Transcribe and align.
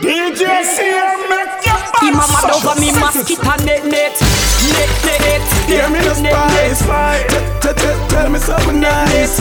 DJ 0.00 0.42
CM 0.64 1.28
make 1.28 1.66
your 1.66 1.76
He 2.00 2.10
mama 2.10 2.40
over 2.54 2.80
me 2.80 2.90
mosquito 2.92 3.54
net 3.64 3.84
net 3.84 4.16
net 4.72 4.90
net 5.04 5.42
Hear 5.68 5.88
me 5.90 6.00
the 6.00 6.14
spice. 6.14 6.80
Tell 8.08 8.30
me 8.30 8.38
something 8.38 8.80
nice. 8.80 9.38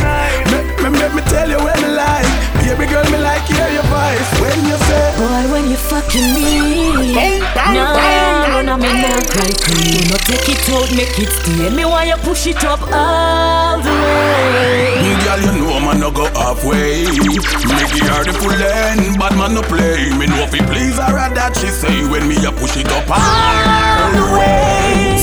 Make 0.51 1.13
me, 1.13 1.21
tell 1.21 1.49
you 1.49 1.57
when 1.57 1.81
me 1.81 1.89
like 1.95 2.48
Baby 2.59 2.85
girl 2.91 3.03
me 3.11 3.17
like 3.17 3.45
hear 3.47 3.69
your 3.71 3.83
voice. 3.91 4.29
When 4.39 4.59
you 4.67 4.77
say 4.88 5.05
Boy 5.17 5.51
when 5.51 5.69
you 5.69 5.77
fucking 5.77 6.33
me. 6.33 7.47
No, 7.70 8.61
no, 8.61 8.77
me 8.77 8.91
not 9.02 9.23
cry 9.29 9.52
clean 9.63 10.07
No 10.09 10.17
take 10.27 10.49
it 10.49 10.70
out, 10.70 10.89
make 10.95 11.17
it 11.20 11.30
stay. 11.30 11.70
Me 11.70 11.85
want 11.85 12.07
you 12.07 12.17
push 12.23 12.48
it 12.48 12.63
up 12.63 12.81
all 12.91 13.77
the 13.81 13.89
way. 13.89 14.99
Me 15.03 15.11
Girl, 15.23 15.39
you 15.39 15.53
know 15.63 15.80
man 15.80 15.99
no 15.99 16.11
go 16.11 16.25
halfway. 16.35 17.05
Me 17.05 17.39
give 17.39 18.07
her 18.07 18.23
the 18.23 18.34
full 18.34 18.52
end 18.52 19.17
Bad 19.20 19.35
man 19.38 19.53
no 19.53 19.62
play. 19.62 20.09
Me 20.17 20.27
know 20.27 20.48
fi 20.48 20.59
please 20.67 20.98
her 20.98 21.30
that 21.34 21.55
she 21.57 21.67
say 21.67 22.03
When 22.07 22.27
me 22.27 22.35
a 22.45 22.52
push 22.52 22.77
it 22.77 22.88
up 22.91 23.07
all 23.09 24.12
the 24.12 24.23
way. 24.38 25.16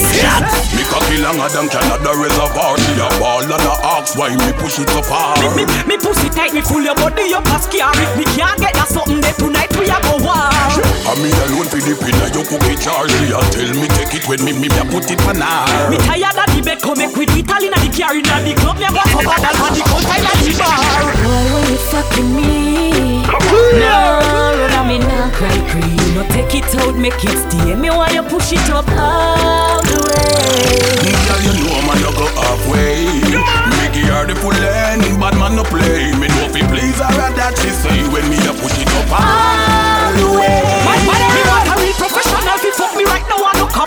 Me 0.76 0.82
cocky 0.92 1.18
longer 1.22 1.48
than 1.52 1.68
Canada 1.68 2.12
reservoir. 2.16 2.76
She 2.78 2.92
a 3.00 3.08
ball 3.20 3.42
and 3.42 3.52
a 3.52 3.74
ox 3.84 4.16
Why 4.16 4.34
me 4.34 4.52
push 4.58 4.78
it 4.78 4.88
so 4.90 5.02
far 5.02 5.36
Me, 5.40 5.64
me, 5.64 5.64
me 5.86 5.96
pussy 5.98 6.28
tight, 6.28 6.52
me 6.52 6.62
pull 6.62 6.82
your 6.82 6.94
body 6.96 7.25
up 7.32 7.46
as 7.50 7.64
scary 7.64 7.96
If 8.02 8.12
me 8.18 8.24
can't 8.36 8.58
get 8.60 8.74
that 8.74 8.88
something 8.90 9.20
there 9.20 9.34
tonight 9.34 9.72
we 9.78 9.88
a 9.90 9.98
go 10.04 10.20
war 10.22 10.50
And 11.10 11.18
me 11.22 11.30
alone 11.46 11.68
fi 11.70 11.80
the 11.82 11.94
pin 11.98 12.14
of 12.22 12.30
your 12.34 12.44
cookie 12.46 12.76
jar 12.78 13.08
She 13.08 13.32
a 13.32 13.40
tell 13.50 13.72
me 13.74 13.88
take 13.96 14.14
it 14.14 14.24
when 14.28 14.42
me 14.44 14.52
me 14.52 14.68
me 14.68 14.82
put 14.90 15.08
it 15.10 15.20
on 15.26 15.40
her 15.42 15.90
Me 15.90 15.98
tired 16.06 16.36
of 16.36 16.46
the 16.54 16.60
bed, 16.62 16.78
come 16.82 16.98
make 16.98 17.14
with 17.16 17.32
it 17.34 17.48
all 17.50 17.62
inna 17.62 17.78
the 17.82 17.90
car 17.90 18.14
inna 18.14 18.34
the 18.44 18.52
club. 18.58 18.76
Me 18.78 18.86
a 18.86 18.90
go 18.92 19.00
up 19.00 19.14
and 19.16 19.42
down 19.42 19.56
on 19.62 19.72
the 19.74 19.82
counter 19.82 20.16
inna 20.18 20.32
the 20.42 20.52
bar. 20.58 20.76
Boy, 21.24 21.44
when 21.54 21.64
you 21.70 21.78
fucking 21.90 22.30
me, 22.36 23.22
no, 23.22 23.96
run 24.58 24.74
on 24.76 24.84
me 24.88 24.98
now 24.98 25.30
cry 25.34 25.56
cream. 25.70 25.96
No 26.14 26.22
take 26.30 26.54
it 26.54 26.68
out, 26.82 26.96
make 26.96 27.22
it 27.24 27.38
stay. 27.38 27.74
Me 27.74 27.90
want 27.90 28.12
you 28.12 28.22
push 28.22 28.52
it 28.52 28.68
up 28.70 28.86
all 28.92 29.82
the 29.82 29.98
way. 30.04 31.06
Me 31.06 31.12
Girl, 31.26 31.40
you 31.42 31.52
know 31.64 31.80
man 31.86 31.96
no 32.02 32.10
go 32.12 32.26
halfway 32.34 33.75
Her 34.06 34.26
the 34.26 34.34
full 34.36 34.54
end 34.54 35.02
Bad 35.20 35.34
man 35.38 35.56
no 35.56 35.64
play. 35.64 36.12
Me 36.14 36.28
know 36.28 36.48
fi 36.54 36.62
please 36.70 36.98
her 36.98 37.30
that 37.34 37.58
she 37.58 37.70
say 37.70 38.06
When 38.12 38.22
me 38.30 38.38
a 38.46 38.52
push 38.54 38.78
it 38.78 38.88
up 38.94 39.10
all 39.10 40.12
the 40.14 40.26
way. 40.38 40.62
My 40.86 40.96
man, 41.02 41.22
me 41.34 41.42
want 41.50 41.66
a 41.66 41.74
real 41.82 41.96
professional. 41.98 42.56
Fi 42.62 42.70
fuck 42.70 42.94
me 42.94 43.04
right 43.04 43.26
now, 43.26 43.45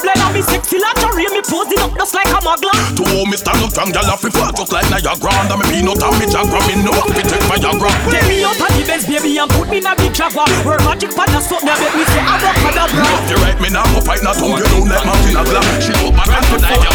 I 0.10 0.18
no 0.18 0.26
cable. 0.26 0.26
And 0.26 0.34
me 0.34 0.42
sexy 0.42 0.78
lingerie, 0.82 1.30
me 1.30 1.42
posing 1.46 1.82
up 1.82 1.94
just 1.94 2.14
like 2.14 2.30
a 2.34 2.40
mugler. 2.42 2.74
To 2.98 3.04
hold 3.14 3.30
me 3.30 3.38
stand 3.38 3.62
up 3.62 3.70
strong, 3.70 3.92
girl, 3.94 4.10
I 4.10 4.16
fi 4.18 4.30
fall 4.34 4.52
just 4.54 4.72
like 4.74 4.90
Niagara 4.90 5.34
And 5.46 5.60
me 5.62 5.66
peanut 5.70 6.02
and 6.02 6.18
me 6.18 6.26
Jagra 6.26 6.60
Me 6.68 6.76
know 6.82 6.94
I 6.94 7.06
fi 7.14 7.24
take 7.24 7.46
Viagra 7.46 7.90
Get 8.10 8.26
me 8.28 8.44
out 8.44 8.58
of 8.58 8.70
the 8.74 8.84
best, 8.86 9.06
baby, 9.08 9.38
and 9.38 9.50
put 9.52 9.70
me 9.70 9.78
in 9.78 9.86
a 9.86 9.94
big 9.96 10.14
jaguar. 10.14 10.50
Word 10.66 10.82
magic 10.86 11.14
pan 11.14 11.30
a 11.34 11.40
something, 11.42 11.70
make 11.70 11.96
me 11.96 12.04
say 12.10 12.24
abracadabra. 12.24 13.06
You 13.30 13.38
right, 13.44 13.60
me 13.62 13.70
now 13.70 13.86
go 13.94 14.02
fight, 14.02 14.24
not 14.24 14.36
tongue 14.36 14.58
You 14.58 14.66
don't 14.66 14.90
like 14.90 15.06
Martin 15.06 15.38
a 15.38 15.44
glass 15.46 15.86
She 15.86 15.94
go 15.94 16.10
back 16.12 16.30
and 16.34 16.46
tonight 16.50 16.82
You 16.82 16.90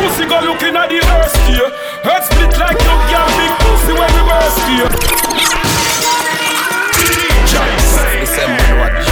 Pussy 0.00 0.24
go 0.26 0.38
looking 0.40 0.76
at 0.76 0.88
the 0.88 0.98
earth 0.98 1.36
here. 1.46 1.70
Head 2.02 2.24
split 2.24 2.56
like 2.58 2.80
you 2.80 2.96
girl, 3.08 3.28
big 3.36 3.52
pussy 3.60 3.92
when 3.92 4.10
we 4.16 4.22
burst 4.26 4.60
here. 4.66 4.88
December, 8.20 8.78
what 8.78 8.92
January. 8.92 9.04
Yeah. 9.04 9.09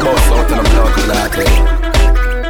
Goes 0.00 0.26
out 0.32 0.48
clot. 0.48 1.36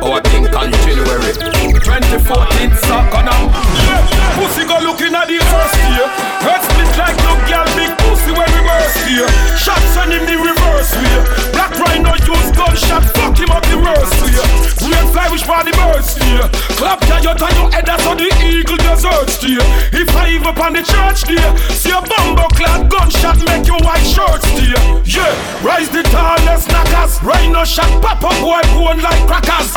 Our 0.03 0.21
thing 0.23 0.47
continuary. 0.47 1.35
2014 1.81 2.71
suck 2.79 3.15
on 3.15 3.27
them. 3.27 3.43
Yeah. 3.51 4.39
Pussy 4.39 4.65
go 4.65 4.79
looking 4.87 5.15
at 5.15 5.27
the 5.27 5.39
earth 5.43 5.75
here. 5.91 6.09
Head 6.47 6.63
split 6.63 6.93
like 6.97 7.19
you 7.19 7.35
girl, 7.51 7.67
big 7.75 7.93
pussy 7.99 8.20
when 8.33 8.49
we 8.51 8.61
burst 8.65 8.99
here. 9.07 9.29
Shots 9.57 9.97
on 9.97 10.11
him 10.11 10.25
the 10.27 10.37
reverse 10.39 10.93
way. 10.97 11.17
Black 11.53 11.73
rhino 11.79 12.15
use 12.27 12.51
gunshot, 12.57 13.05
fuck 13.17 13.37
him 13.37 13.51
up 13.51 13.65
the 13.67 13.79
worst 13.79 14.17
way. 14.23 14.71
Red 14.91 15.07
fly 15.13 15.29
which 15.31 15.45
part 15.45 15.67
the 15.67 15.73
birds 15.73 16.17
here. 16.17 16.47
Clap 16.79 17.01
your 17.07 17.21
yacht 17.21 17.43
on 17.43 17.53
your 17.55 17.69
head, 17.71 17.87
that's 17.87 18.05
how 18.05 18.15
the 18.15 18.29
eagle 18.43 18.77
deserts 18.79 19.41
here. 19.43 19.63
If 19.93 20.09
I 20.17 20.35
even 20.35 20.57
on 20.57 20.73
the 20.73 20.83
church 20.83 21.25
there, 21.29 21.51
see 21.75 21.93
a 21.93 22.01
bumbo 22.01 22.49
clad 22.57 22.91
gunshot 22.91 23.39
make 23.47 23.67
your 23.67 23.79
white 23.85 24.05
shirt 24.05 24.43
steer. 24.51 24.81
Yeah, 25.05 25.31
rise 25.63 25.91
the 25.91 26.03
tallest 26.03 26.69
knockers. 26.69 27.23
Rhino 27.23 27.65
shot, 27.65 27.91
pop 28.03 28.23
up 28.25 28.37
boy 28.41 28.63
bone 28.75 29.03
like 29.03 29.21
crackers. 29.27 29.75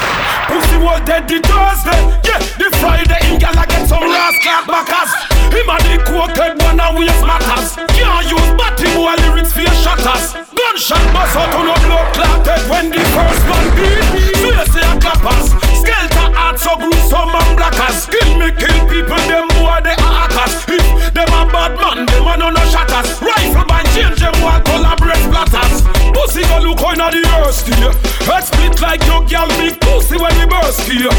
Pussy 0.47 0.77
was 0.77 1.01
dead 1.05 1.27
the 1.27 1.39
Thursday. 1.41 2.01
Yeah, 2.25 2.39
the 2.57 2.67
Friday 2.79 3.21
in 3.29 3.39
gala 3.39 3.65
get 3.67 3.87
some 3.87 4.05
last 4.05 4.41
clap 4.41 4.67
backers. 4.67 5.11
Him 5.53 5.69
and 5.69 5.83
the 5.85 5.97
cokehead 6.05 6.61
one 6.63 6.79
and 6.79 6.97
waste 6.97 7.21
matters. 7.21 7.75
Can't 7.93 8.25
use 8.43 8.53
batty 8.57 8.87
boy 8.95 9.15
lyrics 9.23 9.53
for 9.53 9.61
your 9.61 9.73
shutters. 9.79 10.35
Gunshot 10.51 11.03
bust 11.13 11.35
out 11.35 11.53
on 11.55 11.69
a 11.71 11.75
blood 11.87 12.07
clotted 12.13 12.63
when 12.69 12.89
the 12.89 12.99
first 13.15 13.43
one 13.47 13.67
beat. 13.75 14.03
Face 14.41 14.75
a 14.75 14.99
clappers. 14.99 15.47
Skelter 15.79 16.27
heart 16.35 16.59
so 16.59 16.75
gruesome 16.77 17.31
and 17.31 17.51
blackers. 17.57 18.07
Kill 18.07 18.29
me, 18.37 18.51
kill 18.51 18.79
people, 18.87 19.21
them 19.29 19.47
boy 19.59 19.79
they 19.83 19.95
are 19.95 20.15
hackers. 20.27 20.53
If 20.67 21.13
them 21.13 21.31
a 21.31 21.41
bad 21.51 21.73
man, 21.79 22.05
them 22.05 22.27
a 22.27 22.33
no 22.37 22.49
no 22.49 22.63
shatters. 22.67 23.21
Rifle 23.21 23.65
band 23.65 23.87
change 23.95 24.19
them 24.19 24.35
one 24.41 24.61
collaborate 24.63 25.23
splatters. 25.23 25.83
Pussy 26.13 26.43
go 26.49 26.59
look 26.59 26.81
on 26.83 26.99
the 26.99 27.21
earth 27.39 27.63
here. 27.67 27.93
Head 28.27 28.43
split 28.43 28.81
like 28.81 29.03
your 29.05 29.23
girl 29.25 29.47
big 29.59 29.79
pussy 29.79 30.17
when 30.17 30.33
we 30.39 30.45
burst 30.45 30.83
here. 30.87 31.11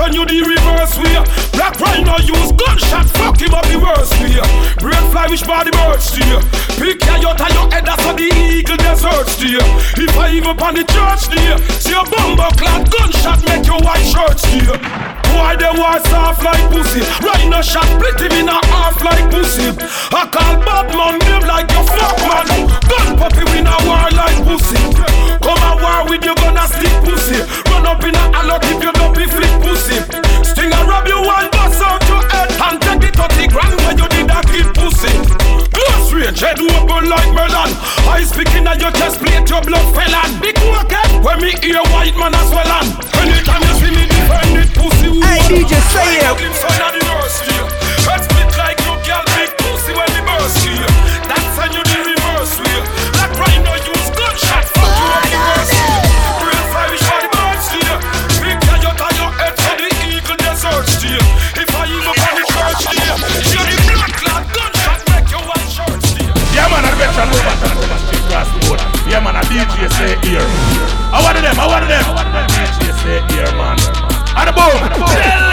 On 0.00 0.12
you 0.16 0.24
the 0.24 0.40
reverse 0.40 0.96
way. 0.96 1.20
Black 1.52 1.76
rhino 1.76 2.16
use 2.24 2.52
gunshot, 2.56 3.06
fuck 3.12 3.36
him 3.36 3.52
up 3.52 3.68
the 3.68 3.76
worst 3.76 4.16
way. 4.16 4.40
Brain 4.80 5.04
fly 5.12 5.28
which 5.28 5.44
body 5.44 5.70
birds 5.70 6.16
here. 6.16 6.40
Pick 6.80 7.04
your 7.04 7.20
yacht 7.20 7.40
and 7.44 7.52
your 7.52 7.68
head 7.68 7.84
that's 7.84 8.00
how 8.02 8.16
the 8.16 8.24
eagle 8.24 8.80
deserts 8.80 9.36
here. 9.36 9.60
If 10.00 10.16
I 10.16 10.32
even 10.32 10.56
on 10.56 10.74
the 10.74 10.84
church 10.88 11.28
there, 11.28 11.60
see 11.76 11.92
a 11.92 12.02
bumbo 12.08 12.48
clad 12.56 12.88
gunshot 12.88 13.44
make 13.44 13.68
your 13.68 13.80
white 13.84 14.04
shirts 14.08 14.44
here. 14.48 14.76
Why 15.36 15.54
they 15.60 15.70
was 15.76 16.02
soft 16.08 16.42
like 16.42 16.64
pussy? 16.72 17.04
Rhino 17.20 17.60
shot 17.60 17.84
split 17.84 18.18
him 18.24 18.32
in 18.40 18.48
a 18.48 18.58
half 18.72 18.96
like 19.04 19.28
pussy. 19.30 19.68
I 20.16 20.24
call 20.32 20.56
bad 20.64 20.88
man 20.96 21.20
name 21.28 21.44
like 21.44 21.68
your 21.70 21.84
fuck 21.84 22.16
man. 22.24 22.48
Gun 22.88 23.08
puppy 23.20 23.44
win 23.52 23.68
a 23.68 23.76
war 23.84 24.08
like 24.16 24.40
pussy. 24.48 25.19
Come 25.40 25.62
a 25.64 25.72
war 25.80 26.04
with 26.08 26.24
your 26.24 26.36
gonna 26.36 26.66
stick 26.68 26.92
pussy. 27.04 27.40
Run 27.72 27.86
up 27.86 28.04
in 28.04 28.14
a 28.14 28.24
allot 28.40 28.64
if 28.64 28.82
you 28.82 28.92
don't 28.92 29.16
be 29.16 29.24
flick 29.24 29.52
pussy. 29.64 29.96
Sting 30.44 30.72
a 30.72 30.80
rob 30.84 31.06
you 31.08 31.20
one 31.20 31.48
bust 31.50 31.80
out 31.80 32.02
your 32.08 32.22
head 32.28 32.50
and 32.52 32.76
take 32.80 33.08
it 33.08 33.16
30 33.16 33.48
grand 33.48 33.76
when 33.82 33.96
you 33.98 34.08
did 34.08 34.30
a 34.30 34.40
kid 34.52 34.68
pussy. 34.76 35.12
Close 35.72 36.12
range, 36.12 36.40
head 36.40 36.60
open 36.60 37.08
like 37.08 37.32
melon. 37.32 37.72
Eyes 38.12 38.28
speaking 38.30 38.66
at 38.66 38.80
your 38.80 38.92
chest 38.92 39.20
plate, 39.20 39.48
your 39.48 39.62
blood 39.62 39.86
felon. 39.96 40.28
Big 40.44 40.58
walker, 40.68 40.96
eh? 40.96 41.24
when 41.24 41.40
me 41.40 41.52
hear 41.64 41.82
white 41.94 42.16
man 42.20 42.34
as 42.34 42.50
well 42.52 42.70
on. 42.76 42.86
Anytime 43.20 43.62
you 43.64 43.74
see 43.80 43.92
me 43.96 44.04
defend 44.12 44.60
it, 44.60 44.70
pussy. 44.76 45.08
Hey, 45.24 45.64
DJ, 45.64 45.72
say 45.88 46.20
it. 46.20 46.60
Head 48.04 48.20
split 48.24 48.50
like 48.58 48.78
you 48.84 48.94
girl, 49.06 49.24
big 49.36 49.50
pussy 49.58 49.92
when 49.96 50.08
me 50.12 50.20
burst 50.26 50.58
here. 50.66 50.89
Cross 68.44 68.80
Yeah 69.06 69.20
man, 69.20 69.36
a 69.36 69.40
DJ 69.40 69.90
say 69.92 70.16
here. 70.28 70.44
I 71.12 71.20
want 71.22 71.36
them, 71.36 71.58
I 71.58 71.66
want 71.66 71.88
them. 71.88 72.04
DJ 72.48 72.92
say 73.02 73.20
here 73.34 73.50
man. 73.56 73.78
And 74.36 74.54
boom 74.54 75.49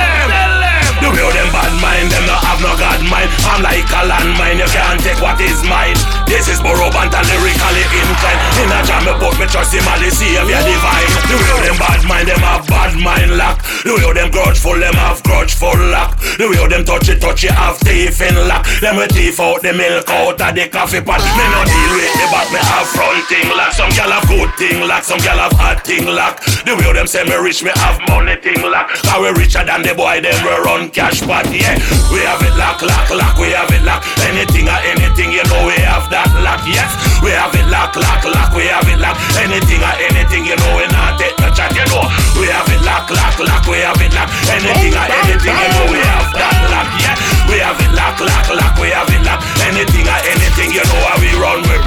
have 2.57 2.66
no 2.66 2.73
God 2.78 3.01
mind. 3.09 3.29
I'm 3.45 3.62
like 3.62 3.85
a 3.85 4.01
landmine, 4.09 4.57
you 4.57 4.69
can't 4.73 5.00
take 5.01 5.22
what 5.22 5.40
is 5.41 5.62
mine. 5.63 5.97
This 6.25 6.50
is 6.50 6.59
Borough 6.59 6.90
Banter, 6.90 7.22
lyrically 7.22 7.85
inclined. 7.85 8.41
In 8.61 8.73
a 8.73 8.79
jam, 8.84 9.05
put 9.22 9.37
me 9.37 9.46
trust 9.46 9.73
in 9.78 9.84
my 9.85 9.97
savior 10.09 10.61
divine. 10.66 11.09
The 11.29 11.37
way 11.37 11.70
them 11.70 11.78
bad 11.78 12.02
mind, 12.05 12.28
them 12.28 12.41
have 12.41 12.66
bad 12.67 12.97
mind 12.97 13.37
lock. 13.37 13.61
The 13.85 13.93
way 13.93 14.14
them 14.14 14.32
grudgeful, 14.32 14.78
them 14.79 14.97
have 14.97 15.22
grudgeful 15.23 15.78
lock. 15.93 16.17
The 16.37 16.49
way 16.49 16.67
them 16.67 16.84
touchy 16.84 17.17
touchy, 17.20 17.47
have 17.47 17.79
teeth 17.79 18.22
in 18.22 18.35
lock. 18.49 18.66
Them 18.82 18.97
with 18.97 19.14
teeth 19.14 19.40
out 19.40 19.61
the 19.61 19.73
milk 19.73 20.09
out 20.09 20.41
of 20.41 20.52
the 20.55 20.66
coffee 20.67 21.02
pot. 21.02 21.22
Me 21.22 21.46
no 21.53 21.61
deal 21.64 21.93
with 21.93 22.14
the 22.17 22.28
back, 22.34 22.49
me 22.49 22.59
have 22.59 22.90
fronting 22.90 23.49
lock. 23.53 23.72
Some 23.73 23.93
gal 23.93 24.11
have 24.11 24.28
good 24.28 24.52
thing 24.58 24.82
lock, 24.87 25.03
some 25.03 25.22
gal 25.22 25.37
have 25.37 25.53
hot 25.53 25.85
thing 25.85 26.09
lock. 26.09 26.41
The 26.66 26.76
way 26.76 26.91
them 26.93 27.08
say 27.08 27.23
me 27.23 27.37
rich, 27.37 27.64
me 27.64 27.72
have 27.85 28.02
money 28.09 28.35
thing 28.41 28.59
lock. 28.66 28.90
Cause 29.05 29.22
we 29.22 29.29
richer 29.37 29.64
than 29.64 29.85
the 29.85 29.93
boy, 29.93 30.20
them 30.22 30.35
we 30.43 30.53
run 30.66 30.90
cash 30.90 31.22
pot, 31.22 31.46
yeah. 31.53 31.78
We 32.11 32.20
have 32.26 32.47
it 32.47 32.55
lock, 32.55 32.79
lock, 32.82 33.09
lock, 33.11 33.35
we 33.35 33.52
have 33.52 33.70
it 33.72 33.84
lock. 33.84 34.02
Anything 34.23 34.67
or 34.72 34.79
anything, 34.88 35.32
you 35.35 35.44
know 35.52 35.67
we 35.67 35.76
have 35.84 36.08
that 36.09 36.32
lock, 36.40 36.64
yes 36.64 36.88
We 37.20 37.35
have 37.35 37.52
it 37.53 37.67
lock, 37.67 37.96
lock, 37.99 38.23
lock, 38.23 38.55
we 38.55 38.72
have 38.72 38.88
it 38.88 38.99
lock. 38.99 39.20
Anything 39.35 39.84
or 39.84 39.96
anything, 40.08 40.47
you 40.47 40.55
know 40.55 40.72
we 40.79 40.88
not 40.88 41.20
take 41.20 41.35
no 41.44 41.52
chat, 41.52 41.76
you 41.76 41.84
know. 41.91 42.03
We 42.40 42.47
have 42.47 42.70
it 42.72 42.82
lock, 42.88 43.11
lock, 43.11 43.35
lock, 43.38 43.64
we 43.67 43.84
have 43.84 43.99
it 43.99 44.14
lock. 44.16 44.29
Anything 44.47 44.96
or 44.96 45.08
anything, 45.28 45.55
you 45.55 45.70
know 45.76 45.85
we 45.91 45.99
have 45.99 46.29
that 46.32 46.58
lock, 46.72 46.90
yeah 47.03 47.16
We 47.52 47.59
have 47.59 47.79
it 47.84 47.91
lock, 47.91 48.17
lock, 48.23 48.47
lock, 48.55 48.76
we 48.79 48.90
have 48.96 49.11
it 49.11 49.23
lock. 49.28 49.44
Anything 49.67 50.08
or 50.08 50.20
anything, 50.32 50.70
you 50.72 50.84
know 50.88 51.02
how 51.03 51.20
we 51.20 51.29
run 51.35 51.59
with 51.67 51.84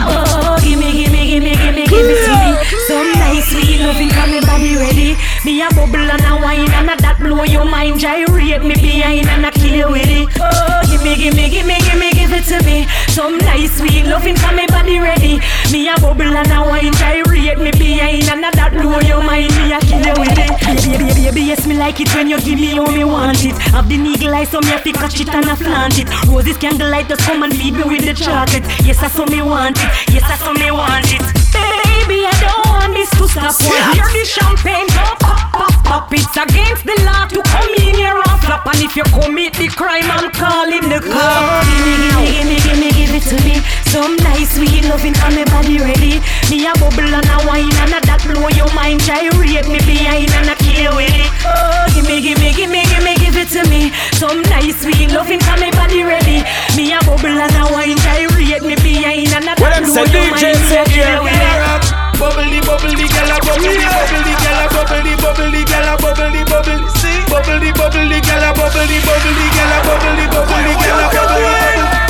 gimme, 1.30 1.50
gimme, 1.54 1.84
gimme 1.86 2.14
gimme 2.24 2.58
Some 2.88 3.12
nice 3.14 3.46
sweet 3.50 3.80
loving 3.80 4.10
coming 4.10 4.42
body 4.42 4.74
ready. 4.76 5.16
Me 5.44 5.62
a 5.62 5.68
bubble 5.70 6.10
and 6.10 6.24
a 6.26 6.42
wine 6.42 6.70
and 6.72 6.90
a 6.90 6.96
that 7.02 7.18
blow 7.20 7.44
your 7.44 7.64
mind. 7.64 8.00
Gyrate 8.00 8.62
me 8.62 8.74
behind 8.74 9.28
and 9.28 9.46
I 9.46 9.50
kill 9.50 9.74
you 9.74 9.90
with 9.90 10.10
it. 10.10 10.28
Oh, 10.40 10.82
gimme, 10.90 11.14
gimme, 11.14 11.48
gimme, 11.48 11.78
gimme, 11.78 12.10
gimme 12.10 12.19
give 12.30 12.38
it 12.38 12.44
to 12.48 12.64
me. 12.64 12.86
Some 13.08 13.38
nice 13.38 13.76
sweet 13.78 14.06
loving 14.06 14.36
for 14.36 14.54
me 14.54 14.66
body 14.66 14.98
ready. 14.98 15.40
Me 15.72 15.88
a 15.88 15.94
bubble 16.00 16.22
and 16.22 16.50
a 16.50 16.60
wine, 16.62 16.92
try 16.92 17.22
rate 17.26 17.58
me 17.58 17.70
behind 17.72 18.28
and 18.28 18.44
a 18.44 18.50
that 18.54 18.72
blow 18.72 19.00
your 19.00 19.22
mind. 19.22 19.50
Me 19.58 19.72
a 19.72 19.80
kill 19.80 20.02
you 20.02 20.14
with 20.18 20.38
it. 20.38 20.50
Baby, 20.60 20.98
baby, 20.98 21.24
baby, 21.24 21.42
yes 21.42 21.66
me 21.66 21.76
like 21.76 22.00
it 22.00 22.12
when 22.14 22.28
you 22.28 22.40
give 22.40 22.58
me 22.58 22.74
how 22.76 22.86
me 22.86 23.04
want 23.04 23.44
it. 23.44 23.56
Have 23.74 23.88
the 23.88 23.96
eagle 23.96 24.34
eye, 24.34 24.44
so 24.44 24.60
me 24.60 24.68
have 24.68 24.84
to 24.84 24.92
catch 24.92 25.20
it 25.20 25.28
and 25.28 25.46
I 25.46 25.56
flaunt 25.56 25.98
it. 25.98 26.08
Roses 26.28 26.56
candlelight, 26.56 27.08
just 27.08 27.22
come 27.22 27.42
and 27.42 27.54
feed 27.54 27.74
me 27.74 27.84
with 27.84 28.04
the 28.06 28.14
chocolate. 28.14 28.64
Yes, 28.86 29.00
that's 29.00 29.16
how 29.16 29.26
me 29.26 29.42
want 29.42 29.78
it. 29.78 29.90
Yes, 30.14 30.22
that's 30.22 30.42
how 30.42 30.52
me 30.54 30.70
want 30.70 31.06
it. 31.10 31.22
Baby, 31.50 32.26
I 32.26 32.34
don't 32.38 32.66
want 32.70 32.94
this 32.94 33.10
to 33.18 33.26
stop. 33.26 33.54
Hear 33.94 34.06
the 34.14 34.24
champagne 34.24 34.86
go 34.94 35.06
pop, 35.18 35.52
pop, 35.52 35.74
pop. 35.84 36.12
It's 36.12 36.36
against 36.36 36.84
the 36.86 36.94
law 37.02 37.26
to 37.26 37.42
come 37.42 37.74
in 37.82 37.94
here 37.94 38.29
and. 38.50 38.60
And 38.70 38.82
if 38.82 38.96
you 38.96 39.04
commit 39.12 39.54
the 39.54 39.68
crime, 39.68 40.08
I'm 40.10 40.30
calling 40.32 40.88
the 40.88 41.00
cops. 41.02 41.66
Give 41.68 41.84
me, 41.84 41.94
give 42.00 42.16
me, 42.16 42.30
give 42.32 42.46
me, 42.46 42.56
give 42.64 42.78
me, 42.78 42.88
give 42.96 43.12
it 43.18 43.24
to 43.28 43.36
me. 43.44 43.60
Some 43.90 44.16
nice 44.24 44.56
sweet 44.56 44.86
loving 44.88 45.12
on 45.20 45.34
me 45.34 45.44
body 45.44 45.78
ready. 45.78 46.22
Me 46.48 46.64
a 46.64 46.72
bubble 46.78 47.04
and 47.04 47.28
a 47.28 47.38
wine 47.44 47.68
and 47.84 47.92
a 47.92 48.00
that 48.08 48.22
blow 48.24 48.48
your 48.56 48.70
mind. 48.72 49.02
Try 49.02 49.28
rape 49.36 49.68
me 49.68 49.82
behind 49.84 50.30
and 50.32 50.48
a 50.48 50.56
kill 50.56 50.96
with 50.96 51.12
it. 51.12 51.28
Oh, 51.44 51.84
give 51.92 52.06
me, 52.06 52.24
give 52.24 52.38
me, 52.38 52.54
give 52.56 52.70
me, 52.70 52.82
give 52.88 53.04
me, 53.04 53.14
give 53.20 53.36
it 53.36 53.52
to 53.52 53.62
me. 53.68 53.92
Some 54.16 54.40
nice 54.48 54.80
sweet 54.80 55.10
loving 55.12 55.42
on 55.50 55.60
me 55.60 55.70
body 55.76 56.02
ready. 56.06 56.40
Me 56.72 56.94
a 56.94 56.98
bubble 57.04 57.36
and 57.36 57.54
a 57.58 57.64
wine. 57.74 57.98
Try 58.00 58.24
rape 58.32 58.64
me 58.64 58.78
behind 58.80 59.28
and 59.34 59.44
a 59.44 59.54
What 59.60 59.76
that 59.76 59.84
them 59.84 59.92
blow 59.92 60.06
say, 60.06 60.08
your 60.08 60.32
DJ 60.32 60.56
mind. 60.56 60.56
Me 60.56 60.68
say 60.72 60.80
a 60.80 60.84
kill 60.88 61.04
here. 61.04 61.20
with 61.20 61.92
it. 61.92 61.99
Bubbly, 62.20 62.60
bubbly, 62.60 63.08
gala, 63.08 63.40
bubbly, 63.40 63.80
bubbly, 63.80 64.34
gala, 64.44 64.68
bubbly, 64.68 65.16
bubbly, 65.24 65.64
gala, 65.64 65.96
bubbly, 65.96 66.44
bubbly, 66.44 66.76
see, 67.00 67.16
bubbly, 67.32 67.72
bubbly, 67.72 68.20
gala, 68.20 68.52
bubbly, 68.52 69.00
bubbly, 69.08 69.46
gala, 69.56 69.78
bubbly, 69.88 70.26
bubbly, 70.28 70.72
gala, 70.84 71.08
bubbly, 71.16 71.48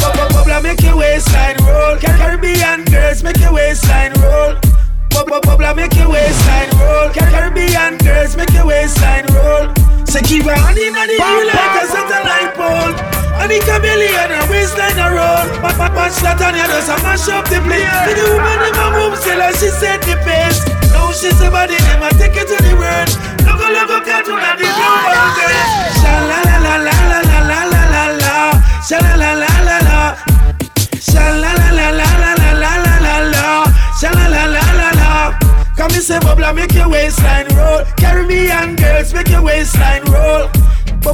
bubbly, 0.03 0.31
bubble, 0.35 0.63
make 0.63 0.83
your 0.83 0.97
waistline 0.97 1.57
roll. 1.63 1.97
Caribbean 1.97 2.85
girls, 2.87 3.23
make 3.23 3.39
your 3.39 3.53
waistline 3.53 4.13
roll. 4.19 4.55
Bubble, 5.11 5.41
bubble, 5.43 5.75
make 5.75 5.95
your 5.95 6.11
waistline 6.11 6.71
roll. 6.81 7.09
Caribbean 7.11 7.97
girls, 7.99 8.37
make 8.37 8.53
your 8.53 8.67
waistline 8.67 9.27
roll. 9.33 9.73
Say 10.07 10.23
keep 10.23 10.47
on 10.47 10.77
in 10.77 10.93
the 10.93 11.51
like 11.55 11.83
a 11.83 11.87
satellite 11.87 12.55
pole. 12.59 13.20
And 13.41 13.49
the 13.51 13.59
chameleon 13.65 14.31
and 14.37 14.47
waistline 14.53 14.99
a 15.01 15.09
roll. 15.17 15.45
Ma- 15.65 15.73
ma- 15.81 15.89
Match 15.97 16.21
that 16.21 16.41
on 16.45 16.55
your 16.55 16.69
does 16.69 16.89
and 16.93 17.01
mash 17.03 17.25
up 17.33 17.49
the 17.49 17.59
place. 17.65 17.89
See 18.05 18.15
the 18.21 18.27
woman 18.37 18.61
in 18.69 18.73
my 18.77 18.87
room 18.95 19.17
still 19.17 19.41
and 19.41 19.57
she 19.57 19.69
set 19.73 20.01
the 20.05 20.15
pace. 20.29 20.61
Now 20.93 21.09
she 21.17 21.33
say 21.33 21.49
body 21.49 21.77
them 21.89 22.05
and 22.05 22.15
take 22.21 22.37
it 22.37 22.47
to 22.53 22.57
the 22.61 22.75
world. 22.77 23.09
Look 23.49 23.61
a 23.65 23.69
look 23.73 23.91
a 23.91 23.99
cartoon 24.05 24.37
and 24.45 24.59
the 24.61 24.69
global 24.69 25.29
girl. 25.41 25.65
Sha 26.05 26.13
la 26.29 26.39
la 26.45 26.57
la 26.61 26.75
la 26.85 26.97
la 27.09 27.19
la 27.25 27.41
la 27.49 27.61
la 27.65 28.03
la. 28.21 28.37
Sha 28.85 28.99
la 29.01 29.13
la 29.17 29.31
la 29.41 29.53
la 29.65 29.77
la. 29.89 29.99
Sha 31.01 31.25
la 31.41 31.51
la 31.57 31.69
la 31.73 31.87
la 31.97 32.09
la 32.21 32.33
la 32.37 32.73
la 32.77 32.95
la 33.01 33.15
la. 33.33 33.45
Sha 33.97 34.09
la 34.13 34.27
la 34.29 34.45
la 34.53 34.65
la 34.77 34.89
la. 35.01 35.11
Come 35.81 35.97
and 35.97 36.05
say 36.05 36.21
bubble 36.21 36.53
make 36.53 36.77
your 36.77 36.89
waistline 36.93 37.49
roll. 37.57 37.89
Caribbean 37.97 38.77
girls 38.77 39.15
make 39.17 39.29
your 39.33 39.41
waistline 39.43 40.05
roll. 40.13 40.50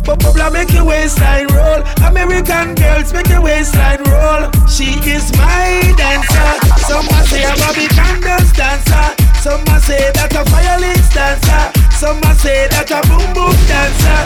Bu- 0.06 0.14
bu- 0.16 0.50
make 0.52 0.72
your 0.72 0.84
waistline 0.84 1.48
roll. 1.48 1.82
American 2.06 2.74
girls 2.76 3.12
make 3.12 3.28
your 3.28 3.42
waistline 3.42 4.02
roll. 4.06 4.46
She 4.70 4.94
is 5.02 5.32
my 5.36 5.82
dancer. 5.98 6.50
Some 6.86 7.06
might 7.10 7.26
say 7.26 7.42
I'm 7.44 7.58
a 7.58 7.74
big 7.74 7.90
dance 7.90 8.52
dancer. 8.52 9.06
Some 9.42 9.64
might 9.66 9.82
say 9.82 10.10
that 10.14 10.30
a 10.30 10.44
violence 10.46 11.10
dancer. 11.12 11.62
Some 11.98 12.20
might 12.20 12.36
say 12.38 12.68
that 12.70 12.86
a 12.90 13.02
boom 13.10 13.26
boom 13.34 13.56
dancer. 13.66 14.20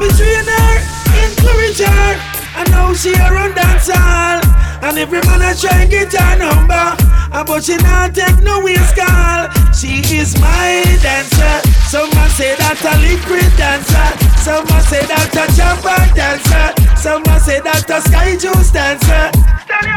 Me 0.00 0.08
train 0.16 0.48
her, 0.48 0.72
encourage 1.20 1.80
her. 1.84 2.16
I 2.56 2.64
know 2.72 2.94
she 2.94 3.12
a 3.12 3.28
run 3.30 3.52
dance 3.54 3.88
hall. 3.92 4.40
And 4.82 4.96
every 4.96 5.20
man 5.28 5.42
a 5.42 5.52
try 5.54 5.82
and 5.84 5.90
get 5.90 6.12
her 6.16 6.36
number. 6.38 6.96
Uh, 7.32 7.44
But 7.44 7.64
she 7.64 7.76
not 7.76 8.14
take 8.14 8.40
no 8.42 8.60
waste 8.64 8.96
call. 8.96 9.52
She 9.76 10.00
is 10.16 10.40
my 10.40 10.80
dancer. 11.04 11.60
Some 11.92 12.08
man 12.16 12.30
say 12.30 12.56
that 12.56 12.80
a 12.80 12.96
liquid 13.04 13.52
dancer. 13.60 14.25
Someone 14.46 14.78
say 14.86 15.02
that 15.10 15.34
a 15.34 15.44
champion 15.58 16.06
dancer. 16.14 16.70
Someone 16.94 17.40
say 17.42 17.58
that 17.66 17.82
a 17.90 17.98
sky 17.98 18.38
juice 18.38 18.70
dancer. 18.70 19.34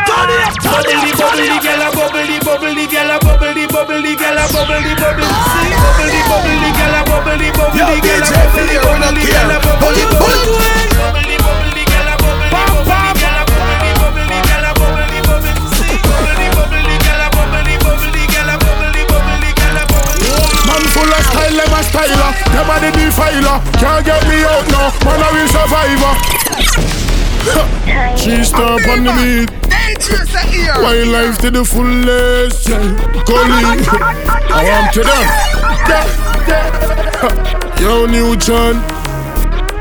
Bubble, 0.09 0.41
bubble, 0.65 1.05
bubble, 1.21 1.53
girl, 1.61 1.85
bubble, 1.93 2.33
bubble, 2.41 2.81
girl, 2.89 3.13
bubble, 3.21 3.61
bubble, 3.69 4.09
girl, 4.17 4.41
bubble, 4.49 4.89
bubble, 4.97 5.29
see, 5.53 5.69
bubble, 5.69 6.17
bubble, 6.33 6.65
girl, 6.81 6.97
bubble, 7.05 7.45
bubble, 7.53 7.93
girl, 8.01 8.25
bubble, 8.25 8.73
bubble, 8.73 9.21
girl, 9.21 9.53
bubble, 9.61 10.01
bubble, 10.17 10.49
bubble, 10.97 11.28
full 20.99 21.13
of 21.15 21.23
style, 21.23 21.55
them 21.55 21.71
a 21.71 21.81
styler. 21.87 22.31
Them 22.51 22.69
a 22.69 22.75
the 22.83 22.89
defiler. 22.91 23.57
Can't 23.79 24.03
get 24.05 24.23
me 24.27 24.43
out 24.43 24.65
now. 24.67 24.91
Man 25.05 25.21
a 25.23 25.27
real 25.31 25.47
survivor. 25.47 26.13
She 28.17 28.43
stop 28.43 28.83
on 28.91 29.03
the 29.07 29.13
beat. 29.15 29.49
Dangerous 29.69 30.35
at 30.35 30.53
ear. 30.53 30.75
Wildlife 30.83 31.37
to 31.39 31.51
the 31.51 31.63
fullest. 31.63 32.67
Yeah. 32.67 32.83
Gully. 33.23 33.63
I 34.51 34.61
want 34.67 34.93
to 34.93 35.01
them. 35.07 35.25
Yeah, 35.87 36.05
yeah. 36.47 37.81
Yo, 37.81 38.05
new 38.05 38.35
John. 38.35 38.75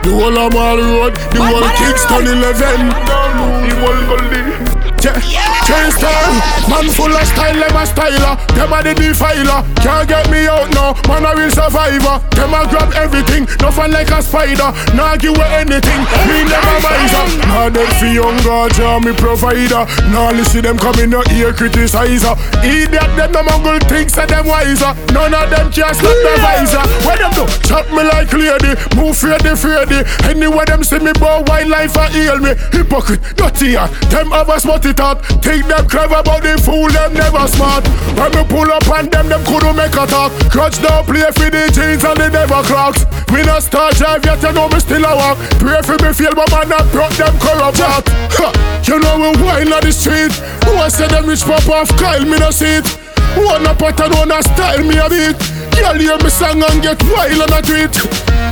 The 0.03 0.11
whole 0.15 0.39
of 0.39 0.53
Mall 0.53 0.79
Road. 0.79 1.15
The 1.35 1.43
whole 1.43 1.69
Kingston 1.77 2.27
11. 2.27 2.89
The 2.89 3.75
whole 3.83 4.03
Gully. 4.07 4.78
Chain 4.99 5.91
style, 5.95 6.35
man 6.67 6.91
full 6.91 7.15
of 7.15 7.23
style, 7.23 7.55
them 7.55 7.77
a 7.77 7.87
styler, 7.87 8.35
them 8.59 8.73
a 8.75 8.83
the 8.83 8.95
defiler. 8.99 9.63
Can't 9.79 10.09
get 10.09 10.27
me 10.31 10.51
out 10.51 10.67
now, 10.75 10.99
man 11.07 11.23
a 11.23 11.39
real 11.39 11.51
survivor. 11.51 12.19
Them 12.35 12.55
a 12.55 12.67
grab 12.67 12.91
everything, 12.99 13.47
nothing 13.63 13.93
like 13.95 14.11
a 14.11 14.19
spider. 14.23 14.75
Nah 14.99 15.15
give 15.17 15.39
away 15.39 15.63
anything, 15.63 16.03
me 16.27 16.43
never 16.51 16.77
miser. 16.83 17.25
Nah 17.47 17.71
dead 17.71 17.91
for 17.95 18.11
young 18.11 18.39
God, 18.43 18.75
yeah, 18.75 18.99
me 18.99 19.15
provider. 19.15 19.87
Nah 20.11 20.35
listen 20.35 20.67
them 20.67 20.79
coming 20.79 21.11
no 21.11 21.23
ear 21.31 21.55
criticizer. 21.55 22.35
Idiot 22.67 23.11
them 23.15 23.33
no 23.33 23.43
mongol 23.47 23.79
thinks 23.87 24.19
that 24.19 24.29
them 24.35 24.51
wiser. 24.51 24.99
None 25.15 25.31
of 25.31 25.47
them 25.47 25.71
can 25.71 25.95
stop 25.95 26.17
the 26.27 26.35
visor. 26.43 26.85
Where 27.07 27.19
them 27.23 27.33
do? 27.39 27.45
Chop 27.71 27.87
me 27.95 28.03
like 28.03 28.35
lady, 28.35 28.75
move 28.99 29.15
fredy 29.15 29.55
fredy. 29.55 30.03
Anywhere 30.27 30.67
them 30.67 30.83
see 30.83 30.99
me, 30.99 31.15
boy, 31.15 31.47
wildlife 31.47 31.95
a 31.95 32.11
heal 32.11 32.39
me. 32.43 32.53
Hypocrite, 32.75 33.23
dirty 33.39 33.79
them 34.11 34.31
have 34.31 34.49
a 34.49 34.59
smutty 34.59 34.88
thought. 34.93 35.25
Think 35.43 35.67
them 35.67 35.89
clever, 35.89 36.23
but 36.25 36.43
they 36.43 36.57
fool 36.57 36.89
them 36.89 37.15
never 37.15 37.47
smart. 37.49 37.87
When 38.17 38.31
me 38.33 38.43
pull 38.49 38.71
up 38.71 38.87
on 38.89 39.09
them, 39.11 39.29
them 39.29 39.45
couldn't 39.45 39.77
make 39.77 39.95
a 39.95 40.07
talk. 40.07 40.33
Crutch 40.51 40.81
don't 40.81 41.05
play 41.07 41.29
for 41.35 41.51
the 41.51 41.71
jeans 41.73 42.05
and 42.05 42.17
they 42.19 42.31
never 42.31 42.63
clocks. 42.65 43.05
We 43.33 43.43
not 43.45 43.63
start 43.63 43.95
drive 43.97 44.25
yet, 44.25 44.43
you 44.43 44.53
know 44.53 44.69
me 44.69 44.81
still 44.81 45.05
a 45.05 45.13
walk. 45.15 45.39
Pray 45.61 45.81
for 45.83 45.97
me 46.01 46.13
feel, 46.13 46.35
but 46.35 46.51
man, 46.51 46.73
I 46.73 46.81
brought 46.93 47.13
them 47.17 47.35
corrupt. 47.39 47.79
Ha, 47.81 48.51
You 48.87 48.99
know 48.99 49.17
we 49.21 49.31
wine 49.43 49.73
on 49.73 49.83
the 49.85 49.93
street. 49.93 50.33
Who 50.65 50.73
I 50.77 50.89
say 50.89 51.09
them 51.09 51.27
rich 51.27 51.43
pop 51.45 51.67
off, 51.69 51.89
Kyle, 51.99 52.25
me 52.25 52.39
no 52.39 52.51
see 52.51 52.81
it. 52.81 52.89
One 53.37 53.67
a 53.67 53.75
pattern, 53.75 54.13
one 54.17 54.33
a 54.33 54.43
style, 54.43 54.83
me 54.83 54.97
a 54.97 55.09
beat. 55.09 55.39
Girl, 55.77 55.95
hear 55.95 56.17
me 56.19 56.31
song 56.31 56.63
and 56.65 56.83
get 56.83 56.99
wild 57.13 57.39
on 57.45 57.53
a 57.53 57.63
tweet. 57.63 57.95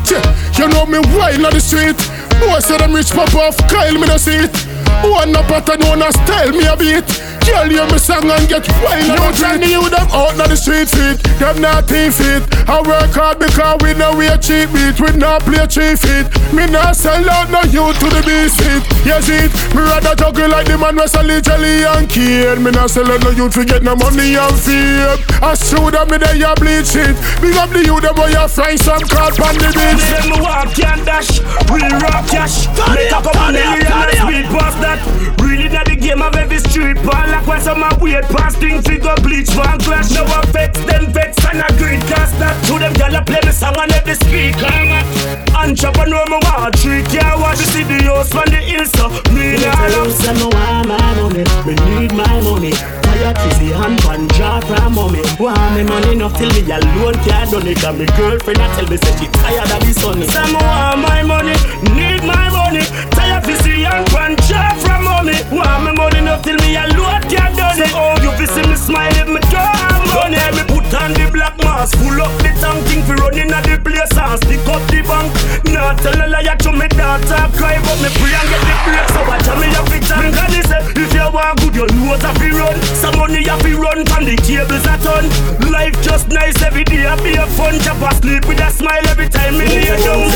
Yeah, 0.07 0.23
You 0.55 0.69
know 0.69 0.87
me 0.87 0.99
wine 1.17 1.45
on 1.45 1.53
the 1.53 1.61
street. 1.61 1.99
Who 2.39 2.47
I 2.53 2.61
say 2.61 2.77
them 2.77 2.93
rich 2.95 3.11
pop 3.11 3.35
off, 3.35 3.57
Kyle, 3.69 3.95
me 3.95 4.07
no 4.07 4.17
see 4.19 4.37
it. 4.45 4.76
One 5.03 5.35
a 5.35 5.43
pattern, 5.47 5.87
one 5.87 6.03
a 6.03 6.13
style, 6.13 6.53
me 6.53 6.67
a 6.67 6.77
beat. 6.77 7.07
Girl, 7.47 7.71
hear 7.71 7.87
me 7.87 7.99
song 7.99 8.27
and 8.27 8.49
get 8.49 8.67
wild 8.83 9.07
on 9.23 9.31
a 9.31 9.31
tweet. 9.31 9.71
You 9.71 9.87
them 9.87 10.09
out 10.11 10.35
on 10.35 10.51
the 10.51 10.57
street 10.59 10.91
feet, 10.91 11.23
them 11.39 11.63
not 11.63 11.87
team 11.87 12.11
feet. 12.11 12.43
I 12.67 12.83
work 12.83 13.15
hard 13.15 13.39
because 13.39 13.79
we 13.87 13.95
know 13.95 14.19
we 14.19 14.27
a 14.27 14.35
cheap 14.35 14.75
beat. 14.75 14.99
We 14.99 15.15
not 15.15 15.47
play 15.47 15.63
cheap 15.71 16.03
feet. 16.03 16.27
Me 16.51 16.67
not 16.67 16.99
sell 16.99 17.23
out 17.31 17.47
no 17.55 17.63
you 17.71 17.87
to 17.87 18.07
the 18.11 18.23
beast 18.27 18.59
feet. 18.59 18.83
Yes 19.07 19.31
it, 19.31 19.55
me 19.75 19.87
rather 19.87 20.19
juggle 20.19 20.51
like 20.51 20.67
the 20.67 20.75
man 20.75 20.99
we 20.99 21.07
sell 21.07 21.31
it 21.31 21.47
jelly 21.47 21.87
and 21.87 22.11
cane. 22.11 22.67
Me 22.67 22.75
not 22.75 22.91
sell 22.91 23.07
out 23.07 23.23
no 23.23 23.31
you 23.31 23.47
to 23.47 23.63
get 23.63 23.87
no 23.87 23.95
money 23.95 24.35
and 24.35 24.59
fame. 24.59 25.15
I 25.39 25.55
show 25.55 25.87
them 25.87 26.11
me 26.11 26.19
they 26.19 26.43
a 26.43 26.51
bleach 26.59 26.99
it. 26.99 27.15
Big 27.39 27.55
up 27.55 27.71
the 27.71 27.79
you 27.87 27.95
them 28.03 28.19
boy 28.19 28.27
you 28.35 28.43
find 28.51 28.75
some 28.75 29.07
crowd 29.07 29.39
on 29.39 29.55
the 29.55 29.71
beach. 29.71 30.03
Walk 30.67 30.83
and 30.85 31.07
dash, 31.07 31.39
real 31.71 31.89
rock 32.03 32.27
cash. 32.27 32.67
Make 32.91 33.07
a 33.07 33.23
couple 33.23 33.53
million 33.53 33.87
and 33.87 34.19
speed 34.19 34.47
past 34.51 34.81
that. 34.83 34.99
Really 35.41 35.69
the 35.69 35.96
game 36.07 36.23
of 36.23 36.37
every 36.37 36.59
street 36.59 36.95
ball. 37.03 37.27
Like 37.27 37.47
when 37.47 37.61
some 37.61 37.83
are 37.83 37.99
weird 37.99 38.25
past 38.31 38.59
things 38.59 38.87
we 38.89 38.99
go 38.99 39.15
bleach 39.17 39.51
one 39.57 39.79
clash. 39.81 40.11
No 40.15 40.23
affects 40.39 40.81
them 40.87 41.13
vex 41.13 41.35
and 41.51 41.59
a 41.59 41.69
great 41.79 42.01
cast 42.07 42.39
that. 42.39 42.55
To 42.67 42.79
them 42.79 42.95
gyal 42.95 43.19
a 43.19 43.25
play 43.27 43.43
me 43.43 43.51
song 43.51 43.77
on 43.77 43.91
every 43.91 44.15
speaker. 44.15 44.71
Entrepreneur 45.59 46.25
me 46.31 46.39
want 46.47 46.79
treat 46.79 47.11
ya 47.11 47.35
watch 47.43 47.59
the 47.59 47.83
house 48.07 48.31
on 48.39 48.47
the 48.55 48.61
hill 48.63 48.87
so 48.87 49.11
me 49.35 49.59
nah 49.59 49.89
them 49.91 50.11
say 50.15 50.35
me 50.39 50.47
want 50.47 50.87
my 50.87 51.11
money, 51.19 51.45
me 51.67 51.75
need 51.91 52.13
my 52.15 52.39
money. 52.41 52.73
Tired 53.03 53.35
to 53.35 53.49
see 53.59 53.75
hand 53.75 53.99
pan 54.07 54.29
jar 54.39 54.63
from 54.63 54.95
mommy. 54.95 55.23
Want 55.43 55.75
me 55.75 55.83
money 55.83 56.13
enough 56.13 56.39
till 56.39 56.51
me 56.55 56.63
alone 56.71 57.19
can't 57.27 57.51
done 57.51 57.67
it. 57.67 57.83
And 57.83 57.99
me 57.99 58.07
girlfriend 58.15 58.63
I 58.63 58.67
tell 58.79 58.87
me 58.87 58.97
say 58.97 59.13
she 59.19 59.27
tired 59.43 59.71
of 59.75 59.81
the 59.83 59.93
sunny. 59.93 60.27
Some 60.31 60.55
want 60.55 61.03
my 61.03 61.23
money, 61.27 61.57
need 61.99 62.23
my 62.23 62.47
money. 62.55 62.85
Tired 63.11 63.43
to 63.43 63.55
see 63.63 63.83
hand 63.83 64.07
pan 64.15 64.37
jar 64.47 64.66
mommy. 65.27 65.57
Want 65.57 65.85
me 65.85 65.93
money 65.93 66.19
enough 66.19 66.43
till 66.43 66.57
me 66.57 66.77
alone 66.77 67.23
can't 67.27 67.57
done 67.57 67.81
it. 67.81 67.91
Oh, 67.95 68.15
you 68.23 68.31
fi 68.39 68.47
see 68.47 68.67
me 68.69 68.77
smile 68.77 69.11
if 69.17 69.29
me 69.29 69.41
draw 69.51 69.73
money. 70.15 70.39
Me 70.55 70.63
put 70.67 70.95
on 70.95 71.13
the 71.15 71.29
black 71.33 71.59
mask, 71.59 71.99
full 71.99 72.21
up 72.23 72.33
the 72.39 72.51
tank, 72.61 72.87
thing 72.87 73.03
fi 73.03 73.15
running 73.15 73.51
at 73.51 73.65
the 73.65 73.79
place 73.83 74.17
and 74.17 74.39
stick 74.43 74.67
up 74.69 74.83
the 74.91 75.03
bank. 75.03 75.31
Not 75.73 75.99
tell 75.99 76.15
a 76.15 76.27
liar 76.27 76.57
to 76.63 76.73
me 76.73 76.87
daughter 76.89 77.47
cry, 77.59 77.79
but 77.83 77.99
me 78.03 78.11
pray 78.19 78.35
and 78.35 78.49
get 78.51 78.63
the 78.63 78.75
break. 78.87 79.07
So 79.11 79.21
watch 79.27 79.49
me 79.59 79.67
have 79.75 79.93
it 79.93 80.11
and 80.11 80.31
God 80.35 80.55
say, 80.55 80.83
if 80.95 81.13
you 81.13 81.27
want 81.31 81.59
good, 81.61 81.75
you 81.75 81.87
know 81.99 82.15
I 82.15 82.31
fi 82.39 82.49
run. 82.55 82.77
Some 82.95 83.17
money 83.19 83.45
have 83.45 83.61
fi 83.63 83.75
run 83.75 84.07
from 84.07 84.25
the 84.25 84.37
tables 84.37 84.87
a 84.87 84.95
ton. 85.03 85.25
Life 85.71 85.99
just 86.03 86.29
nice 86.29 86.61
every 86.63 86.85
day, 86.85 87.07
I 87.07 87.17
be 87.23 87.35
a 87.35 87.47
fun. 87.59 87.79
Chop 87.81 88.01
a 88.03 88.15
sleep 88.15 88.47
with 88.47 88.61
a 88.61 88.71
smile 88.71 89.07
every 89.09 89.29
time 89.29 89.59
me 89.59 89.67
lay 89.67 89.97
down. 89.99 90.27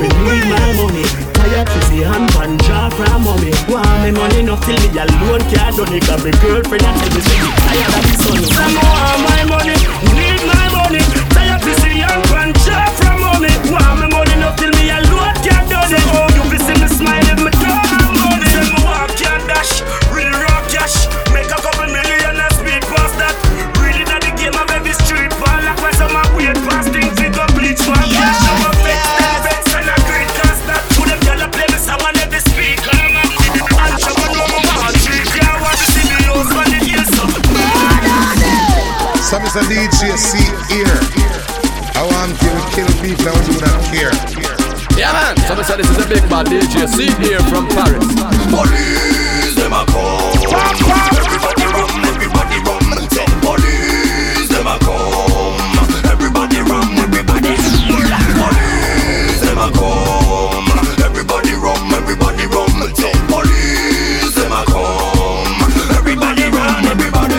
Me 0.00 0.08
need 0.24 0.44
my 0.48 0.72
money. 0.76 1.41
Tired 1.52 1.66
to 1.66 1.82
see 1.84 2.00
hand 2.00 2.32
pan 2.32 2.56
jar 2.64 2.90
from 2.92 3.24
mommy. 3.24 3.52
Want 3.68 3.84
me 4.00 4.10
money 4.10 4.40
enough 4.40 4.64
till 4.64 4.72
me 4.72 4.88
alone 4.96 5.44
can't 5.52 5.76
done 5.76 5.92
it. 5.92 6.00
Cause 6.00 6.24
me 6.24 6.32
girlfriend 6.40 6.80
I 6.80 6.96
tell 6.96 7.12
me 7.12 7.20
me 7.20 7.36
tired 7.60 7.92
of 7.92 8.04
the 8.08 8.14
sun. 8.24 8.40
Some 8.56 8.72
want 8.80 9.20
my 9.28 9.44
money, 9.52 9.76
need 10.16 10.40
my 10.48 10.64
money. 10.72 11.04
Tired 11.36 11.60
to 11.60 11.72
see 11.84 12.00
hand 12.00 12.24
pan 12.32 12.56
jar 12.64 12.88
from 12.96 13.20
mommy. 13.20 13.52
Want 13.68 14.00
me 14.00 14.08
money 14.08 14.32
enough 14.32 14.56
till 14.56 14.72
me 14.72 14.96
alone 14.96 15.36
can't 15.44 15.68
done 15.68 15.92
it. 15.92 16.00
Oh, 16.16 16.24
you 16.32 16.42
be 16.48 16.56
see 16.56 16.72
me 16.80 16.88
smile 16.88 17.20
if 17.20 17.36
me 17.44 17.52
draw 17.60 17.84
money. 18.16 18.48
Me 18.56 18.72
walk 18.80 19.12
and 19.12 19.44
dash, 19.44 19.84
real 20.08 20.32
rock 20.32 20.64
cash. 20.72 21.04
DJ. 46.82 46.88
See 46.88 47.10
here 47.22 47.40
from 47.42 47.68
Paris. 47.68 48.06
Police, 48.50 49.54
them 49.54 49.72
a 49.72 49.84
come. 49.86 50.32
Everybody 51.16 51.64
run, 51.70 52.04
everybody 52.04 52.58
run. 52.66 52.82
Police, 53.40 54.48
them 54.48 54.66
a 54.66 54.78
come. 54.80 55.56
Everybody 56.10 56.60
run, 56.62 56.98
everybody. 56.98 57.54
Police, 58.42 59.40
them 59.40 59.58
a 59.58 59.70
come. 59.70 60.66
Everybody 61.04 61.52
run, 61.54 61.92
everybody 61.94 62.46
run. 62.46 62.92
Police, 63.28 64.34
them 64.34 64.52
a 64.52 64.64
come. 64.66 65.62
Everybody 65.98 66.44
run, 66.50 66.84
everybody. 66.86 67.34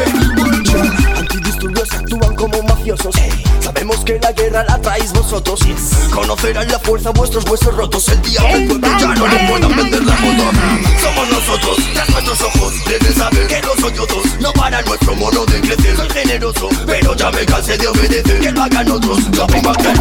Antidisturbios 1.17 1.91
actúan 1.91 2.35
como 2.35 2.63
mafiosos. 2.63 3.15
Sabemos 3.59 3.97
que 4.05 4.19
la 4.19 4.31
guerra 4.31 4.63
la 4.63 4.79
traéis 4.81 5.11
vosotros. 5.13 5.61
Conocerán 6.13 6.67
la 6.69 6.79
fuerza 6.79 7.11
vuestros 7.11 7.45
huesos 7.49 7.75
rotos. 7.75 8.07
El 8.09 8.21
día 8.21 8.41
pero 17.23 17.31
ya 17.31 17.39
me 17.39 17.45
cansé 17.45 17.77
de 17.77 17.87
obedecer 17.87 18.39
Que 18.39 18.51
lo 18.51 18.63
hagan 18.63 18.91
otros 18.91 19.19
Yo 19.31 19.47
vengo 19.47 19.69
aquí 19.69 19.87
a 19.87 19.93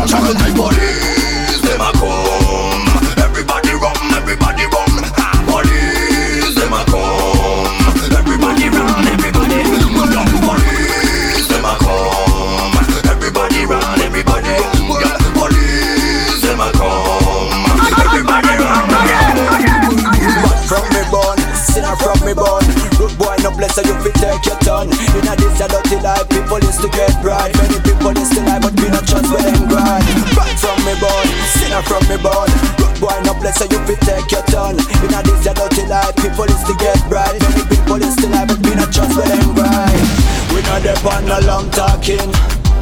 from 31.87 32.03
me 32.09 32.17
born. 32.21 32.49
Good 32.79 32.95
boy, 33.01 33.17
no 33.25 33.35
bless 33.39 33.61
you 33.61 33.81
fit 33.87 34.01
take 34.03 34.31
your 34.31 34.45
turn. 34.51 34.77
In 34.79 35.13
a 35.15 35.21
this 35.23 35.47
a 35.47 35.53
dirty 35.55 35.87
life, 35.87 36.15
people 36.17 36.49
is 36.49 36.63
to 36.67 36.75
get 36.79 36.99
right. 37.11 37.35
Many 37.39 37.65
people 37.71 38.01
is 38.03 38.17
to 38.23 38.27
lie, 38.29 38.47
but 38.47 38.59
we 38.63 38.75
not 38.75 38.93
trust 38.93 39.17
where 39.17 39.27
them 39.29 39.55
grind. 39.55 40.07
We 40.55 40.61
not 40.69 40.83
depend 40.83 41.31
on 41.31 41.43
long 41.47 41.71
talking. 41.71 42.31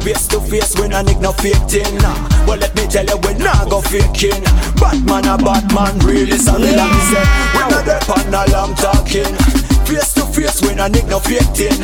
Face 0.01 0.25
to 0.33 0.41
face, 0.41 0.73
we 0.79 0.87
nah 0.87 1.03
nick 1.03 1.19
no 1.19 1.31
fake 1.31 1.61
thing. 1.69 1.85
Well 2.49 2.57
let 2.57 2.73
me 2.75 2.87
tell 2.89 3.05
you, 3.05 3.17
we 3.21 3.37
nah 3.37 3.65
go 3.69 3.81
faking 3.81 4.41
Batman 4.81 5.29
a 5.29 5.37
Batman, 5.37 5.93
really 6.01 6.39
sorry 6.41 6.73
like 6.73 6.89
me 6.89 7.01
say 7.13 7.21
We 7.53 7.61
nah 7.69 7.85
depend 7.85 8.33
on 8.33 8.49
long 8.49 8.73
talking 8.81 9.29
Face 9.85 10.13
to 10.17 10.25
face, 10.25 10.59
we 10.65 10.73
nah 10.73 10.87
nick 10.87 11.05
no 11.05 11.19
fake 11.19 11.45
thing. 11.53 11.77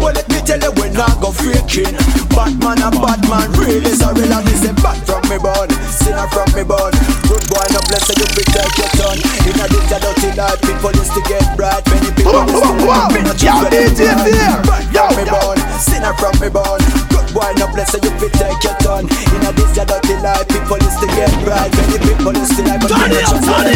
Well 0.00 0.14
let 0.16 0.26
me 0.32 0.37
tell 0.48 0.64
you, 0.64 0.72
we 0.80 0.88
nah 0.96 1.12
go 1.20 1.28
faking 1.28 1.92
Batman 2.32 2.80
a 2.80 2.88
Batman, 2.88 3.52
really 3.60 3.92
sorry 3.92 4.24
like 4.32 4.48
me 4.48 4.56
say 4.56 4.72
Back 4.80 4.96
from 5.04 5.20
me 5.28 5.36
born, 5.36 5.68
sinner 5.84 6.24
from 6.32 6.48
me 6.56 6.64
born 6.64 6.88
Good 7.28 7.44
boy, 7.52 7.66
no 7.76 7.84
bless 7.84 8.08
you 8.08 8.24
fit 8.32 8.48
take 8.48 8.76
your 8.80 8.88
turn 8.96 9.18
In 9.44 9.60
a 9.60 9.68
this 9.68 9.92
a 9.92 10.00
dirty 10.00 10.32
life, 10.32 10.56
people 10.64 10.96
is 10.96 11.12
to 11.12 11.20
get 11.28 11.44
bright. 11.52 11.84
Many 11.92 12.08
people 12.16 12.48
is 12.48 12.64
to 12.64 12.72
me 13.12 13.20
not 13.28 13.36
choose 13.36 13.60
where 13.60 13.76
them 13.76 14.64
from 14.96 15.12
me 15.20 15.24
born, 15.28 15.58
sinner 15.76 16.16
from 16.16 16.32
me 16.40 16.48
born 16.48 16.80
Good 17.12 17.28
boy, 17.36 17.52
no 17.60 17.68
bless 17.68 17.92
you 17.92 18.08
fit 18.16 18.32
take 18.40 18.64
your 18.64 18.76
turn 18.80 19.04
In 19.04 19.44
a 19.44 19.52
this 19.52 19.76
a 19.76 19.84
dirty 19.84 20.16
life, 20.24 20.48
people 20.48 20.80
is 20.80 20.96
to 20.96 21.06
get 21.12 21.28
bright. 21.44 21.68
Many 21.76 22.00
people 22.08 22.32
is 22.32 22.48
to 22.56 22.64
live, 22.64 22.80
but 22.80 22.96
me 22.96 23.20
not 23.20 23.28
choose 23.28 23.44
where 23.44 23.68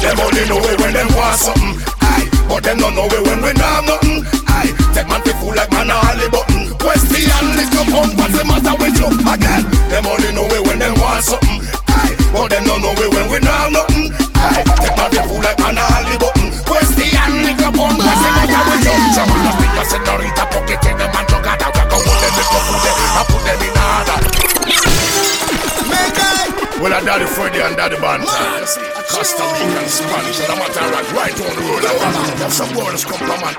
them 0.00 0.16
only 0.16 0.44
know 0.48 0.64
it 0.64 0.80
when 0.80 0.96
them 0.96 1.12
want 1.12 1.36
something. 1.36 1.76
Aye, 2.00 2.24
but 2.48 2.64
them 2.64 2.80
don't 2.80 2.96
know 2.96 3.04
it 3.04 3.20
when 3.28 3.44
we 3.44 3.52
not 3.52 3.84
nothing. 3.84 4.43
Take 4.94 5.10
man 5.10 5.26
fool 5.42 5.50
like 5.58 5.74
man 5.74 5.90
a 5.90 5.98
holly 5.98 6.30
button. 6.30 6.70
Question, 6.78 7.26
up 7.74 7.90
on 7.98 8.14
what's 8.14 8.30
the 8.30 8.46
matter 8.46 8.78
with 8.78 8.94
you 8.94 9.10
again? 9.26 9.66
Them 9.90 10.06
only 10.06 10.30
know 10.30 10.46
it 10.54 10.62
when 10.62 10.78
them 10.78 10.94
want 11.02 11.18
something. 11.18 11.66
Aye, 11.90 12.14
but 12.30 12.54
them 12.54 12.62
don't 12.62 12.78
know 12.78 12.94
it 12.94 13.10
when 13.10 13.26
we 13.26 13.42
not 13.42 13.74
nothing. 13.74 14.14
Aye, 14.38 14.62
take 14.62 14.94
man 14.94 15.10
fool 15.26 15.42
like 15.42 15.58
man 15.58 15.82
a 15.82 15.82
holly 15.82 16.14
button. 16.14 16.46
Question, 16.62 17.10
up 17.58 17.74
on 17.74 17.98
what's 17.98 18.22
the 18.22 18.30
matter 18.38 18.62
with 18.70 18.86
you? 18.86 18.94
Some 19.18 19.34
of 19.34 19.42
the 19.42 19.50
people 19.58 19.82
senorita 19.82 20.44
pocket 20.46 20.86
in 20.86 20.94
them 20.94 21.10
and 21.10 21.26
jugada. 21.26 21.74
We 21.74 21.82
go 21.90 21.98
hold 21.98 22.14
them, 22.22 22.38
up, 22.38 22.54
put 22.54 22.78
them, 22.86 22.94
and 23.02 23.26
put 23.34 23.42
them 23.50 23.66
in 23.66 23.74
order. 23.74 24.18
Well, 26.78 26.94
I 26.94 27.02
daddy 27.02 27.26
Freddy 27.26 27.58
and 27.58 27.74
daddy 27.74 27.96
Bantan. 27.98 28.93
Costa 29.08 29.44
Rican, 29.44 29.88
Spanish, 29.88 30.40
and 30.40 30.52
I'm 30.52 30.62
at 30.64 30.76
right, 30.76 31.12
right 31.12 31.36
on 31.36 31.52
the 31.54 31.62
road. 31.64 31.84
Have 32.40 32.52
some 32.52 32.72
words 32.76 33.04
come 33.04 33.20
from 33.20 33.40
man. 33.40 33.54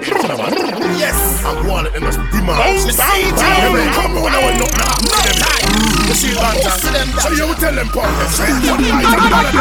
Yes, 0.98 1.46
I'm 1.46 1.68
one 1.68 1.88
in 1.94 2.02
the 2.02 2.12
demand. 2.34 2.82
Come 2.86 4.18
on, 4.18 4.34
I 4.34 4.42
will 4.42 4.58
not 4.58 4.74
now. 4.78 4.96
You 6.06 6.14
see 6.14 6.34
Bantan? 6.34 6.82
So 7.22 7.30
you 7.34 7.46
will 7.48 7.56
tell 7.56 7.74
them, 7.74 7.90
Paul. 7.90 8.06
One 8.06 8.82
night, 8.82 9.06
I'm 9.06 9.22
gonna 9.30 9.52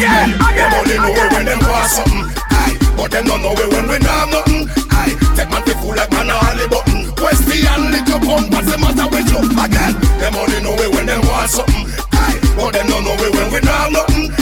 them. 0.00 0.30
Them 0.56 0.72
only 0.80 0.96
know 0.96 1.12
it 1.12 1.28
when 1.32 1.44
them 1.44 1.60
want 1.60 1.88
something. 1.92 2.24
Aye, 2.50 2.76
but 2.96 3.10
them 3.10 3.24
don't 3.26 3.42
know 3.42 3.52
it 3.52 3.68
when 3.68 3.84
we 3.88 3.96
have 4.00 4.28
nothing. 4.32 4.68
Aye, 4.92 5.16
take 5.36 5.48
to 5.48 5.74
fool 5.80 5.94
like 5.96 6.10
man 6.12 6.28
a 6.28 6.36
holly 6.36 6.68
button. 6.68 7.12
Question, 7.16 7.80
little 7.92 8.20
pump, 8.20 8.52
what's 8.52 8.68
the 8.70 8.76
matter 8.80 9.08
with 9.12 9.28
you? 9.28 9.44
Again, 9.60 9.92
them 10.20 10.34
only 10.36 10.60
know 10.64 10.76
it 10.76 10.90
when 10.94 11.06
them 11.06 11.20
want 11.28 11.50
something. 11.50 11.86
Aye, 12.12 12.40
but 12.56 12.72
them 12.72 12.86
don't 12.88 13.04
know 13.04 13.16
it 13.16 13.32
when 13.32 13.48
we 13.52 13.60
have 13.68 13.92
nothing. 13.92 14.41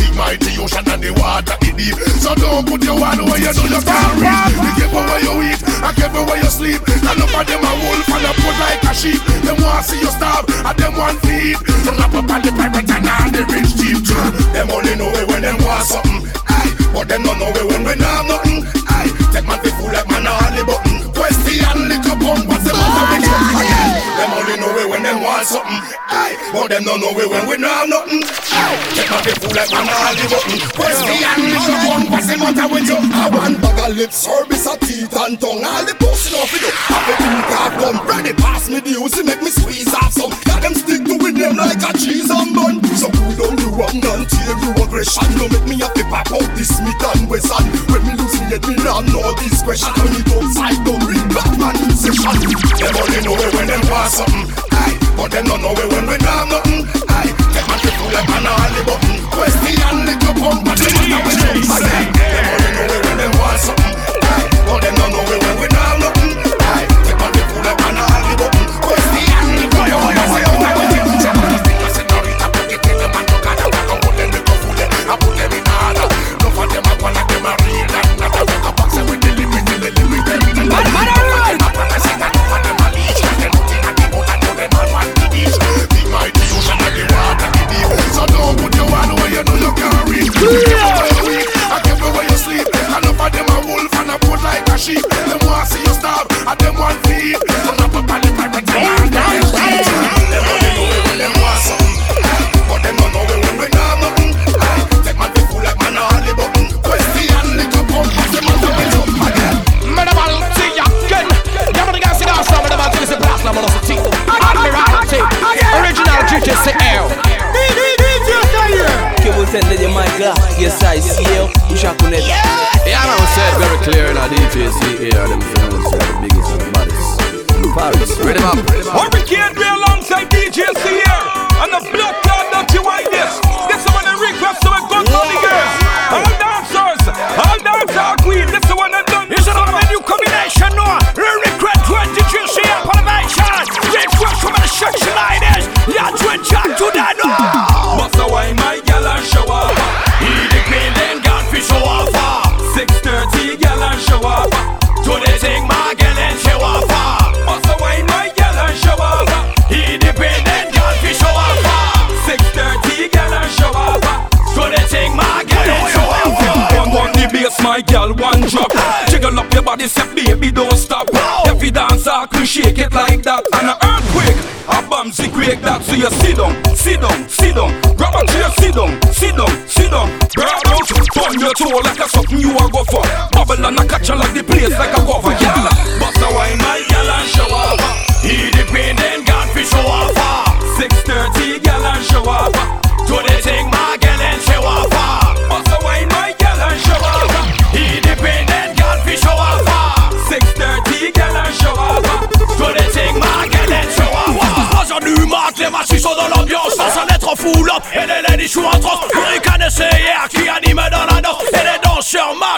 like 0.31 0.39
the 0.47 0.63
ocean 0.63 0.87
and 0.87 1.03
the 1.03 1.11
water 1.19 1.59
it 1.59 1.75
deep. 1.75 1.95
So 2.23 2.31
don't 2.39 2.63
put 2.63 2.79
your 2.87 2.95
hand 3.03 3.19
where 3.27 3.35
you 3.35 3.51
know 3.51 3.67
you 3.67 3.81
can't 3.83 4.15
reach. 4.15 4.55
Be 4.63 4.69
careful 4.79 5.03
where 5.03 5.19
you 5.19 5.35
eat, 5.51 5.59
I 5.83 5.91
careful 5.91 6.23
where 6.23 6.39
you 6.39 6.47
sleep. 6.47 6.79
And 6.87 7.19
None 7.19 7.27
of 7.27 7.43
them 7.43 7.59
a 7.59 7.71
wolf 7.75 8.07
and 8.07 8.23
a 8.23 8.31
put 8.39 8.55
like 8.63 8.83
a 8.87 8.93
sheep. 8.95 9.19
Them 9.43 9.59
want 9.59 9.83
see 9.83 9.99
you 9.99 10.07
starve, 10.07 10.47
and 10.47 10.77
them 10.79 10.95
want 10.95 11.19
feed. 11.27 11.59
From 11.83 11.99
up 11.99 12.15
up 12.15 12.31
on 12.31 12.39
the 12.47 12.51
pirate 12.55 12.87
and 12.87 13.11
all 13.11 13.27
the 13.27 13.43
rich 13.51 13.75
deep. 13.75 13.99
Them 14.55 14.71
only 14.71 14.95
know 14.95 15.11
it 15.19 15.27
when 15.27 15.43
them 15.43 15.59
want 15.67 15.83
something. 15.83 16.23
Aye, 16.47 16.71
but 16.95 17.11
them 17.11 17.27
don't 17.27 17.35
know 17.35 17.51
it 17.51 17.67
when 17.67 17.83
we 17.83 17.93
not 17.99 18.23
nothing. 18.31 18.63
Aye, 18.87 19.11
take 19.35 19.43
man 19.43 19.59
be 19.59 19.69
fool 19.75 19.91
like 19.91 20.07
man 20.07 20.31
a 20.31 20.35
the 20.55 20.63
button. 20.63 21.11
Question 21.11 21.91
lick 21.91 22.07
up 22.07 22.23
on 22.23 22.47
what's 22.47 22.63
the 22.63 22.71
matter 22.71 23.03
with 23.19 23.27
you? 23.27 23.60
them 25.11 25.23
want 25.23 25.45
something. 25.45 25.81
Aye, 26.07 26.35
but 26.53 26.71
them 26.71 26.83
don't 26.83 26.99
know 27.03 27.11
we 27.11 27.27
when 27.27 27.43
we 27.47 27.57
know 27.59 27.83
nothing. 27.85 28.23
Aye, 28.23 28.79
take 28.95 29.11
my 29.11 29.19
people 29.19 29.51
like 29.51 29.71
man 29.71 29.87
all 29.91 30.15
the 30.15 30.25
button. 30.31 30.59
West 30.79 31.03
me 31.03 31.15
and 31.19 31.43
me 31.43 31.59
no 31.59 31.75
one 31.91 32.05
the 32.07 32.35
matter 32.39 32.67
with 32.71 32.87
you. 32.87 32.99
I 32.99 33.27
want 33.27 33.59
bag 33.59 33.91
of 33.91 33.97
lip 33.97 34.11
service, 34.11 34.65
a 34.67 34.79
teeth 34.79 35.11
and 35.11 35.35
tongue. 35.35 35.63
All 35.63 35.83
the 35.83 35.95
pussy 35.99 36.31
off 36.39 36.51
you. 36.55 36.71
Everything 36.71 37.39
can't 37.51 37.73
come 37.75 37.99
ready. 38.07 38.33
Pass 38.39 38.69
me 38.71 38.79
the 38.79 38.95
use, 38.95 39.19
make 39.23 39.41
me 39.43 39.51
squeeze 39.51 39.91
off 39.93 40.15
some. 40.15 40.31
Got 40.47 40.63
them 40.63 40.75
stick 40.75 41.03
to 41.03 41.15
with 41.19 41.35
them 41.35 41.59
like 41.59 41.83
a 41.83 41.91
cheese 41.99 42.31
and 42.31 42.55
bun. 42.55 42.79
So 42.95 43.11
good 43.11 43.39
on 43.43 43.59
you, 43.59 43.71
I'm 43.83 43.99
done. 43.99 44.23
Tear 44.31 44.55
you 44.63 44.71
aggression. 44.79 45.27
No 45.35 45.51
make 45.51 45.67
me 45.67 45.75
have 45.83 45.93
to 45.99 46.03
pop 46.07 46.31
out 46.31 46.47
this 46.55 46.71
meat 46.79 47.03
and 47.15 47.27
Western. 47.27 47.67
and 47.67 47.91
when 47.91 48.01
me 48.07 48.13
lose 48.15 48.35
me 48.39 48.47
head, 48.47 48.63
me 48.63 48.75
not 48.79 49.03
know 49.11 49.27
this 49.43 49.59
question. 49.59 49.91
Turn 49.99 50.15
it 50.15 50.27
upside 50.31 50.79
down, 50.87 51.03
read 51.03 51.25
Batman 51.35 51.75
session. 51.99 52.31
Them 52.79 52.95
only 52.95 53.19
know 53.27 53.35
it 53.35 53.51
when 53.59 53.67
them 53.67 53.83
want 53.91 54.11
something. 54.11 54.47
Aye. 54.71 54.90
But 55.21 55.29
they 55.29 55.43
don't 55.43 55.61
know 55.61 55.71
we 55.75 55.85
when 55.85 56.07
we 56.07 56.17
nah 56.17 56.45
know 56.45 56.70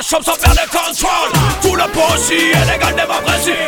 chambre 0.04 0.26
sans 0.26 0.36
perdre 0.36 0.60
le 0.62 0.70
contrôle. 0.70 1.32
Tout 1.62 1.76
le 1.76 1.84
poésie 1.92 2.52
est 2.52 2.72
légal 2.72 2.96
démocratie 2.96 3.63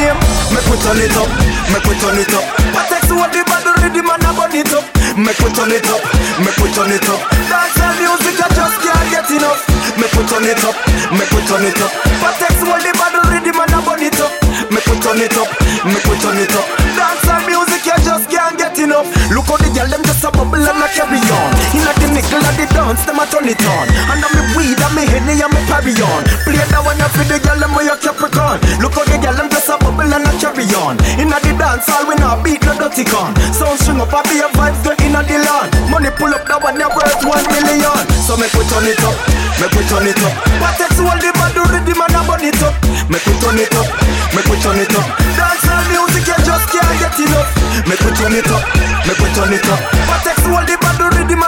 name. 0.00 0.16
Make 0.52 0.66
we 0.66 0.76
turn 0.80 1.00
it 1.00 1.16
up, 1.16 1.28
make 1.72 1.84
we 1.84 1.94
turn 2.00 2.16
it 2.16 2.32
up. 2.32 2.44
Protect 2.72 3.10
what 3.12 3.30
the 3.32 3.44
battle 3.44 3.76
man. 4.02 4.24
I 4.24 4.30
burn 4.32 4.56
it 4.56 4.72
up. 4.72 4.84
Make 5.20 5.38
we 5.42 5.50
turn 5.52 5.72
it 5.74 5.84
up, 5.90 6.00
make 6.40 6.56
we 6.62 6.68
turn 6.72 6.90
it 6.90 7.08
up. 7.10 7.20
Dancehall 7.50 7.94
music 8.00 8.40
I 8.40 8.48
just 8.56 8.76
can't 8.80 9.06
get 9.12 9.30
enough. 9.36 9.60
Make 9.98 10.14
we 10.16 10.22
turn 10.24 10.46
it 10.48 10.62
up, 10.64 10.76
make 11.12 11.30
we 11.34 11.40
turn 11.44 11.66
it 11.66 11.80
up. 11.82 11.92
Protect 12.22 12.60
what 12.64 12.80
the 12.80 12.92
battle 12.96 13.26
man. 13.28 13.74
I 13.74 13.80
burn 13.84 14.02
it 14.02 14.20
up. 14.20 14.32
Make 14.70 14.86
we 14.86 14.96
turn 15.02 15.18
it 15.18 15.36
up, 15.36 15.50
make 15.84 16.06
we 16.06 16.14
turn 16.22 16.38
it 16.38 16.54
up. 16.54 16.66
Dancehall 16.94 17.42
music 17.44 17.84
I 17.90 17.98
just 18.06 18.30
can't 18.30 18.56
get 18.56 18.78
enough. 18.78 19.19
Look 19.30 19.46
how 19.46 19.62
the 19.62 19.70
girl 19.70 19.86
them 19.86 20.02
just 20.02 20.26
a 20.26 20.30
bubble 20.34 20.58
and 20.58 20.82
a 20.82 20.88
carry 20.90 21.22
on. 21.22 21.50
In 21.70 21.86
the 21.86 22.06
nickel 22.10 22.42
and 22.42 22.58
the 22.58 22.66
dance, 22.74 23.06
them 23.06 23.22
a 23.22 23.24
turn 23.30 23.46
it 23.46 23.62
on. 23.62 23.86
And 24.10 24.18
I'm 24.26 24.32
me 24.34 24.42
weed 24.58 24.82
and 24.82 24.90
me 24.90 25.06
henny 25.06 25.38
and 25.38 25.52
me 25.54 25.62
parry. 25.70 25.94
Play 25.94 26.58
that 26.58 26.82
one 26.82 26.98
up 26.98 27.14
for 27.14 27.22
the 27.22 27.38
girl 27.38 27.54
them 27.62 27.70
we 27.78 27.86
a 27.86 27.94
Capricorn. 27.94 28.58
Look 28.82 28.98
how 28.98 29.06
the 29.06 29.22
girl 29.22 29.38
them 29.38 29.46
just 29.46 29.70
a 29.70 29.78
bubble 29.78 30.10
and 30.10 30.26
a 30.26 30.32
carry 30.42 30.66
on. 30.82 30.98
In 31.22 31.30
the 31.30 31.38
dance 31.54 31.86
hall 31.86 32.10
we 32.10 32.18
not 32.18 32.42
beat 32.42 32.58
no 32.66 32.74
dirty 32.74 33.06
con. 33.06 33.30
Sound 33.54 33.78
string 33.78 34.02
up 34.02 34.10
a 34.10 34.18
be 34.26 34.42
a 34.42 34.50
vibes 34.50 34.82
go 34.82 34.98
inna 34.98 35.22
the 35.22 35.38
lawn. 35.46 35.70
Money 35.94 36.10
pull 36.18 36.34
up 36.34 36.42
that 36.50 36.58
one 36.58 36.74
you 36.74 36.90
worth 36.90 37.22
one 37.22 37.46
million. 37.54 38.02
So 38.26 38.34
me 38.34 38.50
put 38.50 38.66
turn 38.66 38.82
it 38.82 38.98
up, 39.06 39.14
me 39.62 39.70
put 39.70 39.86
turn 39.86 40.10
it 40.10 40.18
up. 40.26 40.34
But 40.58 40.74
it's 40.82 40.98
all 40.98 41.14
the 41.14 41.30
bad 41.38 41.54
the 41.54 41.94
man 41.94 42.18
a 42.18 42.20
burn 42.26 42.42
it 42.50 42.58
up. 42.66 42.74
Me 43.06 43.18
put 43.22 43.38
turn 43.38 43.62
it 43.62 43.70
up, 43.78 43.86
me 44.34 44.42
put 44.42 44.58
turn 44.58 44.82
it 44.82 44.90
up. 44.90 45.06
Dancehall 45.38 45.86
music 45.86 46.26
you 46.26 46.38
just 46.42 46.66
can't 46.74 46.98
get 46.98 47.14
enough. 47.14 47.50
Me 47.86 47.94
put 47.94 48.14
turn 48.18 48.34
it 48.34 48.50
up, 48.50 48.66
me. 49.06 49.19
Dance 49.20 49.38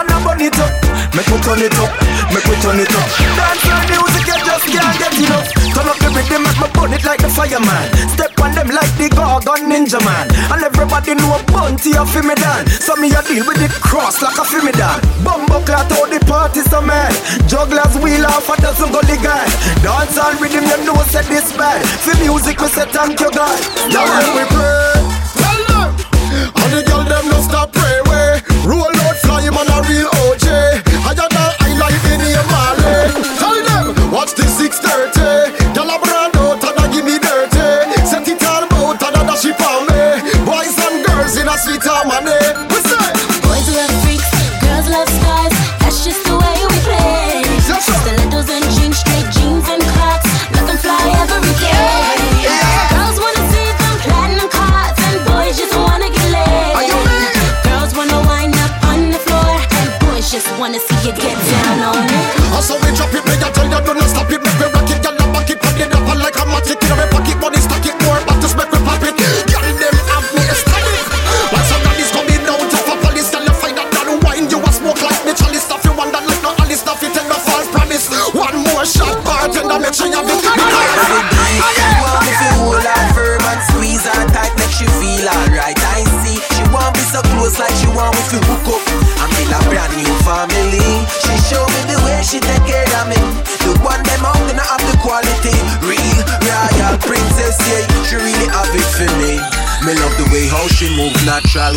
and 0.03 0.11
I 0.11 0.17
burn 0.23 0.41
it 0.41 0.59
up. 0.59 0.73
Make 1.13 1.29
we 1.29 1.37
turn 1.45 1.61
it 1.61 1.77
up, 1.77 1.91
make 2.33 2.45
we 2.49 2.55
turn 2.57 2.79
it 2.81 2.89
up. 2.89 3.07
Dancehall 3.37 3.85
music, 3.85 4.25
you 4.25 4.37
just 4.41 4.65
can't 4.65 4.97
get 4.97 5.13
enough. 5.13 5.47
Turn 5.71 5.85
up 5.85 5.97
the 6.01 6.09
rhythm, 6.09 6.41
make 6.41 6.57
me 6.57 6.67
burn 6.73 6.93
it 6.93 7.03
like 7.05 7.21
the 7.21 7.29
fireman. 7.29 7.85
Step 8.09 8.33
on 8.41 8.51
them 8.57 8.73
like 8.73 8.89
the 8.97 9.07
Gorgon 9.13 9.69
Ninja 9.69 10.01
man. 10.01 10.25
And 10.49 10.63
everybody 10.65 11.13
know 11.13 11.37
a 11.37 12.03
fi 12.05 12.21
me 12.25 12.35
dan. 12.35 12.65
So 12.81 12.95
me 12.97 13.13
a 13.13 13.21
deal 13.21 13.45
with 13.45 13.61
the 13.61 13.69
cross 13.79 14.21
like 14.25 14.37
a 14.41 14.45
me 14.65 14.73
dan. 14.73 14.99
Bumbo 15.21 15.61
clat 15.61 15.91
out 15.93 16.09
the 16.09 16.19
party 16.25 16.65
so 16.65 16.81
mad. 16.81 17.13
Jugglers 17.45 17.93
wheel 18.01 18.25
off 18.25 18.49
a 18.49 18.57
dozen 18.59 18.89
gully 18.89 19.17
guy. 19.21 19.45
Dance 19.85 20.17
and 20.17 20.41
rhythm, 20.41 20.65
you 20.65 20.81
know 20.83 20.97
say 21.13 21.21
this 21.29 21.53
bad. 21.53 21.85
For 22.01 22.17
music, 22.17 22.59
we 22.59 22.67
say 22.67 22.89
thank 22.89 23.19
you 23.19 23.29
God. 23.29 23.59
Now 23.93 24.09
when 24.09 24.29
we 24.33 24.43
pray. 24.49 25.12
And 26.45 26.73
the 26.73 26.83
girl 26.87 27.03
them 27.03 27.29
no 27.29 27.39
stop 27.41 27.71
pray 27.71 28.01
way. 28.09 28.41
Roll 28.65 28.83
out 28.83 29.17
fly 29.17 29.49
man 29.49 29.67
a 29.69 29.81
real 29.87 30.09
OJ. 30.27 30.92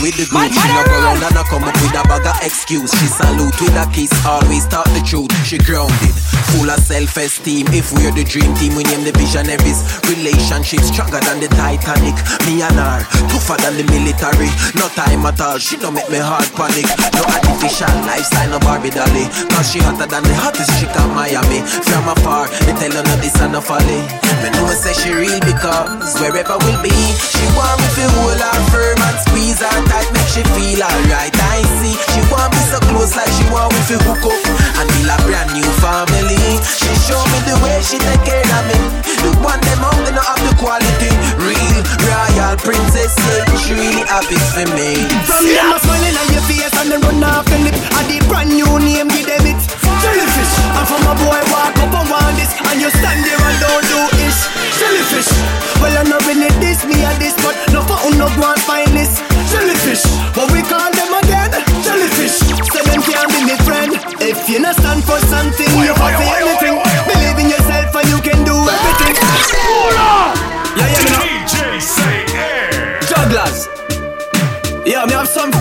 With 0.06 0.16
the 0.22 0.26
group. 0.30 0.46
She 0.54 0.68
not 0.70 0.86
go 0.86 1.02
round 1.02 1.22
and 1.22 1.34
not 1.34 1.46
come 1.46 1.64
up 1.66 1.74
with 1.82 1.90
a 1.90 2.02
bag 2.06 2.22
of 2.22 2.38
excuse. 2.46 2.90
She 2.94 3.06
salute 3.10 3.58
with 3.58 3.74
a 3.74 3.86
kiss, 3.90 4.14
always 4.24 4.64
talk 4.70 4.86
the 4.94 5.02
truth. 5.02 5.34
She 5.42 5.58
grounded, 5.58 6.14
self-esteem. 6.96 7.68
If 7.76 7.92
we're 7.92 8.12
the 8.12 8.24
dream 8.24 8.56
team, 8.56 8.72
we 8.72 8.82
name 8.88 9.04
the 9.04 9.12
visionaries. 9.12 9.84
Relationships 10.08 10.88
stronger 10.88 11.20
than 11.28 11.44
the 11.44 11.48
Titanic. 11.52 12.16
Me 12.48 12.64
and 12.64 12.80
her, 12.80 13.04
tougher 13.28 13.60
than 13.60 13.76
the 13.76 13.84
military. 13.92 14.48
No 14.80 14.88
time 14.96 15.28
at 15.28 15.36
all, 15.44 15.60
she 15.60 15.76
don't 15.76 15.92
make 15.92 16.08
me 16.08 16.16
heart 16.16 16.48
panic. 16.56 16.88
No 17.12 17.22
artificial 17.28 17.92
lifestyle, 18.08 18.48
no 18.48 18.58
Barbie 18.64 18.88
dolly. 18.88 19.28
Cause 19.52 19.68
she 19.68 19.84
hotter 19.84 20.08
than 20.08 20.24
the 20.24 20.32
hottest 20.40 20.72
chick 20.80 20.88
in 20.88 21.08
Miami. 21.12 21.60
From 21.84 22.08
afar, 22.08 22.48
they 22.64 22.72
tell 22.80 22.96
her 22.96 23.04
no 23.04 23.14
this 23.20 23.36
and 23.44 23.52
no 23.52 23.60
folly. 23.60 24.00
Me 24.40 24.48
know 24.56 24.72
say 24.72 24.96
she 24.96 25.12
real 25.12 25.36
because 25.44 26.16
wherever 26.16 26.56
we'll 26.64 26.80
be, 26.80 26.96
she 27.12 27.44
want 27.52 27.76
me 27.76 27.88
to 27.92 28.04
hold 28.16 28.40
her 28.40 28.58
firm 28.72 29.00
and 29.04 29.18
squeeze 29.28 29.60
her 29.60 29.80
tight, 29.92 30.08
make 30.16 30.30
she 30.32 30.40
feel 30.56 30.80
alright. 30.80 31.34
I 31.52 31.60
see 31.76 31.92
she 31.92 32.20
want 32.32 32.56
me 32.56 32.62
so 32.72 32.80
close 32.88 33.12
like 33.12 33.28
she 33.36 33.44
want 33.52 33.68
me 33.76 33.80
to 33.92 33.96
hook 34.08 34.24
up 34.24 34.40
and 34.80 34.88
build 34.96 35.12
a 35.12 35.16
brand 35.28 35.50
new 35.52 35.68
family. 35.84 36.40
She 36.64 36.85
show 37.06 37.18
me 37.32 37.38
the 37.48 37.56
way 37.64 37.78
she 37.82 37.98
take 37.98 38.22
care 38.22 38.46
of 38.46 38.62
me. 38.70 38.78
The 39.22 39.30
one 39.42 39.60
them 39.62 39.82
out 39.82 39.98
they 40.06 40.14
not 40.14 40.26
have 40.26 40.42
the 40.44 40.52
quality. 40.60 41.10
Real 41.40 41.80
royal 42.06 42.54
princess, 42.62 43.14
yeah, 43.16 43.46
she 43.58 43.72
really 43.74 44.04
have 44.06 44.28
it 44.28 44.44
for 44.54 44.66
me. 44.76 45.02
From 45.26 45.42
them 45.42 45.74
a 45.74 45.78
smiling 45.82 46.16
on 46.16 46.28
your 46.30 46.44
face 46.46 46.74
and 46.78 46.88
then 46.92 47.00
run 47.02 47.24
off 47.24 47.46
the 47.50 47.58
lip. 47.66 47.76
I 47.96 48.06
the 48.06 48.22
brand 48.30 48.54
new 48.54 48.70
name, 48.78 49.08
give 49.10 49.26
them 49.26 49.46
it. 49.48 49.60
Jellyfish. 50.04 50.52
And 50.76 50.86
from 50.86 51.02
a 51.08 51.14
boy 51.18 51.40
walk 51.50 51.74
up 51.80 51.90
and 51.90 52.06
want 52.06 52.36
this, 52.36 52.52
and 52.52 52.78
you 52.78 52.90
stand 52.92 53.24
there 53.24 53.40
and 53.40 53.58
don't 53.58 53.84
do 53.88 54.00
ish. 54.22 54.40
Jellyfish. 54.78 55.30
Well 55.80 55.92
I 55.96 56.04
know 56.04 56.20
really 56.28 56.52
this 56.60 56.84
me 56.84 57.00
and 57.02 57.16
this, 57.18 57.34
but 57.40 57.56
no 57.72 57.80
for 57.82 57.98
no 58.14 58.28
go 58.36 58.52
and 58.52 58.62
find 58.62 58.92
this. 58.92 59.18
Jellyfish. 59.50 60.04
What 60.36 60.52
we 60.52 60.60
call 60.60 60.90
them 60.92 61.12
again? 61.24 61.50
Jellyfish. 61.80 62.36
So 62.70 62.78
them 62.84 63.00
can't 63.00 63.30
be 63.32 63.40
me 63.48 63.56
friend. 63.64 63.92
If 64.20 64.48
you 64.48 64.60
not 64.60 64.76
stand 64.76 65.04
for 65.04 65.18
something, 65.32 65.70
you 65.80 65.94
say 65.96 66.28
anything. 66.44 66.75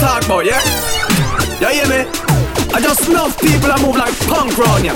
Talk 0.06 0.22
about, 0.26 0.46
yeah? 0.46 0.62
You 1.58 1.70
hear 1.74 1.90
me? 1.90 2.06
I 2.70 2.78
just 2.78 3.10
love 3.10 3.34
people 3.42 3.74
that 3.74 3.82
move 3.82 3.98
like 3.98 4.14
punk 4.30 4.54
round 4.54 4.86
ya. 4.86 4.94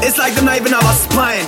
It's 0.00 0.16
like 0.16 0.32
them 0.32 0.48
not 0.48 0.56
even 0.56 0.72
have 0.72 0.88
a 0.88 0.94
spine. 0.96 1.44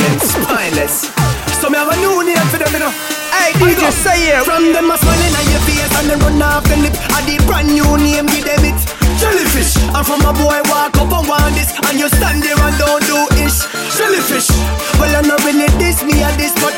Them 0.00 0.16
spineless. 0.16 1.12
So 1.60 1.68
me 1.68 1.76
have 1.76 1.92
a 1.92 1.96
new 2.00 2.24
name 2.24 2.40
for 2.48 2.56
them, 2.56 2.72
you 2.72 2.80
know. 2.80 2.92
Hey, 3.36 3.52
DJ, 3.60 3.92
say 3.92 4.16
here. 4.32 4.40
From 4.48 4.72
them 4.72 4.88
a 4.88 4.96
smiling 4.96 5.34
on 5.36 5.44
your 5.52 5.60
face 5.68 5.92
and 6.00 6.08
then 6.08 6.18
run 6.24 6.40
off 6.40 6.64
the 6.64 6.80
lip. 6.80 6.96
I 7.12 7.20
the 7.28 7.36
brand 7.44 7.68
new 7.68 7.84
name, 8.00 8.32
give 8.32 8.48
them 8.48 8.64
it. 8.64 8.80
Jellyfish. 9.20 9.76
And 9.92 10.04
from 10.08 10.24
a 10.24 10.32
boy 10.32 10.64
walk 10.72 10.96
up 10.96 11.12
and 11.12 11.28
want 11.28 11.52
this, 11.52 11.68
and 11.84 12.00
you 12.00 12.08
stand 12.08 12.40
there 12.40 12.56
and 12.56 12.76
don't 12.80 13.04
do 13.04 13.28
ish. 13.44 13.60
Jellyfish. 13.92 14.48
Well, 14.96 15.12
I 15.12 15.20
know 15.20 15.36
really 15.44 15.68
this 15.76 16.00
me 16.00 16.24
and 16.24 16.36
this, 16.40 16.56
but 16.64 16.72